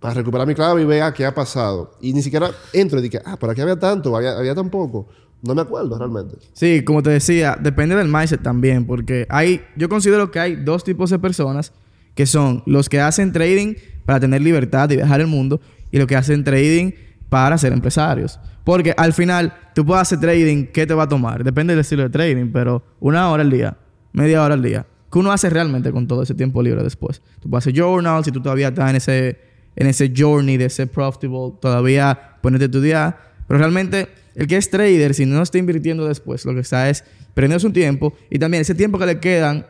Para 0.00 0.14
recuperar 0.14 0.46
mi 0.46 0.54
clave 0.54 0.82
y 0.82 0.84
vea 0.84 1.12
qué 1.12 1.24
ha 1.24 1.34
pasado. 1.34 1.92
Y 2.00 2.12
ni 2.12 2.22
siquiera 2.22 2.50
entro 2.72 2.98
y 2.98 3.02
dije, 3.02 3.20
ah, 3.24 3.36
¿para 3.36 3.54
qué 3.54 3.62
había 3.62 3.78
tanto? 3.78 4.14
Había, 4.16 4.36
había 4.36 4.54
tan 4.54 4.70
poco. 4.70 5.08
No 5.42 5.54
me 5.54 5.62
acuerdo 5.62 5.96
realmente. 5.96 6.36
Sí, 6.52 6.84
como 6.84 7.02
te 7.02 7.10
decía, 7.10 7.56
depende 7.60 7.94
del 7.94 8.08
mindset 8.08 8.42
también, 8.42 8.86
porque 8.86 9.26
hay, 9.28 9.62
yo 9.76 9.88
considero 9.88 10.30
que 10.30 10.40
hay 10.40 10.56
dos 10.56 10.84
tipos 10.84 11.10
de 11.10 11.18
personas 11.18 11.72
que 12.18 12.26
son 12.26 12.64
los 12.66 12.88
que 12.88 13.00
hacen 13.00 13.30
trading 13.30 13.76
para 14.04 14.18
tener 14.18 14.42
libertad 14.42 14.90
y 14.90 14.96
viajar 14.96 15.20
el 15.20 15.28
mundo 15.28 15.60
y 15.92 15.98
los 15.98 16.08
que 16.08 16.16
hacen 16.16 16.42
trading 16.42 16.90
para 17.28 17.56
ser 17.56 17.72
empresarios. 17.72 18.40
Porque 18.64 18.92
al 18.96 19.12
final, 19.12 19.54
tú 19.72 19.86
puedes 19.86 20.02
hacer 20.02 20.18
trading, 20.18 20.64
¿qué 20.72 20.84
te 20.84 20.94
va 20.94 21.04
a 21.04 21.08
tomar? 21.08 21.44
Depende 21.44 21.74
del 21.74 21.82
estilo 21.82 22.02
de 22.02 22.10
trading, 22.10 22.50
pero 22.52 22.82
una 22.98 23.30
hora 23.30 23.44
al 23.44 23.52
día, 23.52 23.76
media 24.12 24.42
hora 24.42 24.54
al 24.54 24.62
día. 24.64 24.84
¿Qué 25.12 25.16
uno 25.20 25.30
hace 25.30 25.48
realmente 25.48 25.92
con 25.92 26.08
todo 26.08 26.24
ese 26.24 26.34
tiempo 26.34 26.60
libre 26.60 26.82
después? 26.82 27.22
Tú 27.38 27.48
puedes 27.48 27.62
hacer 27.62 27.80
journals 27.80 28.24
si 28.24 28.32
tú 28.32 28.42
todavía 28.42 28.66
estás 28.66 28.90
en 28.90 28.96
ese, 28.96 29.38
en 29.76 29.86
ese 29.86 30.12
journey 30.12 30.56
de 30.56 30.70
ser 30.70 30.88
profitable, 30.88 31.52
todavía 31.60 32.18
ponerte 32.42 32.64
a 32.64 32.66
estudiar. 32.66 33.18
Pero 33.46 33.58
realmente, 33.58 34.08
el 34.34 34.48
que 34.48 34.56
es 34.56 34.68
trader, 34.68 35.14
si 35.14 35.24
no 35.24 35.40
está 35.40 35.56
invirtiendo 35.58 36.04
después, 36.08 36.44
lo 36.44 36.52
que 36.52 36.60
está 36.62 36.90
es 36.90 37.04
perdiendo 37.32 37.60
su 37.60 37.70
tiempo 37.70 38.12
y 38.28 38.40
también 38.40 38.62
ese 38.62 38.74
tiempo 38.74 38.98
que 38.98 39.06
le 39.06 39.20
quedan 39.20 39.66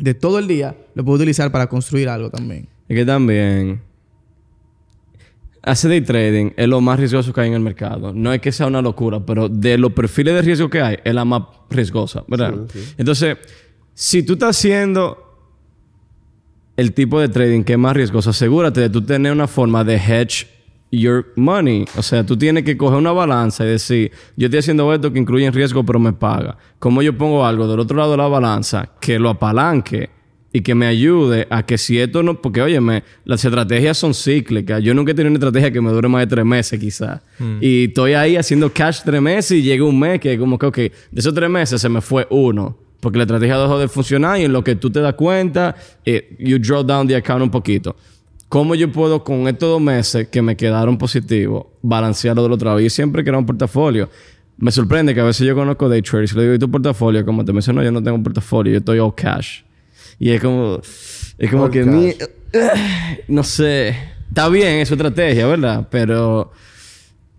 de 0.00 0.14
todo 0.14 0.38
el 0.38 0.48
día, 0.48 0.76
lo 0.94 1.04
puede 1.04 1.16
utilizar 1.16 1.52
para 1.52 1.68
construir 1.68 2.08
algo 2.08 2.30
también. 2.30 2.68
Es 2.88 2.96
que 2.96 3.04
también 3.04 3.82
hacer 5.62 5.90
day 5.90 6.00
trading 6.00 6.50
es 6.56 6.68
lo 6.68 6.80
más 6.80 6.98
riesgoso 6.98 7.32
que 7.32 7.40
hay 7.42 7.48
en 7.48 7.54
el 7.54 7.60
mercado. 7.60 8.12
No 8.12 8.32
es 8.32 8.40
que 8.40 8.52
sea 8.52 8.66
una 8.66 8.82
locura, 8.82 9.20
pero 9.24 9.48
de 9.48 9.78
los 9.78 9.92
perfiles 9.92 10.34
de 10.34 10.42
riesgo 10.42 10.70
que 10.70 10.80
hay, 10.80 10.98
es 11.04 11.14
la 11.14 11.24
más 11.24 11.42
riesgosa, 11.68 12.24
¿verdad? 12.26 12.54
Entonces, 12.96 13.36
si 13.94 14.22
tú 14.22 14.34
estás 14.34 14.56
haciendo 14.56 15.26
el 16.76 16.92
tipo 16.92 17.20
de 17.20 17.28
trading 17.28 17.62
que 17.62 17.74
es 17.74 17.78
más 17.78 17.94
riesgoso, 17.94 18.30
asegúrate 18.30 18.80
de 18.80 18.90
tú 18.90 19.02
tener 19.02 19.32
una 19.32 19.46
forma 19.46 19.84
de 19.84 19.96
hedge 19.96 20.46
your 20.90 21.26
money. 21.36 21.84
O 21.96 22.02
sea, 22.02 22.24
tú 22.24 22.36
tienes 22.36 22.64
que 22.64 22.76
coger 22.76 22.98
una 22.98 23.12
balanza 23.12 23.64
y 23.64 23.68
decir, 23.68 24.12
yo 24.36 24.46
estoy 24.46 24.60
haciendo 24.60 24.92
esto 24.92 25.12
que 25.12 25.18
incluye 25.18 25.46
en 25.46 25.52
riesgo, 25.52 25.84
pero 25.84 25.98
me 25.98 26.12
paga. 26.12 26.56
¿Cómo 26.78 27.02
yo 27.02 27.16
pongo 27.16 27.44
algo 27.44 27.68
del 27.68 27.80
otro 27.80 27.96
lado 27.96 28.12
de 28.12 28.16
la 28.16 28.28
balanza 28.28 28.90
que 29.00 29.18
lo 29.18 29.30
apalanque 29.30 30.10
y 30.52 30.62
que 30.62 30.74
me 30.74 30.86
ayude 30.86 31.46
a 31.48 31.64
que 31.64 31.78
si 31.78 31.98
esto 31.98 32.22
no... 32.22 32.42
Porque, 32.42 32.60
óyeme, 32.60 33.04
las 33.24 33.44
estrategias 33.44 33.96
son 33.96 34.14
cíclicas. 34.14 34.82
Yo 34.82 34.94
nunca 34.94 35.12
he 35.12 35.14
tenido 35.14 35.30
una 35.30 35.38
estrategia 35.38 35.70
que 35.70 35.80
me 35.80 35.90
dure 35.90 36.08
más 36.08 36.22
de 36.22 36.26
tres 36.26 36.44
meses, 36.44 36.80
quizás. 36.80 37.20
Y 37.60 37.84
estoy 37.84 38.14
ahí 38.14 38.36
haciendo 38.36 38.72
cash 38.72 39.02
tres 39.04 39.22
meses 39.22 39.58
y 39.58 39.62
llega 39.62 39.84
un 39.84 39.98
mes 39.98 40.18
que 40.18 40.36
como 40.38 40.58
que, 40.58 40.66
ok, 40.66 40.76
de 40.76 40.92
esos 41.14 41.32
tres 41.32 41.48
meses 41.48 41.80
se 41.80 41.88
me 41.88 42.00
fue 42.00 42.26
uno. 42.30 42.76
Porque 42.98 43.16
la 43.16 43.24
estrategia 43.24 43.58
dejó 43.58 43.78
de 43.78 43.88
funcionar 43.88 44.40
y 44.40 44.44
en 44.44 44.52
lo 44.52 44.64
que 44.64 44.74
tú 44.74 44.90
te 44.90 45.00
das 45.00 45.14
cuenta, 45.14 45.76
eh, 46.04 46.36
you 46.38 46.58
draw 46.58 46.82
down 46.82 47.06
the 47.06 47.16
account 47.16 47.42
un 47.42 47.50
poquito. 47.50 47.96
¿Cómo 48.50 48.74
yo 48.74 48.90
puedo 48.90 49.22
con 49.22 49.46
estos 49.46 49.68
dos 49.70 49.80
meses 49.80 50.26
que 50.28 50.42
me 50.42 50.56
quedaron 50.56 50.98
positivos 50.98 51.66
balancearlo 51.82 52.42
del 52.42 52.50
otro 52.50 52.66
lado? 52.66 52.80
Y 52.80 52.90
siempre 52.90 53.22
que 53.22 53.30
era 53.30 53.38
un 53.38 53.46
portafolio. 53.46 54.10
Me 54.58 54.72
sorprende 54.72 55.14
que 55.14 55.20
a 55.20 55.24
veces 55.24 55.46
yo 55.46 55.54
conozco 55.54 55.88
day 55.88 56.02
traders 56.02 56.32
y 56.32 56.34
le 56.36 56.42
digo, 56.42 56.54
¿y 56.54 56.58
tu 56.58 56.68
portafolio? 56.68 57.24
Como 57.24 57.44
te 57.44 57.52
menciono, 57.52 57.80
yo 57.82 57.92
no 57.92 58.02
tengo 58.02 58.16
un 58.16 58.24
portafolio, 58.24 58.72
yo 58.72 58.78
estoy 58.80 58.98
all 58.98 59.14
cash. 59.14 59.60
Y 60.18 60.32
es 60.32 60.40
como... 60.42 60.80
Es 61.38 61.48
como 61.50 61.62
All 61.62 61.70
que... 61.70 61.84
mi- 61.84 62.12
no 63.28 63.44
sé. 63.44 63.96
Está 64.28 64.48
bien, 64.48 64.80
es 64.80 64.88
su 64.88 64.94
estrategia, 64.94 65.46
¿verdad? 65.46 65.86
Pero... 65.88 66.50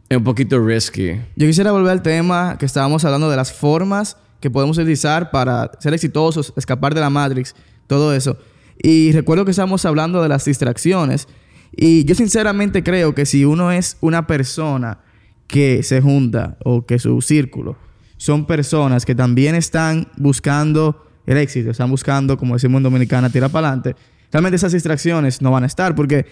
Es 0.07 0.17
un 0.17 0.23
poquito 0.23 0.59
risky. 0.65 1.11
Yo 1.35 1.45
quisiera 1.45 1.73
volver 1.73 1.91
al 1.91 2.01
tema 2.01 2.57
que 2.57 2.65
estábamos 2.65 3.03
hablando 3.03 3.29
de 3.29 3.35
las 3.35 3.51
formas 3.51 4.15
que 4.39 4.49
podemos 4.49 4.77
utilizar 4.77 5.29
para 5.29 5.71
ser 5.79 5.93
exitosos, 5.93 6.53
escapar 6.55 6.95
de 6.95 7.01
la 7.01 7.09
Matrix, 7.09 7.53
todo 7.87 8.13
eso. 8.15 8.37
Y 8.83 9.11
recuerdo 9.11 9.45
que 9.45 9.51
estábamos 9.51 9.85
hablando 9.85 10.21
de 10.23 10.29
las 10.29 10.45
distracciones. 10.45 11.27
Y 11.75 12.03
yo 12.05 12.15
sinceramente 12.15 12.83
creo 12.83 13.13
que 13.15 13.25
si 13.25 13.45
uno 13.45 13.71
es 13.71 13.97
una 14.01 14.27
persona 14.27 14.99
que 15.47 15.83
se 15.83 16.01
junta 16.01 16.57
o 16.63 16.85
que 16.85 16.97
su 16.99 17.21
círculo 17.21 17.77
son 18.17 18.45
personas 18.45 19.05
que 19.05 19.15
también 19.15 19.55
están 19.55 20.07
buscando 20.17 21.05
el 21.25 21.37
éxito, 21.37 21.71
están 21.71 21.89
buscando, 21.89 22.37
como 22.37 22.55
decimos 22.55 22.79
en 22.79 22.83
Dominicana, 22.83 23.29
tirar 23.29 23.51
para 23.51 23.67
adelante, 23.69 23.95
realmente 24.31 24.55
esas 24.55 24.71
distracciones 24.73 25.41
no 25.41 25.51
van 25.51 25.63
a 25.63 25.67
estar 25.67 25.93
porque 25.95 26.25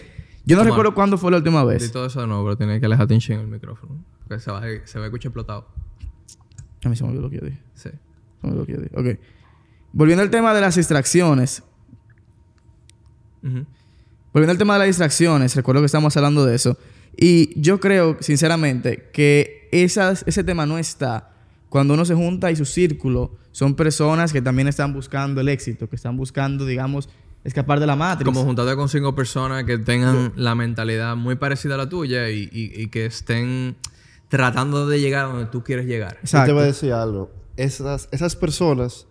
yo 0.44 0.56
no 0.56 0.64
recuerdo 0.64 0.94
cuándo 0.94 1.18
fue 1.18 1.30
la 1.30 1.36
última 1.38 1.64
vez. 1.64 1.90
todo 1.92 2.06
eso 2.06 2.26
nuevo, 2.26 2.44
pero 2.44 2.56
tienes 2.56 2.80
que 2.80 2.86
alejarte 2.86 3.14
un 3.14 3.20
chingo 3.20 3.40
el 3.42 3.46
micrófono. 3.48 4.02
Porque 4.26 4.42
se 4.42 4.50
va, 4.50 4.58
a- 4.58 4.86
se 4.86 4.98
va 4.98 5.04
a 5.04 5.08
escuchar 5.08 5.28
explotado. 5.30 5.68
A 6.84 6.88
mí 6.88 6.96
se 6.96 7.02
me 7.04 7.10
olvidó 7.10 7.22
lo 7.22 7.30
que 7.30 7.36
yo 7.36 7.44
dije. 7.46 7.60
Sí. 7.74 7.90
Se 7.90 8.46
me 8.46 8.52
olvidó 8.52 8.60
lo 8.60 8.66
que 8.66 8.72
yo 8.72 8.80
dije. 8.80 8.94
Ok. 9.14 9.20
Volviendo 9.92 10.22
al 10.22 10.30
tema 10.30 10.54
de 10.54 10.60
las 10.60 10.76
distracciones. 10.76 11.62
Ujú. 13.42 13.64
Volviendo 14.32 14.52
al 14.52 14.58
tema 14.58 14.74
de 14.74 14.80
las 14.80 14.88
distracciones, 14.88 15.56
recuerdo 15.56 15.80
que 15.82 15.86
estamos 15.86 16.16
hablando 16.16 16.44
de 16.46 16.54
eso. 16.54 16.76
Y 17.16 17.60
yo 17.60 17.80
creo, 17.80 18.16
sinceramente, 18.20 19.08
que 19.12 19.68
esas, 19.72 20.22
ese 20.26 20.44
tema 20.44 20.66
no 20.66 20.78
está 20.78 21.30
cuando 21.68 21.94
uno 21.94 22.04
se 22.04 22.14
junta 22.14 22.50
y 22.50 22.56
su 22.56 22.64
círculo 22.64 23.32
son 23.52 23.74
personas 23.74 24.32
que 24.32 24.40
también 24.42 24.68
están 24.68 24.92
buscando 24.92 25.40
el 25.40 25.48
éxito, 25.48 25.88
que 25.88 25.96
están 25.96 26.16
buscando, 26.16 26.64
digamos, 26.66 27.08
escapar 27.42 27.80
de 27.80 27.86
la 27.86 27.96
matriz. 27.96 28.24
Como 28.24 28.44
juntarte 28.44 28.76
con 28.76 28.88
cinco 28.88 29.14
personas 29.14 29.64
que 29.64 29.78
tengan 29.78 30.32
la 30.36 30.54
mentalidad 30.54 31.16
muy 31.16 31.34
parecida 31.34 31.74
a 31.74 31.78
la 31.78 31.88
tuya 31.88 32.28
y, 32.30 32.48
y- 32.52 32.82
y 32.82 32.86
que 32.88 33.06
estén 33.06 33.76
tratando 34.28 34.86
de 34.86 35.00
llegar 35.00 35.24
a 35.24 35.28
donde 35.28 35.46
tú 35.46 35.64
quieres 35.64 35.86
llegar. 35.86 36.12
Yo 36.14 36.18
te 36.20 36.26
Exacto. 36.26 36.54
voy 36.54 36.62
a 36.62 36.66
decir 36.66 36.92
algo. 36.92 37.30
Esas, 37.56 38.08
esas 38.12 38.36
personas, 38.36 39.06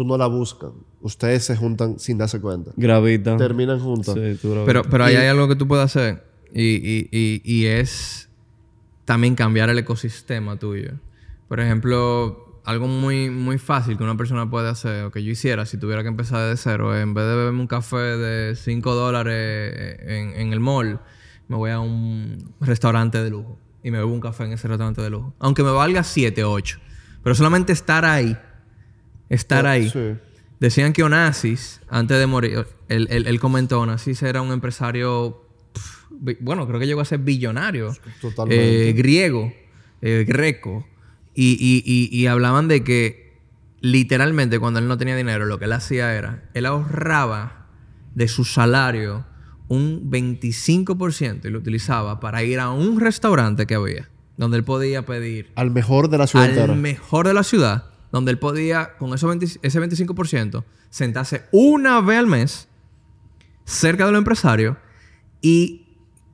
tú 0.00 0.06
no 0.06 0.16
la 0.16 0.26
buscan. 0.28 0.70
Ustedes 1.02 1.44
se 1.44 1.54
juntan 1.56 1.98
sin 1.98 2.16
darse 2.16 2.40
cuenta. 2.40 2.70
Gravita. 2.74 3.36
Terminan 3.36 3.78
juntos. 3.80 4.14
Sí, 4.14 4.38
tú 4.40 4.52
gravitas. 4.52 4.64
Pero, 4.66 4.82
pero 4.84 5.04
ahí 5.04 5.14
hay 5.16 5.26
algo 5.26 5.46
que 5.46 5.56
tú 5.56 5.68
puedes 5.68 5.84
hacer 5.84 6.24
y, 6.54 6.62
y- 6.76 7.08
y- 7.12 7.42
y 7.44 7.66
es 7.66 8.30
también 9.04 9.34
cambiar 9.34 9.68
el 9.68 9.78
ecosistema 9.78 10.56
tuyo. 10.58 10.92
Por 11.48 11.60
ejemplo, 11.60 12.60
algo 12.64 12.86
muy, 12.86 13.28
muy 13.28 13.58
fácil 13.58 13.98
que 13.98 14.04
una 14.04 14.16
persona 14.16 14.48
puede 14.48 14.70
hacer 14.70 15.04
o 15.04 15.10
que 15.10 15.22
yo 15.22 15.30
hiciera 15.32 15.66
si 15.66 15.76
tuviera 15.76 16.00
que 16.02 16.08
empezar 16.08 16.48
de 16.48 16.56
cero, 16.56 16.96
en 16.96 17.12
vez 17.12 17.26
de 17.26 17.34
beberme 17.36 17.60
un 17.60 17.66
café 17.66 17.96
de 17.98 18.56
5 18.56 18.94
dólares 18.94 19.96
en, 20.00 20.30
en 20.40 20.52
el 20.54 20.60
mall, 20.60 21.00
me 21.48 21.56
voy 21.56 21.72
a 21.72 21.80
un 21.80 22.54
restaurante 22.60 23.22
de 23.22 23.28
lujo 23.28 23.58
y 23.82 23.90
me 23.90 23.98
bebo 23.98 24.12
un 24.14 24.20
café 24.20 24.44
en 24.44 24.52
ese 24.52 24.66
restaurante 24.66 25.02
de 25.02 25.10
lujo. 25.10 25.34
Aunque 25.40 25.62
me 25.62 25.70
valga 25.72 26.04
7 26.04 26.42
o 26.44 26.52
8. 26.52 26.78
Pero 27.22 27.34
solamente 27.34 27.72
estar 27.74 28.06
ahí, 28.06 28.34
estar 29.30 29.66
ahí. 29.66 29.88
Sí. 29.88 30.12
Decían 30.60 30.92
que 30.92 31.02
Onassis, 31.02 31.80
antes 31.88 32.18
de 32.18 32.26
morir, 32.26 32.66
él, 32.88 33.06
él- 33.10 33.26
él 33.26 33.40
comentó, 33.40 33.80
Onassis 33.80 34.22
era 34.22 34.42
un 34.42 34.52
empresario, 34.52 35.42
bueno, 36.40 36.66
creo 36.66 36.78
que 36.78 36.86
llegó 36.86 37.00
a 37.00 37.06
ser 37.06 37.20
billonario, 37.20 37.96
Totalmente. 38.20 38.90
eh, 38.90 38.92
griego, 38.92 39.52
eh, 40.02 40.26
greco, 40.28 40.86
y, 41.34 41.52
y- 41.58 41.82
y- 41.86 42.14
y 42.14 42.26
hablaban 42.26 42.68
de 42.68 42.84
que 42.84 43.38
literalmente 43.80 44.58
cuando 44.58 44.78
él 44.80 44.88
no 44.88 44.98
tenía 44.98 45.16
dinero, 45.16 45.46
lo 45.46 45.58
que 45.58 45.64
él 45.64 45.72
hacía 45.72 46.14
era, 46.14 46.42
él 46.52 46.66
ahorraba 46.66 47.68
de 48.14 48.28
su 48.28 48.44
salario 48.44 49.24
un 49.68 50.10
25% 50.10 51.46
y 51.48 51.50
lo 51.50 51.58
utilizaba 51.60 52.20
para 52.20 52.42
ir 52.42 52.58
a 52.60 52.70
un 52.70 53.00
restaurante 53.00 53.66
que 53.66 53.76
había, 53.76 54.10
donde 54.36 54.58
él 54.58 54.64
podía 54.64 55.06
pedir 55.06 55.50
Al 55.54 55.70
mejor 55.70 56.10
de 56.10 56.18
la 56.18 56.26
ciudad 56.26 56.44
al 56.46 56.50
entera. 56.50 56.74
mejor 56.74 57.26
de 57.28 57.34
la 57.34 57.44
ciudad, 57.44 57.89
donde 58.12 58.32
él 58.32 58.38
podía, 58.38 58.96
con 58.98 59.14
esos 59.14 59.28
20 59.28 59.60
ese 59.62 59.80
25%, 59.80 60.64
sentarse 60.88 61.44
una 61.52 62.00
vez 62.00 62.18
al 62.18 62.26
mes 62.26 62.68
cerca 63.64 64.06
del 64.06 64.16
empresario 64.16 64.76
y 65.40 65.86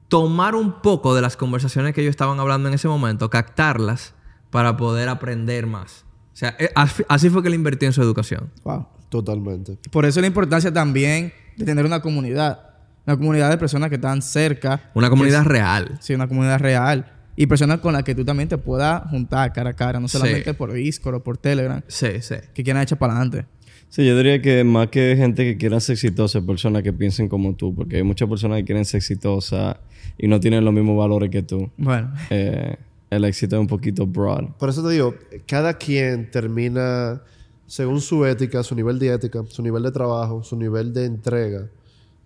tomar 0.09 0.55
un 0.55 0.81
poco 0.81 1.15
de 1.15 1.23
las 1.23 1.37
conversaciones 1.37 1.95
que 1.95 2.01
ellos 2.01 2.11
estaban 2.11 2.41
hablando 2.41 2.69
en 2.69 2.75
ese 2.75 2.89
momento, 2.89 3.29
captarlas 3.29 4.15
para 4.51 4.77
poder 4.77 5.09
aprender 5.09 5.67
más. 5.67 6.05
O 6.33 6.37
sea, 6.37 6.57
eh, 6.59 6.71
así 7.09 7.31
fue 7.31 7.43
que 7.43 7.49
él 7.49 7.55
invirtió 7.55 7.89
en 7.89 7.93
su 7.93 8.03
educación. 8.03 8.51
Wow. 8.65 8.87
Totalmente. 9.09 9.79
Por 9.91 10.05
eso 10.05 10.21
la 10.21 10.27
importancia 10.27 10.73
también 10.73 11.33
de 11.57 11.65
tener 11.65 11.85
una 11.85 12.01
comunidad. 12.01 12.61
Una 13.07 13.17
comunidad 13.17 13.51
de 13.51 13.57
personas 13.57 13.89
que 13.89 13.95
están 13.95 14.21
cerca. 14.21 14.91
Una 14.95 15.09
comunidad 15.09 15.45
real. 15.45 15.97
Sí, 16.01 16.15
una 16.15 16.27
comunidad 16.27 16.59
real. 16.59 17.13
Y 17.37 17.47
personas 17.47 17.81
con 17.81 17.93
las 17.93 18.03
que 18.03 18.15
tú 18.15 18.25
también 18.25 18.49
te 18.49 18.57
puedas 18.59 19.03
juntar 19.11 19.53
cara 19.53 19.71
a 19.71 19.75
cara, 19.75 20.01
no 20.01 20.09
Sí. 20.09 20.19
solamente 20.19 20.55
por 20.55 20.73
Discord 20.73 21.17
o 21.17 21.23
por 21.23 21.37
Telegram, 21.37 21.83
Sí, 21.87 22.09
sí. 22.21 22.37
que 22.55 22.65
quieran 22.65 22.83
echar 22.83 22.99
para 22.99 23.13
adelante. 23.15 23.47
Sí, 23.89 24.05
yo 24.07 24.17
diría 24.17 24.43
que 24.43 24.65
más 24.65 24.89
que 24.89 25.15
gente 25.17 25.45
que 25.45 25.57
quiera 25.57 25.79
ser 25.81 25.95
exitosa, 25.95 26.41
personas 26.43 26.83
que 26.83 26.93
piensen 26.93 27.29
como 27.29 27.55
tú, 27.55 27.75
porque 27.75 27.97
hay 27.97 28.03
muchas 28.03 28.29
personas 28.29 28.59
que 28.59 28.65
quieren 28.65 28.85
ser 28.85 28.99
exitosas 28.99 29.77
y 30.19 30.27
no 30.29 30.41
tienen 30.41 30.65
los 30.65 30.75
mismos 30.75 30.97
valores 30.99 31.31
que 31.31 31.43
tú. 31.43 31.71
Bueno, 31.77 32.13
Eh, 32.31 32.77
el 33.11 33.25
éxito 33.25 33.55
es 33.57 33.61
un 33.61 33.69
poquito 33.69 34.07
broad. 34.07 34.47
Por 34.59 34.69
eso 34.71 34.83
te 34.83 34.93
digo, 34.93 35.15
cada 35.47 35.75
quien 35.75 36.31
termina 36.31 37.23
según 37.67 38.01
su 38.01 38.25
ética, 38.25 38.63
su 38.63 38.75
nivel 38.75 38.99
de 38.99 39.13
ética, 39.13 39.43
su 39.49 39.63
nivel 39.63 39.83
de 39.85 39.93
trabajo, 39.93 40.43
su 40.43 40.57
nivel 40.57 40.93
de 40.93 41.05
entrega, 41.05 41.69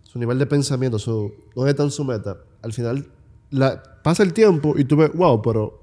su 0.02 0.18
nivel 0.18 0.38
de 0.38 0.46
pensamiento, 0.46 0.98
su, 0.98 1.32
dónde 1.54 1.70
está 1.72 1.82
en 1.82 1.90
su 1.90 2.04
meta. 2.04 2.36
Al 2.62 2.72
final 2.72 3.06
la, 3.50 3.82
pasa 4.02 4.22
el 4.22 4.32
tiempo 4.32 4.74
y 4.78 4.84
tú 4.84 4.96
ves, 4.96 5.10
wow, 5.14 5.40
pero 5.42 5.82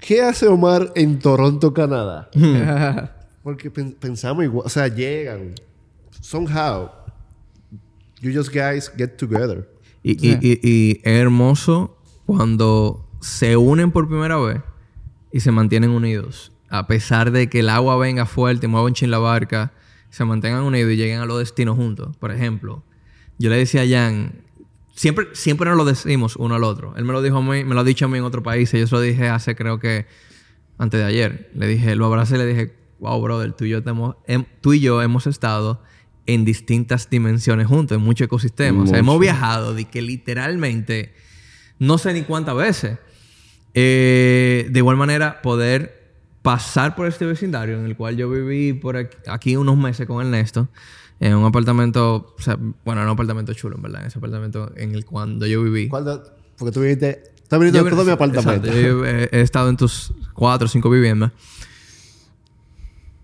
¿qué 0.00 0.22
hace 0.22 0.46
Omar 0.48 0.92
en 0.94 1.18
Toronto, 1.18 1.72
Canadá? 1.74 2.30
Porque 3.42 3.70
pen- 3.70 3.96
pensamos 3.98 4.44
igual, 4.44 4.66
o 4.66 4.68
sea, 4.70 4.86
llegan. 4.88 5.54
Somehow, 6.20 6.88
you 8.20 8.32
just 8.32 8.52
guys 8.54 8.90
get 8.96 9.16
together. 9.16 9.68
Y, 10.02 10.12
y- 10.12 10.38
y- 10.40 10.60
y 10.62 10.90
es 11.02 11.20
hermoso 11.20 11.96
cuando 12.26 13.08
se 13.20 13.56
unen 13.56 13.90
por 13.90 14.08
primera 14.08 14.36
vez 14.38 14.60
y 15.32 15.40
se 15.40 15.50
mantienen 15.50 15.90
unidos. 15.90 16.52
A 16.68 16.86
pesar 16.86 17.30
de 17.32 17.48
que 17.48 17.60
el 17.60 17.68
agua 17.68 17.96
venga 17.96 18.24
fuerte 18.26 18.66
y 18.66 18.68
mueva 18.68 18.86
un 18.86 18.94
chin 18.94 19.10
la 19.10 19.18
barca, 19.18 19.72
se 20.10 20.24
mantengan 20.24 20.62
unidos 20.62 20.92
y 20.92 20.96
lleguen 20.96 21.20
a 21.20 21.26
los 21.26 21.38
destinos 21.38 21.76
juntos. 21.76 22.16
Por 22.16 22.30
ejemplo, 22.32 22.82
yo 23.38 23.50
le 23.50 23.56
decía 23.56 23.82
a 23.82 23.86
Jan, 23.88 24.42
siempre, 25.02 25.26
siempre 25.32 25.68
nos 25.68 25.76
lo 25.76 25.84
decimos 25.84 26.36
uno 26.36 26.54
al 26.54 26.62
otro. 26.62 26.94
Él 26.96 27.04
me 27.04 27.12
lo 27.12 27.20
dijo 27.22 27.38
a 27.38 27.42
mí, 27.42 27.64
me 27.64 27.74
lo 27.74 27.80
ha 27.80 27.84
dicho 27.84 28.04
a 28.04 28.08
mí 28.08 28.18
en 28.18 28.24
otro 28.24 28.42
país. 28.44 28.72
Y 28.72 28.78
yo 28.78 28.86
se 28.86 28.94
lo 28.94 29.00
dije 29.00 29.28
hace, 29.28 29.56
creo 29.56 29.80
que, 29.80 30.06
antes 30.78 31.00
de 31.00 31.06
ayer. 31.06 31.50
Le 31.54 31.66
dije, 31.66 31.96
lo 31.96 32.06
abracé 32.06 32.36
y 32.36 32.38
le 32.38 32.46
dije, 32.46 32.72
wow, 33.00 33.20
brother, 33.20 33.52
tú 33.52 33.64
y 33.64 33.70
yo, 33.70 33.78
hemos- 33.84 34.14
hem- 34.28 34.46
tú 34.60 34.72
y 34.74 34.80
yo 34.80 35.02
hemos 35.02 35.26
estado 35.26 35.82
en 36.26 36.44
distintas 36.44 37.10
dimensiones 37.10 37.66
juntos, 37.66 37.98
en 37.98 38.04
muchos 38.04 38.26
ecosistemas. 38.26 38.84
O 38.84 38.86
sea, 38.86 38.98
hemos 39.00 39.14
Mucho. 39.16 39.22
viajado 39.22 39.74
de 39.74 39.86
que 39.86 40.02
literalmente, 40.02 41.12
no 41.80 41.98
sé 41.98 42.12
ni 42.12 42.22
cuántas 42.22 42.54
veces. 42.54 42.98
Eh, 43.74 44.68
de 44.70 44.78
igual 44.78 44.96
manera, 44.96 45.42
poder 45.42 46.00
pasar 46.42 46.94
por 46.94 47.06
este 47.06 47.24
vecindario 47.24 47.78
en 47.78 47.86
el 47.86 47.96
cual 47.96 48.16
yo 48.16 48.28
viví 48.30 48.72
por 48.72 48.96
aquí, 48.96 49.16
aquí 49.28 49.56
unos 49.56 49.76
meses 49.78 50.06
con 50.06 50.24
Ernesto, 50.24 50.68
en 51.24 51.34
un 51.36 51.44
apartamento, 51.44 52.34
o 52.38 52.42
sea, 52.42 52.56
bueno, 52.84 53.00
era 53.00 53.10
un 53.10 53.14
apartamento 53.14 53.52
chulo, 53.54 53.76
en 53.76 53.82
verdad, 53.82 54.00
en 54.02 54.06
ese 54.08 54.18
apartamento 54.18 54.72
en 54.76 54.94
el 54.94 55.04
cuando 55.04 55.46
yo 55.46 55.62
viví. 55.62 55.88
¿Cuál 55.88 56.04
de- 56.04 56.18
porque 56.58 56.72
tú 56.72 56.80
viniste, 56.80 57.22
estás 57.42 57.58
viniendo 57.60 57.80
Yo- 57.80 57.86
a 57.86 57.90
todo 57.90 58.04
mi 58.04 58.10
apartamento. 58.10 58.66
Exacto, 58.68 58.80
yo 58.80 59.04
he, 59.06 59.28
he 59.32 59.40
estado 59.40 59.68
en 59.68 59.76
tus 59.76 60.12
cuatro 60.34 60.66
o 60.66 60.68
cinco 60.68 60.90
viviendas. 60.90 61.30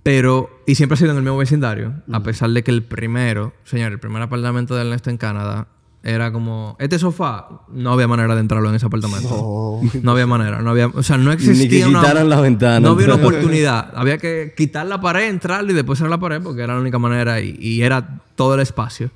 Pero, 0.03 0.49
y 0.66 0.74
siempre 0.76 0.94
ha 0.94 0.96
sido 0.96 1.11
en 1.11 1.18
el 1.18 1.22
mismo 1.22 1.36
vecindario, 1.36 1.92
a 2.11 2.22
pesar 2.22 2.51
de 2.51 2.62
que 2.62 2.70
el 2.70 2.82
primero, 2.82 3.53
señor, 3.64 3.92
el 3.92 3.99
primer 4.01 4.22
apartamento 4.22 4.74
de 4.74 4.82
Ernesto 4.82 5.11
en 5.11 5.18
Canadá, 5.18 5.68
era 6.03 6.30
como, 6.32 6.76
este 6.78 6.99
sofá, 6.99 7.49
no 7.68 7.92
había 7.92 8.07
manera 8.09 8.34
de 8.34 8.40
entrarlo 8.40 8.68
en 8.68 8.76
ese 8.76 8.86
apartamento. 8.86 9.28
No. 9.28 10.01
No 10.03 10.11
había 10.12 10.26
manera, 10.26 10.62
no 10.62 10.70
había, 10.70 10.86
o 10.86 11.03
sea, 11.03 11.16
no 11.18 11.30
Ni 11.30 11.34
existía 11.36 11.84
que 11.84 11.90
una- 11.90 12.01
quitaran 12.01 12.28
la 12.28 12.40
ventana. 12.40 12.80
No 12.80 12.90
había 12.90 13.07
una 13.07 13.16
oportunidad. 13.16 13.92
Había 13.94 14.18
que 14.18 14.55
quitar 14.57 14.86
la 14.86 15.01
pared, 15.01 15.28
entrarle 15.28 15.72
y 15.72 15.74
después 15.74 15.99
cerrar 15.99 16.11
la 16.11 16.20
pared 16.20 16.40
porque 16.42 16.62
era 16.62 16.74
la 16.74 16.80
única 16.80 16.99
manera 16.99 17.40
y, 17.40 17.57
y 17.61 17.82
era 17.82 18.20
todo 18.36 18.55
el 18.55 18.61
espacio. 18.61 19.11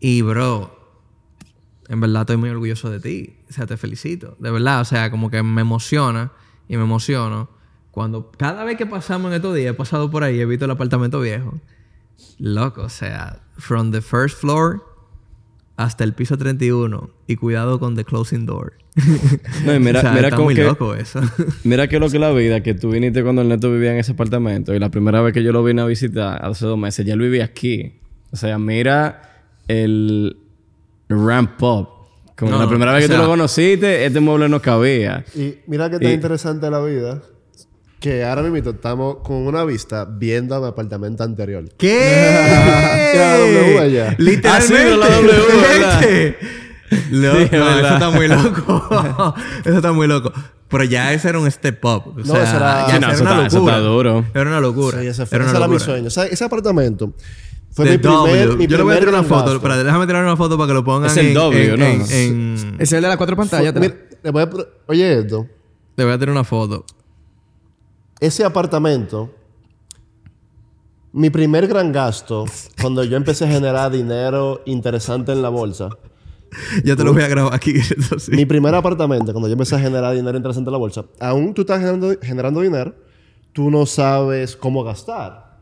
Y 0.00 0.22
bro, 0.22 0.78
en 1.88 2.00
verdad 2.00 2.22
estoy 2.22 2.36
muy 2.36 2.50
orgulloso 2.50 2.90
de 2.90 3.00
ti. 3.00 3.36
O 3.48 3.52
sea, 3.52 3.66
te 3.66 3.76
felicito. 3.76 4.36
De 4.38 4.50
verdad, 4.50 4.80
o 4.80 4.84
sea, 4.84 5.10
como 5.10 5.30
que 5.30 5.42
me 5.42 5.60
emociona 5.62 6.30
y 6.68 6.76
me 6.76 6.82
emociono 6.84 7.48
cuando 7.90 8.30
cada 8.36 8.64
vez 8.64 8.76
que 8.76 8.86
pasamos 8.86 9.30
en 9.30 9.36
estos 9.36 9.54
días, 9.54 9.70
he 9.70 9.74
pasado 9.74 10.10
por 10.10 10.24
ahí, 10.24 10.40
he 10.40 10.46
visto 10.46 10.64
el 10.64 10.70
apartamento 10.72 11.20
viejo. 11.20 11.54
Loco, 12.38 12.82
o 12.82 12.88
sea, 12.88 13.40
from 13.56 13.92
the 13.92 14.00
first 14.00 14.38
floor 14.40 14.82
hasta 15.76 16.04
el 16.04 16.12
piso 16.12 16.36
31 16.38 17.10
y 17.26 17.36
cuidado 17.36 17.78
con 17.80 17.96
the 17.96 18.04
closing 18.04 18.46
door. 18.46 18.74
No, 19.64 19.74
y 19.74 19.80
mira, 19.80 19.98
O 20.00 20.02
sea, 20.02 20.12
mira 20.12 20.28
está 20.28 20.40
muy 20.40 20.54
que... 20.54 20.62
loco 20.64 20.94
eso. 20.94 21.20
Mira 21.64 21.88
que 21.88 21.98
lo 21.98 22.08
que 22.08 22.16
es 22.16 22.20
la 22.20 22.30
vida, 22.32 22.62
que 22.62 22.74
tú 22.74 22.90
viniste 22.90 23.22
cuando 23.24 23.42
el 23.42 23.48
neto 23.48 23.72
vivía 23.72 23.92
en 23.92 23.98
ese 23.98 24.12
apartamento 24.12 24.72
y 24.74 24.78
la 24.78 24.90
primera 24.90 25.20
vez 25.20 25.32
que 25.34 25.42
yo 25.42 25.50
lo 25.52 25.64
vine 25.64 25.82
a 25.82 25.86
visitar, 25.86 26.44
hace 26.44 26.64
dos 26.66 26.78
meses, 26.78 27.04
ya 27.04 27.14
él 27.14 27.20
vivía 27.20 27.44
aquí. 27.44 27.94
O 28.30 28.36
sea, 28.36 28.56
mira 28.58 29.42
el 29.68 30.36
ramp 31.08 31.60
up. 31.62 31.88
Como 32.36 32.50
No, 32.52 32.58
la 32.60 32.68
primera 32.68 32.92
vez 32.92 33.04
o 33.04 33.08
que 33.08 33.14
tú 33.14 33.20
lo 33.22 33.28
conociste, 33.28 34.04
este 34.06 34.18
mueble 34.20 34.48
no 34.48 34.60
cabía. 34.60 35.24
Y 35.36 35.56
mira 35.66 35.88
que 35.90 35.98
tan 35.98 36.10
Y- 36.10 36.14
interesante 36.14 36.68
la 36.70 36.80
vida. 36.82 37.22
Que 38.04 38.22
ahora 38.22 38.42
mismo 38.42 38.70
estamos 38.70 39.16
con 39.22 39.36
una 39.36 39.64
vista 39.64 40.04
viendo 40.04 40.54
a 40.54 40.60
mi 40.60 40.66
apartamento 40.66 41.24
anterior. 41.24 41.64
¿Qué? 41.78 41.96
La 43.16 43.38
W 43.38 43.78
allá. 43.78 44.14
Literalmente. 44.18 44.48
Ah, 44.48 44.60
sí, 44.60 44.74
pero 44.76 44.96
la 44.98 45.08
W, 45.08 45.32
¿verdad? 45.62 46.00
Vete. 46.00 46.38
Lo- 47.12 47.34
Sí, 47.36 47.42
es 47.44 47.52
no, 47.52 47.78
eso 47.78 47.88
está 47.94 48.10
muy 48.10 48.28
loco. 48.28 49.34
eso 49.64 49.76
está 49.76 49.92
muy 49.92 50.06
loco. 50.06 50.32
Pero 50.68 50.84
ya 50.84 51.14
ese 51.14 51.30
era 51.30 51.38
un 51.38 51.50
step 51.50 51.82
up. 51.82 52.02
O 52.08 52.14
No, 52.18 52.24
sea, 52.26 52.42
eso 52.42 52.56
era- 52.56 52.86
ya 52.88 52.98
no, 53.00 53.06
era 53.06 53.14
eso 53.14 53.22
una 53.22 53.32
está- 53.32 53.46
eso 53.46 53.56
locura. 53.56 53.76
está 53.76 53.86
duro. 53.88 54.24
Era 54.34 54.42
una 54.50 54.60
locura. 54.60 55.00
Sí, 55.00 55.06
ese, 55.06 55.24
fue, 55.24 55.36
era 55.36 55.44
ese 55.46 55.56
una 55.56 55.64
era 55.64 55.72
mi 55.74 55.80
sueño. 55.80 56.06
O 56.08 56.10
sea, 56.10 56.24
ese 56.26 56.44
apartamento 56.44 57.14
fue 57.72 57.86
The 57.86 57.90
mi 57.92 57.98
primer, 57.98 58.18
W. 58.48 58.56
mi 58.56 58.66
Yo 58.66 58.76
le 58.76 58.82
voy 58.82 58.96
a 58.96 58.98
tirar 58.98 59.14
una 59.14 59.22
foto. 59.22 59.54
Espérate, 59.56 59.82
déjame 59.82 60.06
tirar 60.06 60.22
una 60.24 60.36
foto 60.36 60.58
para 60.58 60.68
que 60.68 60.74
lo 60.74 60.84
pongan 60.84 61.08
Es 61.10 61.16
el 61.16 61.28
en, 61.28 61.34
W, 61.34 61.72
en- 61.72 61.80
¿no? 61.80 61.86
en- 61.86 62.10
en- 62.12 62.76
Es 62.80 62.92
el 62.92 63.00
de 63.00 63.08
las 63.08 63.16
cuatro 63.16 63.34
pantallas. 63.34 63.70
atrás. 63.70 63.80
Mira, 63.88 63.96
le 64.22 64.30
voy 64.30 64.42
a 64.42 64.50
pro- 64.50 64.68
oye 64.88 65.20
esto. 65.20 65.46
Le 65.96 66.04
voy 66.04 66.12
a 66.12 66.18
tirar 66.18 66.32
una 66.32 66.44
foto. 66.44 66.84
Ese 68.24 68.42
apartamento, 68.42 69.34
mi 71.12 71.28
primer 71.28 71.66
gran 71.66 71.92
gasto, 71.92 72.46
cuando 72.80 73.04
yo 73.04 73.18
empecé 73.18 73.44
a 73.44 73.48
generar 73.48 73.92
dinero 73.92 74.62
interesante 74.64 75.30
en 75.32 75.42
la 75.42 75.50
bolsa, 75.50 75.90
Ya 76.82 76.96
te 76.96 77.04
lo 77.04 77.12
voy 77.12 77.22
a 77.22 77.28
grabar 77.28 77.52
aquí. 77.52 77.74
sí. 78.18 78.30
mi 78.30 78.46
primer 78.46 78.74
apartamento, 78.74 79.34
cuando 79.34 79.46
yo 79.46 79.52
empecé 79.52 79.74
a 79.74 79.78
generar 79.78 80.14
dinero 80.14 80.38
interesante 80.38 80.70
en 80.70 80.72
la 80.72 80.78
bolsa, 80.78 81.04
aún 81.20 81.52
tú 81.52 81.60
estás 81.60 81.80
generando, 81.80 82.14
generando 82.22 82.62
dinero, 82.62 82.94
tú 83.52 83.70
no 83.70 83.84
sabes 83.84 84.56
cómo 84.56 84.82
gastar. 84.82 85.58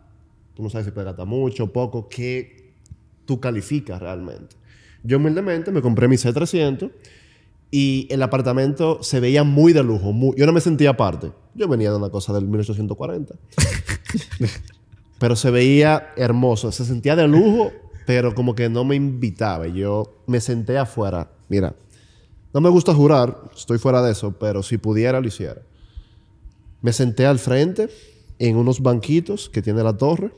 Tú 0.55 0.63
no 0.63 0.71
sabes 0.71 0.87
si 0.87 0.93
puedes 0.93 1.07
gastar 1.07 1.27
mucho, 1.27 1.67
poco, 1.73 2.09
qué 2.09 2.75
tú 3.25 3.41
calificas 3.41 4.01
realmente. 4.01 4.55
Yo 5.03 5.17
humildemente 5.17 5.73
me 5.73 5.83
compré 5.83 6.07
mi 6.07 6.15
C300 6.15 6.93
y 7.75 8.07
el 8.11 8.23
apartamento 8.23 9.03
se 9.03 9.19
veía 9.19 9.45
muy 9.45 9.73
de 9.73 9.83
lujo. 9.83 10.13
muy- 10.13 10.37
yo 10.37 10.45
no 10.45 10.53
me 10.53 10.61
sentía 10.61 10.91
aparte. 10.91 11.33
Yo 11.55 11.67
venía 11.67 11.91
de 11.91 11.97
una 11.97 12.11
cosa 12.11 12.33
del 12.35 12.47
1840. 12.47 13.35
pero 15.19 15.35
se 15.37 15.51
veía 15.51 16.13
hermoso. 16.17 16.71
Se 16.71 16.85
sentía 16.85 17.17
de 17.17 17.27
lujo, 17.27 17.73
pero 18.07 18.35
como 18.35 18.55
que 18.55 18.69
no 18.69 18.85
me 18.85 18.95
invitaba. 18.95 19.67
Yo 19.69 20.23
me 20.27 20.41
senté 20.41 20.77
afuera. 20.77 21.31
Mira, 21.49 21.75
no 22.53 22.61
me 22.61 22.69
gusta 22.69 22.95
jurar, 22.95 23.51
estoy 23.57 23.79
fuera 23.79 24.03
de 24.03 24.13
eso, 24.13 24.33
pero 24.39 24.63
si 24.63 24.77
pudiera 24.77 25.21
lo 25.21 25.29
hiciera. 25.29 25.63
Me 26.83 26.93
senté 26.93 27.25
al 27.25 27.39
frente 27.39 27.89
en 28.39 28.57
unos 28.57 28.81
banquitos 28.81 29.49
que 29.49 29.63
tiene 29.63 29.83
la 29.83 29.97
torre 29.97 30.33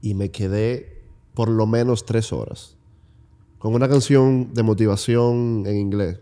y 0.00 0.14
me 0.14 0.30
quedé 0.32 1.02
por 1.34 1.48
lo 1.48 1.66
menos 1.66 2.04
tres 2.04 2.32
horas 2.32 2.75
con 3.58 3.74
una 3.74 3.88
canción 3.88 4.52
de 4.54 4.62
motivación 4.62 5.64
en 5.66 5.76
inglés 5.76 6.18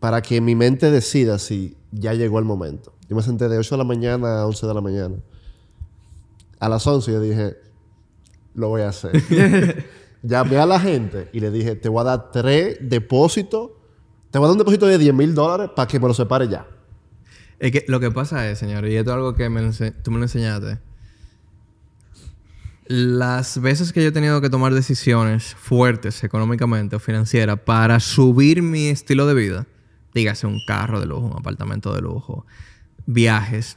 para 0.00 0.22
que 0.22 0.40
mi 0.40 0.54
mente 0.54 0.90
decida 0.90 1.38
si 1.38 1.76
ya 1.92 2.14
llegó 2.14 2.38
el 2.38 2.44
momento. 2.44 2.92
Yo 3.08 3.16
me 3.16 3.22
senté 3.22 3.48
de 3.48 3.58
8 3.58 3.74
de 3.74 3.78
la 3.78 3.84
mañana 3.84 4.40
a 4.40 4.46
11 4.46 4.66
de 4.66 4.74
la 4.74 4.80
mañana. 4.80 5.16
A 6.60 6.68
las 6.68 6.86
11 6.86 7.12
yo 7.12 7.20
dije, 7.20 7.56
lo 8.54 8.68
voy 8.68 8.82
a 8.82 8.88
hacer. 8.88 9.12
Llamé 10.22 10.58
a 10.58 10.66
la 10.66 10.80
gente 10.80 11.28
y 11.32 11.40
le 11.40 11.50
dije, 11.50 11.76
te 11.76 11.88
voy 11.88 12.00
a 12.00 12.04
dar 12.04 12.30
tres 12.32 12.78
depósitos, 12.80 13.70
te 14.30 14.38
voy 14.38 14.46
a 14.46 14.48
dar 14.48 14.52
un 14.52 14.58
depósito 14.58 14.86
de 14.86 14.98
10 14.98 15.14
mil 15.14 15.34
dólares 15.34 15.70
para 15.74 15.86
que 15.86 15.98
me 15.98 16.08
lo 16.08 16.14
separe 16.14 16.48
ya. 16.48 16.66
Es 17.58 17.72
que 17.72 17.84
lo 17.88 17.98
que 17.98 18.10
pasa 18.10 18.48
es, 18.50 18.58
señor, 18.58 18.86
y 18.86 18.96
esto 18.96 19.10
es 19.10 19.16
algo 19.16 19.34
que 19.34 19.48
me 19.48 19.70
tú 20.02 20.10
me 20.10 20.18
lo 20.18 20.24
enseñaste. 20.24 20.78
Las 22.90 23.60
veces 23.60 23.92
que 23.92 24.00
yo 24.02 24.08
he 24.08 24.12
tenido 24.12 24.40
que 24.40 24.48
tomar 24.48 24.72
decisiones 24.72 25.54
fuertes 25.54 26.24
económicamente 26.24 26.96
o 26.96 26.98
financieras 26.98 27.60
para 27.60 28.00
subir 28.00 28.62
mi 28.62 28.88
estilo 28.88 29.26
de 29.26 29.34
vida, 29.34 29.66
dígase 30.14 30.46
un 30.46 30.58
carro 30.66 30.98
de 30.98 31.04
lujo, 31.04 31.26
un 31.26 31.38
apartamento 31.38 31.94
de 31.94 32.00
lujo, 32.00 32.46
viajes, 33.04 33.76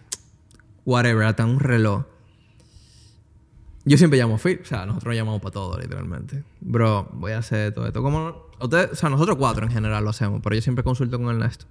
whatever, 0.86 1.26
hasta 1.26 1.46
un 1.46 1.60
reloj. 1.60 2.06
Yo 3.84 3.98
siempre 3.98 4.18
llamo 4.18 4.38
Phil, 4.38 4.62
o 4.64 4.66
sea, 4.66 4.86
nosotros 4.86 5.14
llamamos 5.14 5.42
para 5.42 5.52
todo, 5.52 5.78
literalmente. 5.78 6.46
Bro, 6.62 7.10
voy 7.12 7.34
a 7.34 7.40
hacer 7.40 7.74
todo 7.74 7.88
esto. 7.88 8.02
Como 8.02 8.48
ustedes, 8.62 8.92
o 8.94 8.96
sea, 8.96 9.10
nosotros 9.10 9.36
cuatro 9.36 9.66
en 9.66 9.74
general 9.74 10.06
lo 10.06 10.12
hacemos, 10.12 10.40
pero 10.42 10.56
yo 10.56 10.62
siempre 10.62 10.86
consulto 10.86 11.18
con 11.20 11.28
Ernesto. 11.28 11.66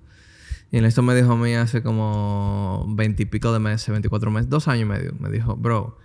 Y 0.70 0.76
Ernesto 0.76 1.00
me 1.00 1.14
dijo 1.14 1.32
a 1.32 1.36
mí 1.36 1.54
hace 1.54 1.82
como 1.82 2.84
veintipico 2.86 3.50
de 3.50 3.60
meses, 3.60 3.88
24 3.88 4.30
meses, 4.30 4.50
dos 4.50 4.68
años 4.68 4.82
y 4.82 4.84
medio. 4.84 5.14
Me 5.18 5.30
dijo, 5.30 5.56
bro, 5.56 5.96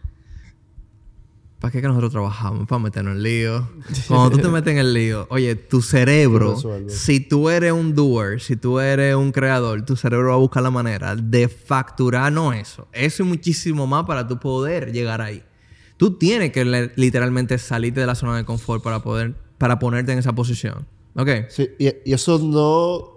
¿para 1.60 1.72
qué 1.72 1.82
que 1.82 1.88
nosotros 1.88 2.12
trabajamos? 2.12 2.68
Para 2.68 2.80
meternos 2.80 3.16
en 3.16 3.24
lío. 3.24 3.68
Cuando 4.08 4.32
tú 4.32 4.38
te 4.39 4.47
metes 4.49 4.72
en 4.74 4.78
el 4.80 4.93
lío, 4.93 5.26
oye, 5.30 5.56
tu 5.56 5.82
cerebro, 5.82 6.56
si 6.88 7.20
tú 7.20 7.49
eres 7.49 7.72
un 7.72 7.95
doer, 7.95 8.41
si 8.41 8.56
tú 8.56 8.80
eres 8.80 9.16
un 9.16 9.32
creador, 9.32 9.84
tu 9.86 9.95
cerebro 9.95 10.30
va 10.30 10.34
a 10.36 10.38
buscar 10.39 10.62
la 10.64 10.72
manera 10.72 11.16
de 11.16 11.47
facturar 11.47 12.32
no 12.32 12.53
eso. 12.53 12.88
Eso 12.91 13.24
y 13.24 13.26
muchísimo 13.26 13.88
más 13.88 14.06
para 14.06 14.28
tú 14.28 14.39
poder 14.39 14.91
llegar 14.91 15.22
ahí. 15.22 15.43
Tú 15.97 16.18
tienes 16.18 16.51
que 16.51 16.91
literalmente 16.95 17.58
salirte 17.58 18.01
de 18.01 18.06
la 18.06 18.16
zona 18.16 18.36
de 18.38 18.43
confort 18.45 18.84
para 18.84 19.01
poder, 19.01 19.34
para 19.58 19.80
ponerte 19.80 20.12
en 20.12 20.20
esa 20.20 20.34
posición. 20.34 20.86
¿Ok? 21.16 21.30
Sí, 21.49 21.70
y, 21.80 21.88
y 22.03 22.14
eso 22.14 22.38
no 22.39 23.14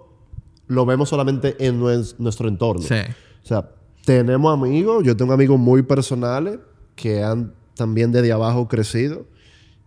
lo 0.67 0.85
vemos 0.85 1.09
solamente 1.09 1.55
en 1.59 1.81
nues- 1.81 2.15
nuestro 2.19 2.47
entorno. 2.47 2.81
Sí. 2.81 2.95
O 3.43 3.47
sea, 3.47 3.69
tenemos 4.05 4.53
amigos, 4.53 5.03
yo 5.03 5.17
tengo 5.17 5.33
amigos 5.33 5.59
muy 5.59 5.81
personales 5.83 6.59
que 6.95 7.21
han 7.21 7.53
también 7.79 8.11
desde 8.11 8.31
abajo 8.31 8.67
crecido. 8.67 9.25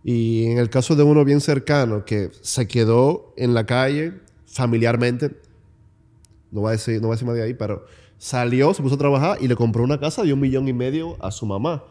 Y 0.03 0.47
en 0.47 0.57
el 0.57 0.69
caso 0.69 0.95
de 0.95 1.03
uno 1.03 1.23
bien 1.23 1.39
cercano 1.39 2.03
que 2.03 2.31
se 2.41 2.67
quedó 2.67 3.33
en 3.37 3.53
la 3.53 3.65
calle 3.65 4.13
familiarmente, 4.45 5.31
no 6.51 6.61
voy 6.61 6.69
a 6.69 6.71
decir, 6.71 6.95
no 6.95 7.07
voy 7.07 7.13
a 7.13 7.15
decir 7.15 7.27
más 7.27 7.35
de 7.37 7.43
ahí, 7.43 7.53
pero 7.53 7.85
salió, 8.17 8.73
se 8.73 8.81
puso 8.81 8.95
a 8.95 8.97
trabajar 8.97 9.37
y 9.39 9.47
le 9.47 9.55
compró 9.55 9.83
una 9.83 9.99
casa 9.99 10.23
de 10.23 10.33
un 10.33 10.39
millón 10.39 10.67
y 10.67 10.73
medio 10.73 11.15
a 11.23 11.31
su 11.31 11.45
mamá. 11.45 11.83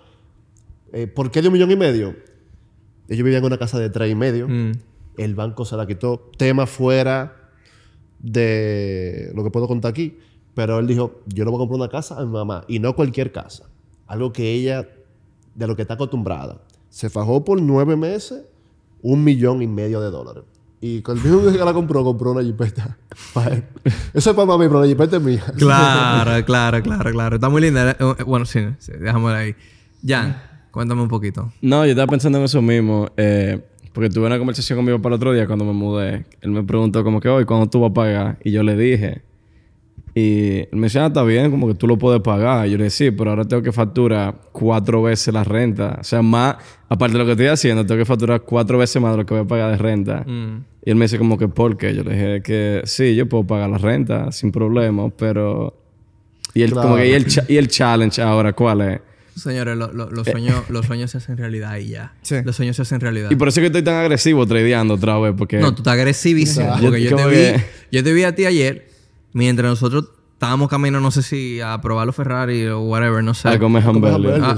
Eh, 0.92 1.07
¿Por 1.07 1.30
qué 1.30 1.40
de 1.40 1.48
un 1.48 1.55
millón 1.55 1.70
y 1.70 1.76
medio? 1.76 2.14
Ellos 3.09 3.24
vivían 3.24 3.38
en 3.42 3.46
una 3.46 3.59
casa 3.59 3.78
de 3.78 3.88
tres 3.88 4.11
y 4.11 4.14
medio. 4.14 4.48
Mm. 4.48 4.72
El 5.16 5.34
banco 5.34 5.64
se 5.64 5.76
la 5.76 5.86
quitó. 5.86 6.30
Tema 6.36 6.66
fuera 6.66 7.50
de 8.18 9.32
lo 9.34 9.42
que 9.44 9.50
puedo 9.50 9.66
contar 9.68 9.90
aquí. 9.90 10.18
Pero 10.55 10.78
él 10.78 10.86
dijo, 10.86 11.22
yo 11.26 11.44
le 11.44 11.50
voy 11.50 11.59
a 11.59 11.61
comprar 11.61 11.80
una 11.80 11.88
casa 11.88 12.18
a 12.18 12.24
mi 12.24 12.32
mamá. 12.32 12.64
Y 12.68 12.78
no 12.78 12.94
cualquier 12.94 13.32
casa. 13.32 13.70
Algo 14.07 14.32
que 14.32 14.53
ella, 14.53 14.88
de 15.55 15.66
lo 15.66 15.76
que 15.76 15.82
está 15.82 15.94
acostumbrada. 15.94 16.61
Se 16.88 17.11
fajó 17.11 17.44
por 17.44 17.61
nueve 17.61 17.96
meses 17.96 18.42
un 19.03 19.24
millón 19.24 19.62
y 19.62 19.66
medio 19.66 20.00
de 20.00 20.11
dólares. 20.11 20.44
Y 20.80 21.00
con 21.03 21.16
el 21.16 21.22
mismo 21.24 21.53
que 21.53 21.59
la 21.59 21.72
compró, 21.72 22.03
compró 22.03 22.32
una 22.32 22.42
jipeta. 22.42 22.98
para 23.34 23.55
él. 23.55 23.64
Eso 24.12 24.30
es 24.30 24.36
para 24.36 24.46
mami, 24.46 24.66
pero 24.66 24.80
la 24.80 24.86
jipeta 24.88 25.16
es 25.16 25.22
mía. 25.22 25.42
Claro, 25.57 26.44
claro, 26.44 26.82
claro, 26.82 27.11
claro. 27.12 27.34
Está 27.36 27.48
muy 27.48 27.62
linda. 27.62 27.92
Eh, 27.92 28.22
Bueno, 28.26 28.44
sí, 28.44 28.61
sí 28.78 28.92
déjame 28.98 29.28
ahí. 29.32 29.55
Jan, 30.05 30.36
cuéntame 30.72 31.03
un 31.03 31.09
poquito. 31.09 31.53
No, 31.62 31.84
yo 31.84 31.90
estaba 31.92 32.09
pensando 32.09 32.38
en 32.38 32.44
eso 32.44 32.61
mismo. 32.61 33.09
eh, 33.16 33.64
porque 33.92 34.09
tuve 34.09 34.26
una 34.26 34.38
conversación 34.38 34.78
con 34.78 34.86
mi 34.86 34.92
papá 34.92 35.09
el 35.11 35.14
otro 35.14 35.32
día 35.32 35.46
cuando 35.46 35.64
me 35.66 35.72
mudé. 35.72 36.24
Él 36.40 36.50
me 36.50 36.64
preguntó 36.64 37.05
como 37.05 37.20
que, 37.20 37.28
hoy, 37.28 37.44
¿cuándo 37.44 37.68
tú 37.68 37.80
vas 37.80 37.90
a 37.90 37.94
pagar? 37.94 38.38
Y 38.42 38.50
yo 38.50 38.62
le 38.62 38.74
dije. 38.76 39.22
Y 40.14 40.58
él 40.58 40.68
me 40.72 40.82
decía, 40.88 41.04
ah, 41.04 41.06
está 41.06 41.22
bien, 41.22 41.50
como 41.50 41.66
que 41.68 41.74
tú 41.74 41.86
lo 41.86 41.96
puedes 41.96 42.20
pagar. 42.20 42.66
Y 42.66 42.72
yo 42.72 42.76
le 42.78 42.84
dije, 42.84 42.96
sí, 42.96 43.10
pero 43.10 43.30
ahora 43.30 43.44
tengo 43.46 43.62
que 43.62 43.72
facturar 43.72 44.34
cuatro 44.52 45.02
veces 45.02 45.32
la 45.32 45.42
renta. 45.42 45.96
O 46.00 46.04
sea, 46.04 46.20
más, 46.20 46.56
aparte 46.88 47.14
de 47.14 47.18
lo 47.20 47.24
que 47.24 47.32
estoy 47.32 47.46
haciendo, 47.46 47.86
tengo 47.86 47.98
que 47.98 48.04
facturar 48.04 48.42
cuatro 48.42 48.76
veces 48.76 49.00
más 49.00 49.12
de 49.12 49.18
lo 49.18 49.26
que 49.26 49.32
voy 49.32 49.42
a 49.44 49.46
pagar 49.46 49.70
de 49.70 49.78
renta. 49.78 50.24
Mm. 50.26 50.64
Y 50.84 50.90
él 50.90 50.96
me 50.96 51.06
dice 51.06 51.16
como 51.16 51.38
que, 51.38 51.48
¿por 51.48 51.78
qué? 51.78 51.94
Yo 51.94 52.02
le 52.04 52.12
dije 52.12 52.42
que 52.42 52.82
sí, 52.84 53.14
yo 53.14 53.26
puedo 53.28 53.46
pagar 53.46 53.70
la 53.70 53.78
renta 53.78 54.30
sin 54.32 54.52
problema, 54.52 55.08
pero... 55.10 55.78
Y 56.54 56.60
el, 56.62 56.72
como 56.72 56.96
que, 56.96 57.08
¿y 57.08 57.12
el, 57.14 57.26
y 57.48 57.56
el 57.56 57.68
challenge 57.68 58.20
ahora 58.20 58.52
cuál 58.52 58.82
es? 58.82 59.00
Señores, 59.34 59.74
lo- 59.78 59.90
lo- 59.94 60.10
los, 60.10 60.26
sueños, 60.28 60.68
los 60.68 60.84
sueños 60.84 61.10
se 61.10 61.16
hacen 61.16 61.38
realidad 61.38 61.78
y 61.78 61.88
ya. 61.88 62.12
Sí. 62.20 62.34
Los 62.44 62.54
sueños 62.56 62.76
se 62.76 62.82
hacen 62.82 63.00
realidad. 63.00 63.30
Y 63.30 63.36
por 63.36 63.48
eso 63.48 63.60
es 63.60 63.62
que 63.62 63.66
estoy 63.68 63.82
tan 63.82 63.94
agresivo 63.94 64.46
tradeando 64.46 64.92
otra 64.92 65.18
vez, 65.18 65.32
porque... 65.38 65.56
No, 65.56 65.70
tú 65.74 65.78
estás 65.80 65.94
agresivísimo. 65.94 66.68
Porque 66.82 67.02
yo 67.02 67.10
Yo 67.12 67.16
te, 67.16 67.24
vi, 67.28 67.34
que- 67.36 67.60
yo 67.90 68.04
te 68.04 68.12
vi 68.12 68.24
a 68.24 68.34
ti 68.34 68.44
ayer, 68.44 68.91
mientras 69.33 69.68
nosotros 69.70 70.07
estábamos 70.35 70.68
camino, 70.68 71.01
no 71.01 71.11
sé 71.11 71.22
si 71.22 71.61
a 71.61 71.80
probar 71.80 72.07
los 72.07 72.16
Ferrari 72.16 72.66
o 72.66 72.80
whatever, 72.80 73.22
no 73.22 73.33
sé. 73.35 73.49
A 73.49 73.59
comer. 73.59 73.83
Ah, 74.43 74.57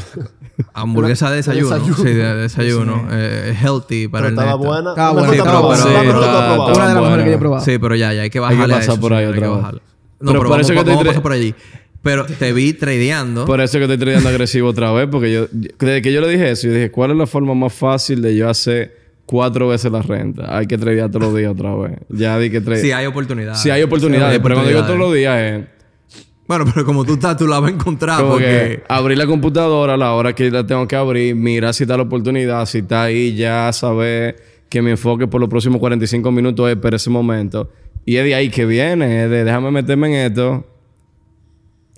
hamburguesa 0.73 1.31
de 1.31 1.37
desayuno. 1.43 1.71
desayuno. 1.75 1.97
Sí, 1.97 2.05
de 2.05 2.35
desayuno. 2.37 3.09
Eh, 3.11 3.55
healthy 3.61 4.09
para 4.09 4.29
Pero 4.29 4.29
el 4.29 4.39
estaba 4.39 4.55
buena. 4.57 4.91
Estaba 4.91 5.11
buena, 5.13 5.31
está 5.33 5.45
estaba 5.45 5.61
buena. 5.67 5.83
Sí, 5.83 5.89
está 5.89 6.03
está- 6.03 6.11
probada. 6.15 6.73
Una 6.75 6.89
de 6.89 6.95
las 6.95 7.03
mejores 7.03 7.25
que 7.25 7.31
yo 7.31 7.37
he 7.37 7.39
probado. 7.39 7.65
Sí, 7.65 7.79
pero 7.79 7.95
ya, 7.97 8.13
ya 8.13 8.23
hay 8.23 8.31
que 8.31 8.41
bajarle 8.41 8.63
a 8.75 8.77
pasar 8.79 8.93
eso, 8.95 9.01
por 9.01 9.13
ahí 9.13 9.25
hay 9.25 9.31
otra 9.31 9.41
que 9.41 9.49
vez. 9.49 9.63
No, 9.63 9.71
Pero 9.71 9.81
pero, 10.21 10.39
por 10.39 10.49
vamos, 10.49 10.61
eso 10.61 10.69
que 10.73 10.75
vamos 10.77 10.85
te 10.87 10.93
a 10.93 11.03
tra- 11.03 11.07
pasar 11.09 11.23
por 11.23 11.33
allí. 11.33 11.55
Pero 12.03 12.27
te 12.27 12.53
vi 12.53 12.73
tradeando. 12.75 13.45
Por 13.47 13.61
eso 13.63 13.79
es 13.79 13.81
que 13.87 13.93
estoy 13.93 13.97
tradeando 13.99 14.29
agresivo 14.29 14.69
otra 14.69 14.93
vez, 14.93 15.09
porque 15.11 15.33
yo... 15.33 15.47
Desde 15.51 16.03
que 16.03 16.13
yo 16.13 16.21
le 16.21 16.29
dije 16.29 16.51
eso, 16.51 16.67
yo 16.67 16.75
dije, 16.75 16.91
¿cuál 16.91 17.13
es 17.13 17.17
la 17.17 17.27
forma 17.27 17.55
más 17.55 17.73
fácil 17.73 18.21
de 18.21 18.37
yo 18.37 18.49
hacer 18.51 19.04
cuatro 19.27 19.69
veces 19.69 19.91
la 19.91 20.03
renta. 20.03 20.57
Hay 20.57 20.67
que 20.67 20.77
tradear 20.79 21.11
todos 21.11 21.27
los 21.29 21.37
días 21.37 21.53
otra 21.53 21.75
vez. 21.75 21.99
Ya 22.09 22.39
di 22.39 22.51
que 22.51 22.61
trade. 22.61 22.81
Si 22.81 22.93
hay 22.93 23.07
oportunidades. 23.07 23.59
Sí 23.61 23.71
hay 23.71 23.83
oportunidades, 23.83 24.29
Sí, 24.31 24.37
hay 24.37 24.43
pero 24.43 24.55
cuando 24.55 24.69
digo 24.71 24.83
todos 24.83 24.97
oportunidades. 24.97 25.41
los 25.41 25.59
días 25.59 25.69
es... 25.69 25.75
Bueno, 26.47 26.67
pero 26.73 26.85
como 26.85 27.05
tú 27.07 27.15
estás, 27.15 27.39
tú 27.39 27.47
la 27.47 27.59
vas 27.59 27.71
a 27.71 27.75
encontrar 27.75 28.19
Como 28.21 28.33
porque... 28.33 28.45
que 28.45 28.83
abrir 28.89 29.17
la 29.17 29.27
computadora 29.27 29.95
a 29.95 29.97
la 29.97 30.13
hora 30.13 30.35
que 30.35 30.51
la 30.51 30.67
tengo 30.67 30.87
que 30.87 30.95
abrir, 30.95 31.35
mira 31.35 31.73
si 31.73 31.85
está 31.85 31.97
la 31.97 32.03
oportunidad, 32.03 32.67
si 32.67 32.79
está 32.79 33.05
ahí, 33.05 33.35
ya 33.35 33.73
saber 33.73 34.37
que 34.69 34.83
mi 34.83 34.91
enfoque 34.91 35.27
por 35.27 35.41
los 35.41 35.49
próximos 35.49 35.79
45 35.81 36.31
minutos 36.31 36.69
es 36.71 36.77
para 36.77 36.97
ese 36.97 37.09
momento. 37.09 37.71
Y 38.05 38.17
es 38.17 38.25
de 38.25 38.35
ahí 38.35 38.51
que 38.51 38.67
viene, 38.67 39.25
es 39.25 39.31
de 39.31 39.45
déjame 39.45 39.71
meterme 39.71 40.09
en 40.09 40.31
esto. 40.33 40.67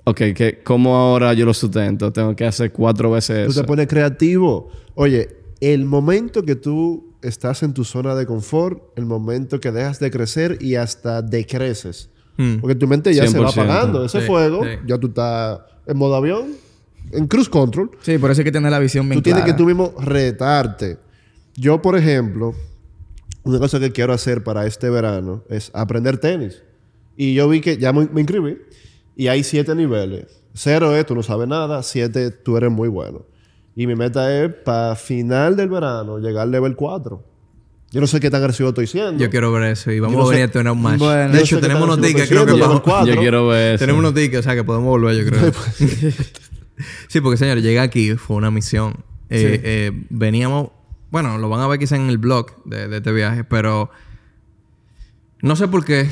Ok, 0.05 0.17
que 0.33 0.61
¿cómo 0.63 0.95
ahora 0.95 1.33
yo 1.33 1.45
lo 1.45 1.53
sustento? 1.53 2.13
Tengo 2.13 2.33
que 2.33 2.45
hacer 2.45 2.71
cuatro 2.71 3.11
veces 3.11 3.45
Tú 3.47 3.51
eso. 3.51 3.61
te 3.61 3.67
pones 3.67 3.87
creativo. 3.87 4.69
Oye, 4.95 5.27
el 5.59 5.83
momento 5.83 6.43
que 6.43 6.55
tú 6.55 7.06
estás 7.21 7.63
en 7.63 7.73
tu 7.73 7.83
zona 7.83 8.15
de 8.15 8.25
confort, 8.25 8.81
el 8.97 9.05
momento 9.05 9.59
que 9.59 9.71
dejas 9.71 9.99
de 9.99 10.11
crecer 10.11 10.57
y 10.61 10.75
hasta 10.75 11.21
decreces. 11.21 12.09
Hmm. 12.37 12.57
Porque 12.59 12.75
tu 12.75 12.87
mente 12.87 13.13
ya 13.13 13.27
se 13.27 13.39
va 13.39 13.49
100%. 13.49 13.51
apagando. 13.63 14.05
Ese 14.05 14.21
Sí, 14.21 14.27
fuego, 14.27 14.63
sí. 14.63 14.69
ya 14.85 14.97
tú 14.97 15.07
estás 15.07 15.59
en 15.87 15.97
modo 15.97 16.15
avión, 16.15 16.51
en 17.11 17.27
cruise 17.27 17.49
control. 17.49 17.91
Sí, 18.01 18.17
por 18.17 18.29
eso 18.31 18.41
hay 18.41 18.45
que 18.45 18.51
tener 18.51 18.69
la 18.71 18.79
visión 18.79 19.07
bien 19.09 19.19
Tú 19.19 19.23
tienes 19.23 19.43
clara. 19.43 19.55
que 19.55 19.57
tú 19.57 19.65
mismo 19.65 19.93
retarte. 19.99 20.97
Yo, 21.55 21.81
por 21.81 21.97
ejemplo, 21.97 22.53
una 23.43 23.59
cosa 23.59 23.79
que 23.79 23.91
quiero 23.91 24.13
hacer 24.13 24.43
para 24.43 24.65
este 24.67 24.89
verano 24.89 25.43
es 25.49 25.71
aprender 25.73 26.17
tenis. 26.19 26.61
Y 27.15 27.33
yo 27.33 27.49
vi 27.49 27.61
que 27.61 27.77
ya 27.77 27.91
me, 27.93 28.07
me 28.13 28.21
inscribí 28.21 28.57
y 29.15 29.27
hay 29.27 29.43
siete 29.43 29.73
niveles. 29.73 30.25
Cero 30.53 30.95
es 30.95 31.05
tú 31.05 31.15
no 31.15 31.23
sabes 31.23 31.47
nada, 31.47 31.81
siete 31.81 32.29
tú 32.29 32.57
eres 32.57 32.71
muy 32.71 32.89
bueno. 32.89 33.25
Y 33.79 33.85
mi 33.85 33.95
meta 33.95 34.43
es 34.43 34.51
para 34.65 34.95
final 34.95 35.55
del 35.55 35.69
verano 35.69 36.17
llegar 36.17 36.43
al 36.43 36.51
level 36.51 36.75
4. 36.75 37.23
Yo 37.91 38.01
no 38.01 38.07
sé 38.07 38.19
qué 38.19 38.29
tan 38.31 38.41
agresivo 38.41 38.69
estoy 38.69 38.87
siendo. 38.87 39.23
Yo 39.23 39.29
quiero 39.29 39.51
ver 39.51 39.71
eso 39.71 39.91
y 39.91 39.99
vamos 39.99 40.17
no 40.17 40.23
a 40.23 40.29
venir 40.31 40.45
sé- 40.45 40.49
a 40.49 40.51
tener 40.51 40.71
un 40.73 40.81
match. 40.81 40.97
Bueno, 40.99 41.31
de 41.31 41.39
hecho, 41.39 41.59
tenemos 41.61 41.83
unos 41.83 42.01
tickets, 42.01 42.27
creo 42.27 42.45
que 42.45 42.53
cuatro. 42.83 43.13
Yo 43.13 43.21
quiero 43.21 43.47
ver 43.47 43.75
eso. 43.75 43.83
Tenemos 43.83 43.99
unos 43.99 44.13
tickets, 44.15 44.39
o 44.39 44.43
sea 44.43 44.55
que 44.55 44.63
podemos 44.63 44.87
volver, 44.89 45.15
yo 45.23 45.29
creo. 45.29 45.51
sí, 47.07 47.21
porque 47.21 47.37
señores, 47.37 47.63
llegué 47.63 47.79
aquí, 47.79 48.15
fue 48.15 48.35
una 48.35 48.49
misión. 48.51 48.93
Eh, 49.29 49.61
eh, 49.63 50.05
veníamos, 50.09 50.71
bueno, 51.11 51.37
lo 51.37 51.47
van 51.47 51.61
a 51.61 51.67
ver 51.67 51.77
quizá 51.79 51.95
en 51.97 52.09
el 52.09 52.17
blog 52.17 52.63
de, 52.65 52.87
de 52.87 52.97
este 52.97 53.11
viaje, 53.11 53.43
pero 53.43 53.89
no 55.41 55.55
sé 55.55 55.67
por 55.67 55.85
qué 55.85 56.09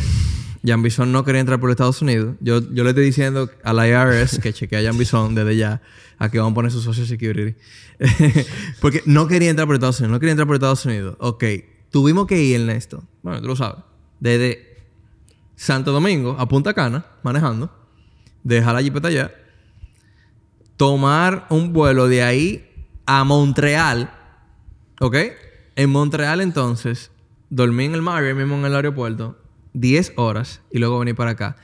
Jan 0.66 0.82
Bison 0.82 1.12
no 1.12 1.24
quería 1.24 1.42
entrar 1.42 1.60
por 1.60 1.70
Estados 1.70 2.02
Unidos. 2.02 2.36
Yo, 2.40 2.60
yo 2.72 2.84
le 2.84 2.90
estoy 2.90 3.06
diciendo 3.06 3.50
a 3.64 3.74
la 3.74 3.88
IRS 3.88 4.40
que 4.40 4.54
chequee 4.54 4.78
a 4.78 4.84
Jan 4.84 4.98
Bison 4.98 5.36
desde 5.36 5.58
ya 5.58 5.82
a 6.18 6.30
que 6.30 6.40
van 6.40 6.52
a 6.52 6.54
poner 6.56 6.72
su 6.72 6.82
Social 6.82 7.06
Security. 7.06 7.56
porque 8.82 9.04
no 9.06 9.28
quería 9.28 9.50
entrar 9.50 9.68
por 9.68 9.76
Estados 9.76 10.00
Unidos, 10.00 10.14
no 10.14 10.20
quería 10.20 10.32
entrar 10.32 10.48
por 10.48 10.56
Estados 10.56 10.86
Unidos. 10.86 11.16
Ok, 11.20 11.44
tuvimos 11.92 12.26
que 12.28 12.42
ir, 12.42 12.60
Ernesto. 12.60 13.04
Bueno, 13.22 13.42
tú 13.42 13.48
lo 13.48 13.56
sabes. 13.56 13.84
Desde 14.20 14.84
Santo 15.56 15.92
Domingo 15.92 16.36
a 16.40 16.48
Punta 16.48 16.74
Cana, 16.74 17.06
manejando, 17.24 17.72
dejar 18.44 18.76
la 18.76 18.82
jipeta 18.82 19.10
allá, 19.10 19.32
tomar 20.78 21.48
un 21.50 21.74
vuelo 21.74 22.08
de 22.08 22.24
ahí 22.24 22.88
a 23.06 23.24
Montreal, 23.24 24.12
¿ok? 25.00 25.16
En 25.76 25.90
Montreal 25.90 26.42
entonces, 26.42 27.12
dormí 27.50 27.86
en 27.86 27.96
el 27.96 28.02
Marriott 28.02 28.38
mismo 28.38 28.56
en 28.56 28.66
el 28.66 28.76
aeropuerto, 28.76 29.38
10 29.76 30.14
horas 30.16 30.62
y 30.72 30.80
luego 30.80 30.98
venir 31.00 31.16
para 31.16 31.32
acá. 31.32 31.58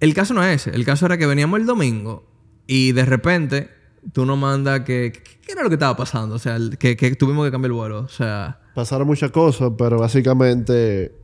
El 0.00 0.14
caso 0.14 0.34
no 0.34 0.42
es 0.42 0.66
ese, 0.66 0.76
el 0.76 0.84
caso 0.84 1.06
era 1.06 1.16
que 1.16 1.26
veníamos 1.26 1.60
el 1.60 1.66
domingo 1.66 2.24
y 2.66 2.92
de 2.92 3.04
repente 3.04 3.70
tú 4.12 4.26
nos 4.26 4.36
mandas 4.36 4.80
que, 4.80 5.12
¿Qué 5.12 5.52
era 5.52 5.62
lo 5.62 5.68
que 5.68 5.74
estaba 5.74 5.96
pasando? 5.96 6.34
O 6.34 6.38
sea, 6.38 6.58
que, 6.78 6.96
que 6.96 7.14
tuvimos 7.14 7.44
que 7.44 7.52
cambiar 7.52 7.70
el 7.70 7.76
vuelo. 7.76 8.00
O 8.00 8.08
sea... 8.08 8.58
Pasaron 8.74 9.06
muchas 9.06 9.30
cosas, 9.30 9.72
pero 9.76 9.98
básicamente 9.98 11.14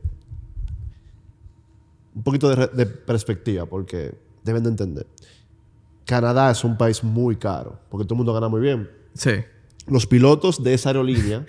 un 2.13 2.23
poquito 2.23 2.53
de, 2.53 2.67
de 2.67 2.85
perspectiva, 2.85 3.65
porque 3.65 4.13
deben 4.43 4.63
de 4.63 4.69
entender. 4.69 5.07
Canadá 6.05 6.51
es 6.51 6.63
un 6.63 6.77
país 6.77 7.03
muy 7.03 7.35
caro, 7.37 7.79
porque 7.89 8.05
todo 8.05 8.15
el 8.15 8.17
mundo 8.17 8.33
gana 8.33 8.49
muy 8.49 8.61
bien. 8.61 8.89
Sí. 9.13 9.31
Los 9.87 10.05
pilotos 10.05 10.63
de 10.63 10.73
esa 10.73 10.89
aerolínea 10.89 11.45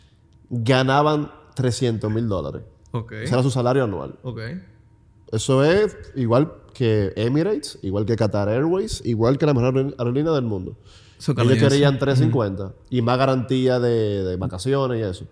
ganaban 0.50 1.30
300 1.54 2.10
mil 2.10 2.28
dólares. 2.28 2.62
Ok. 2.94 3.12
Ese 3.12 3.34
era 3.34 3.42
su 3.42 3.50
salario 3.50 3.84
anual. 3.84 4.14
Ok. 4.22 4.40
Eso 5.32 5.64
es 5.64 5.96
igual 6.14 6.52
que 6.72 7.12
Emirates, 7.16 7.78
igual 7.82 8.06
que 8.06 8.14
Qatar 8.16 8.48
Airways, 8.48 9.02
igual 9.04 9.36
que 9.36 9.46
la 9.46 9.54
mejor 9.54 9.74
aerol- 9.74 9.94
aerolínea 9.98 10.32
del 10.32 10.44
mundo. 10.44 10.76
Ellos 11.54 11.70
querían 11.70 11.98
350 11.98 12.72
y 12.90 13.02
más 13.02 13.18
garantía 13.18 13.80
de, 13.80 14.22
de 14.24 14.36
vacaciones 14.36 15.00
y 15.00 15.02
eso. 15.02 15.26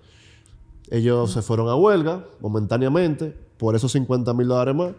Ellos 0.91 1.33
se 1.33 1.43
fueron 1.43 1.69
a 1.69 1.75
huelga 1.77 2.25
momentáneamente 2.41 3.35
por 3.59 3.77
esos 3.77 3.93
50 3.93 4.35
mil 4.35 4.49
dólares 4.49 4.75
más 4.75 4.93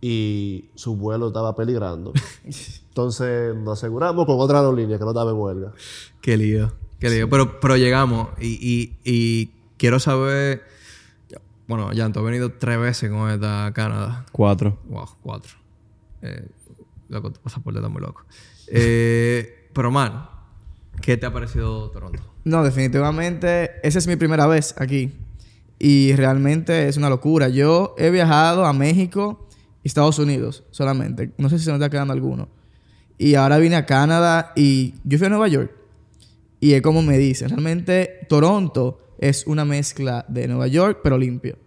y 0.00 0.70
su 0.74 0.96
vuelo 0.96 1.28
estaba 1.28 1.54
peligrando. 1.54 2.12
Entonces 2.88 3.54
nos 3.56 3.78
aseguramos 3.78 4.26
con 4.26 4.36
otra 4.40 4.58
aerolínea 4.60 4.98
que 4.98 5.04
no 5.04 5.10
estaba 5.10 5.30
en 5.32 5.36
huelga. 5.36 5.72
Qué 6.20 6.36
lío. 6.36 6.72
Qué 6.98 7.10
lío. 7.10 7.28
Pero, 7.28 7.60
pero 7.60 7.76
llegamos 7.76 8.28
y, 8.40 8.52
y, 8.60 8.96
y 9.04 9.50
quiero 9.76 9.98
saber... 10.00 10.62
Bueno, 11.66 11.90
Jan, 11.94 12.12
tú 12.12 12.20
has 12.20 12.24
venido 12.26 12.52
tres 12.52 12.78
veces 12.78 13.10
con 13.10 13.30
esta 13.30 13.72
Canadá. 13.74 14.26
Cuatro. 14.32 14.78
Wow, 14.88 15.08
cuatro. 15.22 15.52
Eh, 16.20 16.46
loco, 17.08 17.32
tu 17.32 17.40
pasaporte 17.40 17.78
está 17.78 17.88
muy 17.88 18.02
loco. 18.02 18.24
Eh, 18.68 19.68
pero, 19.72 19.90
man, 19.90 20.28
¿qué 21.00 21.16
te 21.16 21.24
ha 21.24 21.32
parecido 21.32 21.90
Toronto? 21.90 22.22
No, 22.44 22.62
definitivamente, 22.62 23.72
esa 23.82 23.98
es 23.98 24.06
mi 24.06 24.16
primera 24.16 24.46
vez 24.46 24.74
aquí. 24.78 25.12
Y 25.78 26.14
realmente 26.14 26.88
es 26.88 26.98
una 26.98 27.08
locura. 27.08 27.48
Yo 27.48 27.94
he 27.96 28.10
viajado 28.10 28.66
a 28.66 28.72
México 28.74 29.48
y 29.82 29.88
Estados 29.88 30.18
Unidos 30.18 30.64
solamente. 30.70 31.32
No 31.38 31.48
sé 31.48 31.58
si 31.58 31.64
se 31.64 31.70
me 31.70 31.76
está 31.76 31.88
quedando 31.88 32.12
alguno. 32.12 32.48
Y 33.16 33.36
ahora 33.36 33.58
vine 33.58 33.76
a 33.76 33.86
Canadá 33.86 34.52
y 34.54 34.94
yo 35.04 35.16
fui 35.16 35.26
a 35.26 35.30
Nueva 35.30 35.48
York. 35.48 35.72
Y 36.60 36.74
es 36.74 36.82
como 36.82 37.02
me 37.02 37.16
dicen, 37.16 37.48
realmente 37.48 38.26
Toronto 38.28 39.13
es 39.28 39.46
una 39.46 39.64
mezcla 39.64 40.24
de 40.28 40.46
Nueva 40.48 40.66
York, 40.68 41.00
pero 41.02 41.16
limpio. 41.18 41.58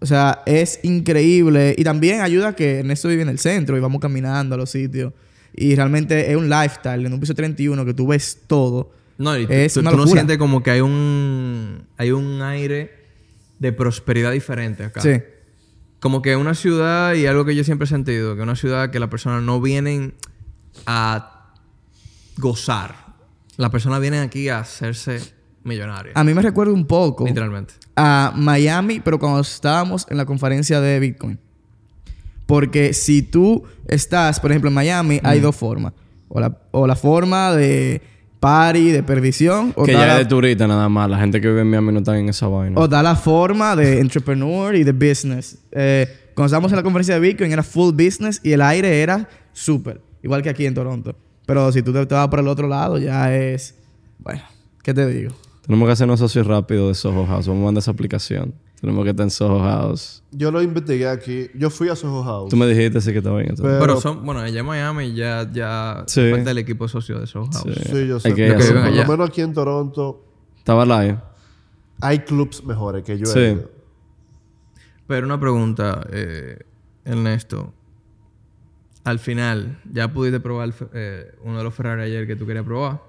O 0.00 0.06
sea, 0.06 0.42
es 0.46 0.80
increíble. 0.82 1.74
Y 1.78 1.84
también 1.84 2.20
ayuda 2.20 2.48
a 2.48 2.56
que 2.56 2.80
Ernesto 2.80 3.08
vive 3.08 3.22
en 3.22 3.28
el 3.28 3.38
centro 3.38 3.76
y 3.76 3.80
vamos 3.80 4.00
caminando 4.00 4.54
a 4.54 4.58
los 4.58 4.70
sitios. 4.70 5.12
Y 5.56 5.74
realmente 5.76 6.30
es 6.30 6.36
un 6.36 6.48
lifestyle 6.50 7.06
en 7.06 7.12
un 7.12 7.20
piso 7.20 7.34
31 7.34 7.84
que 7.84 7.94
tú 7.94 8.06
ves 8.08 8.40
todo. 8.46 8.90
No, 9.18 9.38
y 9.38 9.46
tú, 9.46 9.52
Es 9.52 9.74
tú- 9.74 9.80
una 9.80 9.90
tú 9.92 9.96
no 9.96 10.06
sientes 10.06 10.36
como 10.38 10.62
que 10.62 10.70
hay 10.72 10.80
un... 10.80 11.86
Hay 11.96 12.10
un 12.10 12.42
aire 12.42 12.90
de 13.58 13.72
prosperidad 13.72 14.32
diferente 14.32 14.84
acá. 14.84 15.00
Sí. 15.00 15.22
Como 16.00 16.20
que 16.20 16.34
una 16.36 16.54
ciudad, 16.54 17.14
y 17.14 17.24
algo 17.26 17.44
que 17.46 17.54
yo 17.54 17.64
siempre 17.64 17.84
he 17.86 17.88
sentido, 17.88 18.36
que 18.36 18.42
una 18.42 18.56
ciudad 18.56 18.90
que 18.90 18.98
las 18.98 19.08
personas 19.08 19.42
no 19.42 19.60
vienen 19.60 20.12
a 20.86 21.52
gozar. 22.36 23.14
Las 23.56 23.70
personas 23.70 24.00
vienen 24.00 24.20
aquí 24.20 24.48
a 24.48 24.58
hacerse 24.58 25.20
millonarias. 25.64 26.16
A 26.16 26.22
mí 26.24 26.34
me 26.34 26.42
recuerda 26.42 26.72
un 26.72 26.86
poco 26.86 27.26
Literalmente. 27.26 27.74
a 27.96 28.32
Miami, 28.36 29.00
pero 29.00 29.18
cuando 29.18 29.40
estábamos 29.40 30.06
en 30.10 30.16
la 30.16 30.24
conferencia 30.26 30.80
de 30.80 31.00
Bitcoin. 31.00 31.38
Porque 32.46 32.92
si 32.92 33.22
tú 33.22 33.64
estás, 33.88 34.38
por 34.38 34.50
ejemplo, 34.50 34.68
en 34.68 34.74
Miami, 34.74 35.20
hay 35.22 35.40
dos 35.40 35.56
formas. 35.56 35.92
O 36.28 36.40
la, 36.40 36.56
o 36.72 36.86
la 36.86 36.96
forma 36.96 37.52
de 37.52 38.02
party, 38.40 38.90
de 38.90 39.02
perdición, 39.02 39.72
o 39.74 39.84
que 39.84 39.92
ya 39.92 40.06
la, 40.06 40.12
es 40.14 40.18
de 40.18 40.24
turista 40.26 40.66
nada 40.66 40.88
más. 40.90 41.08
La 41.08 41.18
gente 41.18 41.40
que 41.40 41.48
vive 41.48 41.62
en 41.62 41.70
Miami 41.70 41.92
no 41.92 41.98
está 42.00 42.18
en 42.18 42.28
esa 42.28 42.46
vaina. 42.46 42.78
o 42.78 42.86
da 42.86 43.02
la 43.02 43.16
forma 43.16 43.74
de 43.74 44.00
entrepreneur 44.00 44.74
y 44.74 44.84
de 44.84 44.92
business. 44.92 45.56
Eh, 45.72 46.06
cuando 46.34 46.46
estábamos 46.46 46.70
en 46.72 46.76
la 46.76 46.82
conferencia 46.82 47.14
de 47.14 47.20
Bitcoin 47.20 47.52
era 47.52 47.62
full 47.62 47.94
business 47.94 48.40
y 48.42 48.52
el 48.52 48.60
aire 48.60 49.00
era 49.00 49.26
súper. 49.52 50.02
Igual 50.22 50.42
que 50.42 50.50
aquí 50.50 50.66
en 50.66 50.74
Toronto. 50.74 51.16
Pero 51.46 51.72
si 51.72 51.82
tú 51.82 51.92
te, 51.92 52.04
te 52.04 52.14
vas 52.14 52.28
por 52.28 52.40
el 52.40 52.48
otro 52.48 52.68
lado, 52.68 52.98
ya 52.98 53.34
es... 53.34 53.74
Bueno, 54.18 54.42
¿qué 54.82 54.92
te 54.92 55.06
digo? 55.06 55.34
Tenemos 55.66 55.86
que 55.88 55.92
hacernos 55.92 56.20
socios 56.20 56.46
rápidos 56.46 56.88
de 56.88 56.94
Soho 56.94 57.26
House. 57.26 57.46
Vamos 57.48 57.62
a 57.62 57.64
mandar 57.66 57.78
esa 57.80 57.90
aplicación. 57.90 58.54
Tenemos 58.80 59.02
que 59.04 59.10
estar 59.10 59.24
en 59.24 59.30
Soho 59.30 59.60
House. 59.60 60.22
Yo 60.30 60.50
lo 60.50 60.60
investigué 60.60 61.08
aquí. 61.08 61.48
Yo 61.54 61.70
fui 61.70 61.88
a 61.88 61.96
Soho 61.96 62.22
House. 62.22 62.50
Tú 62.50 62.56
me 62.56 62.66
dijiste 62.66 63.00
sí 63.00 63.12
que 63.12 63.18
estaba 63.18 63.36
bien. 63.38 63.50
entonces. 63.50 63.72
Pero- 63.78 63.80
Pero 63.94 64.00
son... 64.00 64.24
Bueno, 64.26 64.40
allá 64.40 64.60
en 64.60 64.66
Miami 64.66 65.14
ya... 65.14 65.50
ya 65.50 66.04
Sí. 66.06 66.30
parte 66.30 66.44
del 66.44 66.58
equipo 66.58 66.86
socio 66.86 67.18
de 67.18 67.26
Soho 67.26 67.46
House. 67.50 67.62
Sí. 67.76 67.82
Sí, 67.92 68.06
yo 68.06 68.20
sé. 68.20 68.28
Hay 68.28 68.34
que 68.34 68.50
a 68.50 68.56
por 68.56 68.74
lo 68.74 69.04
menos 69.08 69.28
aquí 69.30 69.40
en 69.40 69.54
Toronto 69.54 70.22
Estaba 70.58 70.84
live. 70.84 71.18
hay 72.02 72.18
clubs 72.20 72.62
mejores 72.64 73.02
que 73.04 73.16
yo 73.18 73.24
Sí. 73.24 73.38
he 73.38 73.52
ido. 73.52 73.70
Pero 75.06 75.26
una 75.26 75.40
pregunta, 75.40 76.06
eh, 76.12 76.58
Ernesto. 77.06 77.72
Al 79.04 79.18
final, 79.18 79.80
¿ya 79.90 80.12
pudiste 80.12 80.40
probar 80.40 80.72
eh, 80.94 81.34
uno 81.42 81.58
de 81.58 81.64
los 81.64 81.74
Ferrari 81.74 82.02
ayer 82.02 82.26
que 82.26 82.36
tú 82.36 82.46
querías 82.46 82.64
probar? 82.64 83.00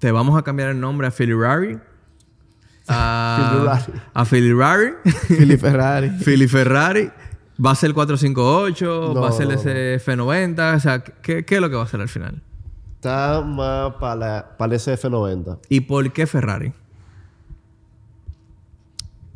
¿Te 0.00 0.10
vamos 0.10 0.36
a 0.36 0.42
cambiar 0.42 0.70
el 0.70 0.80
nombre 0.80 1.06
a 1.06 1.12
Philly 1.12 1.34
Rari? 1.34 1.78
A, 2.88 3.78
Philly 3.78 4.00
a 4.12 4.24
Philly 4.24 4.52
Rari. 4.52 4.92
Philly 5.28 5.56
Ferrari. 5.56 6.10
Philly 6.10 6.48
Ferrari. 6.48 7.10
¿Va 7.64 7.70
a 7.70 7.74
ser 7.76 7.94
458? 7.94 9.14
¿Va 9.14 9.28
a 9.28 9.32
ser 9.32 9.46
no, 9.46 9.54
ese 9.54 10.00
F90? 10.00 10.76
O 10.76 10.80
sea, 10.80 11.04
¿qué, 11.04 11.44
qué 11.44 11.54
es 11.54 11.60
lo 11.60 11.70
que 11.70 11.76
va 11.76 11.84
a 11.84 11.86
ser 11.86 12.00
al 12.00 12.08
final? 12.08 12.42
está 13.00 13.40
más 13.40 13.94
para 13.94 14.56
el 14.58 14.72
SF90. 14.72 15.58
¿Y 15.70 15.80
por 15.80 16.12
qué 16.12 16.26
Ferrari? 16.26 16.74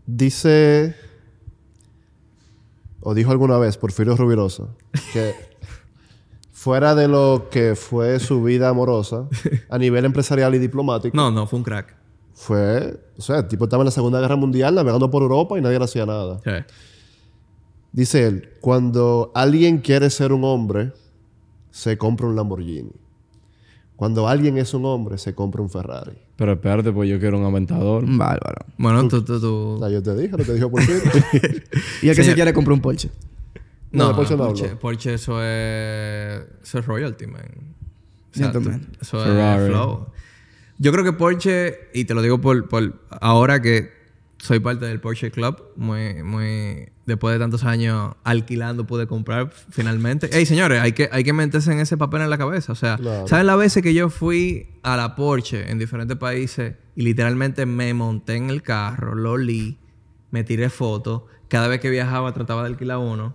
Dice, 0.06 0.94
o 3.00 3.14
dijo 3.14 3.30
alguna 3.30 3.56
vez 3.56 3.78
Porfirio 3.78 4.16
Rubirosa, 4.16 4.64
que 5.14 5.34
fuera 6.64 6.94
de 6.94 7.08
lo 7.08 7.48
que 7.50 7.74
fue 7.74 8.18
su 8.20 8.42
vida 8.42 8.70
amorosa, 8.70 9.28
a 9.68 9.76
nivel 9.76 10.06
empresarial 10.06 10.54
y 10.54 10.58
diplomático, 10.58 11.14
No, 11.14 11.30
no, 11.30 11.46
fue 11.46 11.58
un 11.58 11.62
crack. 11.62 11.94
fue, 12.32 12.98
o 13.18 13.20
sea, 13.20 13.40
el 13.40 13.48
tipo 13.48 13.64
estaba 13.64 13.82
en 13.82 13.84
la 13.84 13.90
Segunda 13.90 14.18
Guerra 14.18 14.36
Mundial 14.36 14.74
navegando 14.74 15.10
por 15.10 15.22
Europa 15.22 15.58
y 15.58 15.60
nadie 15.60 15.78
le 15.78 15.84
hacía 15.84 16.06
nada. 16.06 16.40
Sí. 16.42 16.50
Dice 17.92 18.26
él, 18.26 18.48
cuando 18.62 19.30
alguien 19.34 19.76
quiere 19.78 20.08
ser 20.08 20.32
un 20.32 20.42
hombre, 20.44 20.92
se 21.70 21.98
compra 21.98 22.28
un 22.28 22.34
Lamborghini. 22.34 22.92
Cuando 23.94 24.26
alguien 24.26 24.56
es 24.56 24.72
un 24.72 24.86
hombre, 24.86 25.18
se 25.18 25.34
compra 25.34 25.60
un 25.60 25.68
Ferrari. 25.68 26.16
Pero 26.36 26.52
espérate, 26.52 26.92
pues 26.92 27.10
yo 27.10 27.20
quiero 27.20 27.38
un 27.38 27.44
aventador. 27.44 28.04
Bárbaro. 28.06 28.64
Bueno, 28.78 29.06
tú, 29.06 29.22
tú, 29.22 29.34
O 29.34 29.40
tú... 29.40 29.76
sea, 29.80 29.90
yo 29.90 30.02
te 30.02 30.16
dije 30.16 30.34
lo 30.34 30.44
que 30.44 30.52
dijo 30.54 30.70
Porfirio. 30.70 31.02
Y 32.02 32.08
el 32.08 32.16
que 32.16 32.24
se 32.24 32.34
quiere 32.34 32.54
comprar 32.54 32.72
un 32.72 32.80
Porsche. 32.80 33.10
No, 33.94 34.10
No, 34.10 34.16
Porsche 34.16 34.36
no 34.36 34.44
Porsche. 34.46 34.68
Porsche 34.76 35.14
eso 35.14 35.42
es... 35.42 36.42
Eso 36.62 36.78
es 36.78 36.86
royalty, 36.86 37.26
man. 37.26 37.42
O 38.32 38.36
sea, 38.36 38.52
tú- 38.52 38.60
eso 39.00 39.18
Ferrari. 39.22 39.62
es 39.64 39.68
flow. 39.70 40.06
Yo 40.78 40.92
creo 40.92 41.04
que 41.04 41.12
Porsche... 41.12 41.88
Y 41.94 42.04
te 42.04 42.14
lo 42.14 42.22
digo 42.22 42.40
por, 42.40 42.68
por... 42.68 43.00
Ahora 43.20 43.62
que 43.62 43.92
soy 44.38 44.58
parte 44.60 44.84
del 44.86 45.00
Porsche 45.00 45.30
Club. 45.30 45.62
Muy... 45.76 46.22
muy 46.22 46.88
después 47.06 47.34
de 47.34 47.38
tantos 47.38 47.64
años 47.64 48.14
alquilando 48.24 48.86
pude 48.86 49.06
comprar 49.06 49.50
finalmente. 49.70 50.34
Ey, 50.36 50.46
señores, 50.46 50.80
hay 50.80 50.92
que, 50.92 51.10
hay 51.12 51.22
que 51.22 51.34
meterse 51.34 51.70
en 51.70 51.80
ese 51.80 51.98
papel 51.98 52.22
en 52.22 52.30
la 52.30 52.38
cabeza. 52.38 52.72
O 52.72 52.76
sea, 52.76 52.96
Claro. 52.96 53.28
¿saben 53.28 53.46
las 53.46 53.58
veces 53.58 53.82
que 53.82 53.92
yo 53.92 54.08
fui 54.08 54.68
a 54.82 54.96
la 54.96 55.14
Porsche 55.14 55.70
en 55.70 55.78
diferentes 55.78 56.16
países 56.16 56.76
y 56.96 57.02
literalmente 57.02 57.66
me 57.66 57.92
monté 57.92 58.36
en 58.36 58.48
el 58.48 58.62
carro, 58.62 59.14
lo 59.14 59.32
olí, 59.32 59.76
me 60.30 60.44
tiré 60.44 60.70
fotos? 60.70 61.24
Cada 61.48 61.68
vez 61.68 61.78
que 61.80 61.90
viajaba 61.90 62.32
trataba 62.32 62.62
de 62.62 62.68
alquilar 62.68 62.96
uno. 62.98 63.34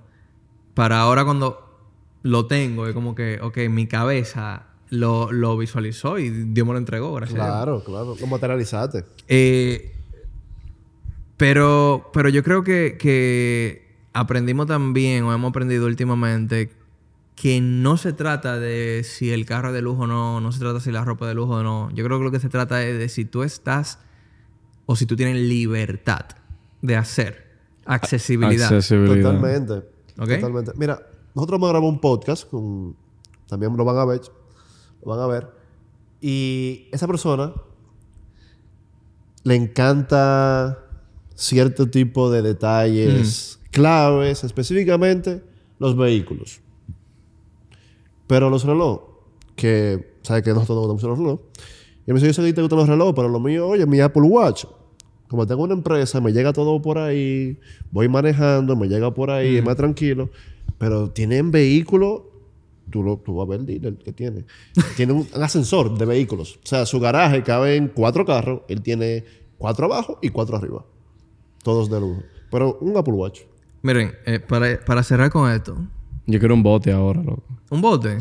Para 0.80 1.02
ahora 1.02 1.26
cuando 1.26 1.78
lo 2.24 2.46
tengo, 2.46 2.88
es 2.88 2.94
como 2.94 3.14
que, 3.14 3.38
ok, 3.42 3.58
mi 3.70 3.86
cabeza 3.86 4.68
lo, 4.90 5.30
lo 5.30 5.58
visualizó 5.58 6.20
y 6.20 6.30
Dios 6.30 6.66
me 6.66 6.72
lo 6.72 6.80
entregó, 6.80 7.14
gracias 7.14 7.38
a 7.38 7.44
Dios. 7.44 7.56
claro, 7.56 7.84
claro. 7.84 8.16
Lo 8.18 8.28
materializaste. 8.28 9.04
Eh, 9.28 9.94
pero, 11.36 12.10
pero 12.14 12.30
yo 12.30 12.44
creo 12.44 12.64
que, 12.64 12.96
que 12.98 13.90
aprendimos 14.14 14.68
también, 14.68 15.26
o 15.26 15.34
hemos 15.34 15.50
aprendido 15.50 15.86
últimamente, 15.86 16.72
que 17.36 17.60
no 17.60 17.98
se 17.98 18.14
trata 18.14 18.58
de 18.58 19.02
si 19.04 19.34
el 19.34 19.46
carro 19.46 19.68
es 19.68 19.74
de 19.74 19.82
lujo 19.82 20.04
o 20.04 20.08
no, 20.08 20.40
no 20.40 20.54
se 20.54 20.60
trata 20.60 20.80
si 20.80 20.94
la 20.94 21.04
ropa 21.04 21.26
es 21.26 21.32
de 21.32 21.36
lujo 21.36 21.56
o 21.56 21.64
no. 21.64 21.90
Yo 21.94 22.06
creo 22.06 22.20
que 22.20 22.24
lo 22.24 22.32
que 22.32 22.40
se 22.40 22.48
trata 22.48 22.82
es 22.86 22.98
de 22.98 23.10
si 23.10 23.26
tú 23.26 23.44
estás 23.44 24.00
o 24.86 24.96
si 24.96 25.06
tú 25.06 25.18
tienes 25.18 25.36
libertad 25.36 26.26
de 26.82 26.96
hacer. 26.96 27.50
Accesibilidad. 27.86 28.72
Accesibilidad. 28.72 29.34
Totalmente. 29.34 29.99
Ok. 30.20 30.30
Totalmente. 30.30 30.74
Mira, 30.76 31.02
nosotros 31.34 31.58
hemos 31.58 31.70
grabado 31.70 31.90
un 31.90 32.00
podcast 32.00 32.50
con... 32.50 32.96
También 33.48 33.76
lo 33.76 33.86
van 33.86 33.98
a 33.98 34.06
ver. 34.06 34.22
Lo 35.04 35.12
van 35.12 35.20
a 35.20 35.28
ver. 35.28 35.50
Y 36.22 36.88
esa 36.92 37.08
persona 37.08 37.54
le 39.44 39.56
encanta 39.56 40.78
cierto 41.34 41.90
tipo 41.90 42.30
de 42.30 42.42
detalles 42.42 43.60
claves, 43.72 44.44
específicamente 44.44 45.42
los 45.80 45.96
vehículos. 45.96 46.62
Pero 48.28 48.50
los 48.50 48.66
relojes, 48.66 49.08
que 49.56 50.18
sabes 50.22 50.44
que 50.44 50.54
nosotros 50.54 50.88
no 50.88 50.94
gustamos 50.94 51.04
los 51.04 51.18
relojes. 51.18 51.46
Y 52.06 52.12
me 52.12 52.20
dice, 52.20 52.28
yo 52.28 52.34
sé 52.34 52.44
que 52.44 52.54
te 52.54 52.62
gustan 52.62 52.80
los 52.80 52.90
relojes, 52.90 53.14
pero 53.16 53.30
lo 53.30 53.40
mío, 53.40 53.68
oye, 53.68 53.86
mi 53.86 54.00
Apple 54.02 54.24
Watch. 54.24 54.66
Como 55.30 55.46
tengo 55.48 55.64
una 55.64 55.74
empresa, 55.76 56.20
me 56.20 56.34
llega 56.34 56.52
todo 56.54 56.82
por 56.82 56.98
ahí, 56.98 57.58
voy 57.92 58.10
manejando, 58.10 58.76
me 58.76 58.88
llega 58.88 59.14
por 59.14 59.30
ahí, 59.30 59.58
es 59.58 59.64
más 59.64 59.76
tranquilo. 59.78 60.30
Pero 60.78 61.12
tienen 61.12 61.52
vehículos, 61.52 62.22
tú, 62.90 63.04
lo, 63.04 63.18
tú 63.18 63.36
vas 63.36 63.46
a 63.48 63.50
ver 63.52 63.60
el 63.62 63.66
dealer 63.68 63.96
que 63.98 64.12
tiene. 64.12 64.46
tiene 64.98 65.14
un, 65.14 65.28
un 65.34 65.44
ascensor 65.44 65.98
de 65.98 66.06
vehículos. 66.06 66.56
O 66.64 66.66
sea, 66.68 66.86
su 66.86 67.00
garaje 67.00 67.44
cabe 67.44 67.76
en 67.76 67.90
cuatro 67.90 68.26
carros, 68.26 68.62
él 68.68 68.82
tiene 68.82 69.24
cuatro 69.58 69.86
abajo 69.86 70.18
y 70.22 70.30
cuatro 70.30 70.58
arriba. 70.58 70.84
Todos 71.64 71.90
de 71.90 72.00
lujo. 72.00 72.24
Pero 72.50 72.78
un 72.82 72.98
Apple 72.98 73.14
Watch. 73.14 73.42
Miren, 73.84 74.14
eh, 74.26 74.40
para, 74.40 74.80
para 74.84 75.04
cerrar 75.04 75.30
con 75.30 75.52
esto, 75.52 75.78
Yo 76.26 76.40
quiero 76.40 76.54
un 76.56 76.64
bote 76.64 76.92
ahora, 76.92 77.22
loco. 77.22 77.44
un 77.70 77.82
bote. 77.82 78.18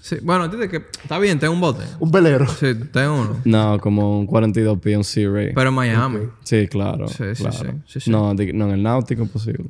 Sí, 0.00 0.16
bueno, 0.22 0.44
a 0.44 0.50
ti 0.50 0.56
te 0.56 0.68
que 0.68 0.76
está 1.02 1.18
bien, 1.18 1.38
tengo 1.38 1.52
un 1.52 1.60
bote. 1.60 1.84
Un 1.98 2.10
velero. 2.10 2.46
Sí, 2.48 2.74
tengo 2.92 3.20
uno. 3.20 3.36
No, 3.44 3.78
como 3.80 4.18
un 4.18 4.26
42P, 4.26 4.96
un 4.96 5.04
Sea-Ray. 5.04 5.52
Pero 5.54 5.68
en 5.68 5.74
Miami. 5.74 6.20
Sí, 6.42 6.66
claro. 6.68 7.06
Sí, 7.08 7.24
sí, 7.34 7.42
claro. 7.44 7.58
sí, 7.58 7.70
sí, 7.86 8.00
sí. 8.00 8.10
No, 8.10 8.34
di- 8.34 8.52
no, 8.52 8.66
en 8.68 8.72
el 8.74 8.82
náutico 8.82 9.22
imposible. 9.22 9.66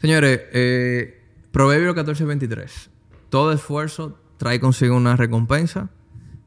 Señores, 0.00 0.40
eh, 0.52 1.22
Proverbio 1.52 1.94
14:23. 1.94 2.88
Todo 3.28 3.52
esfuerzo 3.52 4.18
trae 4.38 4.60
consigo 4.60 4.96
una 4.96 5.14
recompensa, 5.16 5.90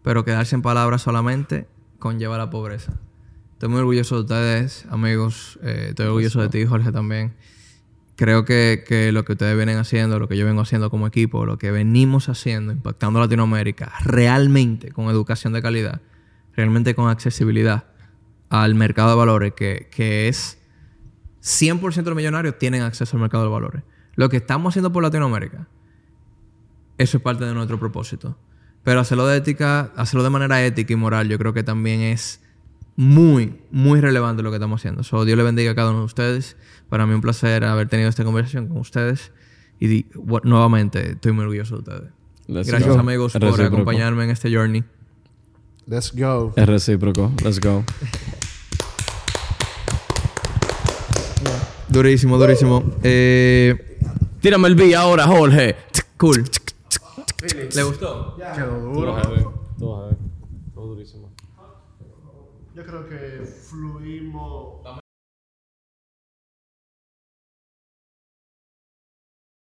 pero 0.03 0.25
quedarse 0.25 0.55
en 0.55 0.61
palabras 0.61 1.01
solamente 1.03 1.67
conlleva 1.99 2.37
la 2.37 2.49
pobreza. 2.49 2.93
Estoy 3.53 3.69
muy 3.69 3.79
orgulloso 3.79 4.15
de 4.15 4.21
ustedes, 4.21 4.85
amigos. 4.89 5.59
Eh, 5.61 5.87
estoy 5.89 6.07
orgulloso 6.07 6.41
de 6.41 6.49
ti, 6.49 6.65
Jorge, 6.65 6.91
también. 6.91 7.33
Creo 8.19 8.43
que, 8.43 8.83
que 8.85 9.13
lo 9.13 9.23
que 9.23 9.31
ustedes 9.31 9.55
vienen 9.55 9.77
haciendo, 9.77 10.19
lo 10.19 10.27
que 10.27 10.35
yo 10.35 10.45
vengo 10.45 10.59
haciendo 10.59 10.89
como 10.89 11.07
equipo, 11.07 11.45
lo 11.45 11.57
que 11.57 11.71
venimos 11.71 12.27
haciendo, 12.27 12.73
impactando 12.73 13.17
Latinoamérica, 13.21 13.93
realmente 14.03 14.91
con 14.91 15.09
educación 15.09 15.53
de 15.53 15.61
calidad, 15.61 16.01
realmente 16.53 16.95
con 16.95 17.09
accesibilidad 17.09 17.85
al 18.49 18.75
mercado 18.75 19.11
de 19.11 19.15
valores, 19.15 19.53
que, 19.53 19.87
que 19.89 20.27
es 20.27 20.59
100% 21.41 21.93
de 21.93 22.09
los 22.09 22.15
millonarios 22.17 22.57
tienen 22.59 22.81
acceso 22.81 23.15
al 23.15 23.21
mercado 23.21 23.45
de 23.45 23.51
valores. 23.51 23.83
Lo 24.15 24.27
que 24.27 24.35
estamos 24.35 24.73
haciendo 24.73 24.91
por 24.91 25.01
Latinoamérica, 25.01 25.69
eso 26.97 27.19
es 27.19 27.23
parte 27.23 27.45
de 27.45 27.53
nuestro 27.53 27.79
propósito. 27.79 28.37
Pero 28.83 28.99
hacerlo 28.99 29.27
de 29.27 29.37
ética, 29.37 29.93
hacerlo 29.95 30.25
de 30.25 30.29
manera 30.29 30.61
ética 30.65 30.91
y 30.91 30.97
moral, 30.97 31.29
yo 31.29 31.37
creo 31.37 31.53
que 31.53 31.63
también 31.63 32.01
es 32.01 32.41
muy, 32.99 33.61
muy 33.71 34.01
relevante 34.01 34.43
lo 34.43 34.49
que 34.51 34.57
estamos 34.57 34.81
haciendo. 34.81 35.03
So, 35.03 35.23
Dios 35.23 35.37
le 35.37 35.43
bendiga 35.45 35.71
a 35.71 35.75
cada 35.75 35.91
uno 35.91 35.99
de 35.99 36.05
ustedes. 36.05 36.57
Para 36.89 37.05
mí 37.05 37.13
un 37.13 37.21
placer 37.21 37.63
haber 37.63 37.87
tenido 37.87 38.09
esta 38.09 38.25
conversación 38.25 38.67
con 38.67 38.75
ustedes. 38.75 39.31
Y 39.79 40.07
nuevamente, 40.43 41.11
estoy 41.11 41.31
muy 41.31 41.43
orgulloso 41.43 41.75
de 41.77 41.79
ustedes. 41.79 42.11
Let's 42.47 42.67
Gracias 42.67 42.93
go. 42.93 42.99
amigos 42.99 43.31
por 43.31 43.41
recíproco. 43.43 43.67
acompañarme 43.73 44.25
en 44.25 44.31
este 44.31 44.53
journey. 44.53 44.83
Let's 45.87 46.11
go. 46.13 46.51
Es 46.57 46.67
recíproco. 46.67 47.31
Let's 47.41 47.61
go. 47.61 47.85
Durísimo, 51.87 52.37
durísimo. 52.37 52.83
Eh, 53.01 53.97
Tírame 54.41 54.67
el 54.67 54.75
beat 54.75 54.95
ahora, 54.95 55.25
Jorge. 55.25 55.77
cool. 56.17 56.43
¿Le 57.73 57.83
gustó? 57.83 58.35
Todo 58.35 59.15
heavy. 59.15 59.45
Todo 59.79 60.17
durísimo. 60.75 61.28
Creo 62.89 63.07
que 63.07 63.45
fluimos. 63.45 64.81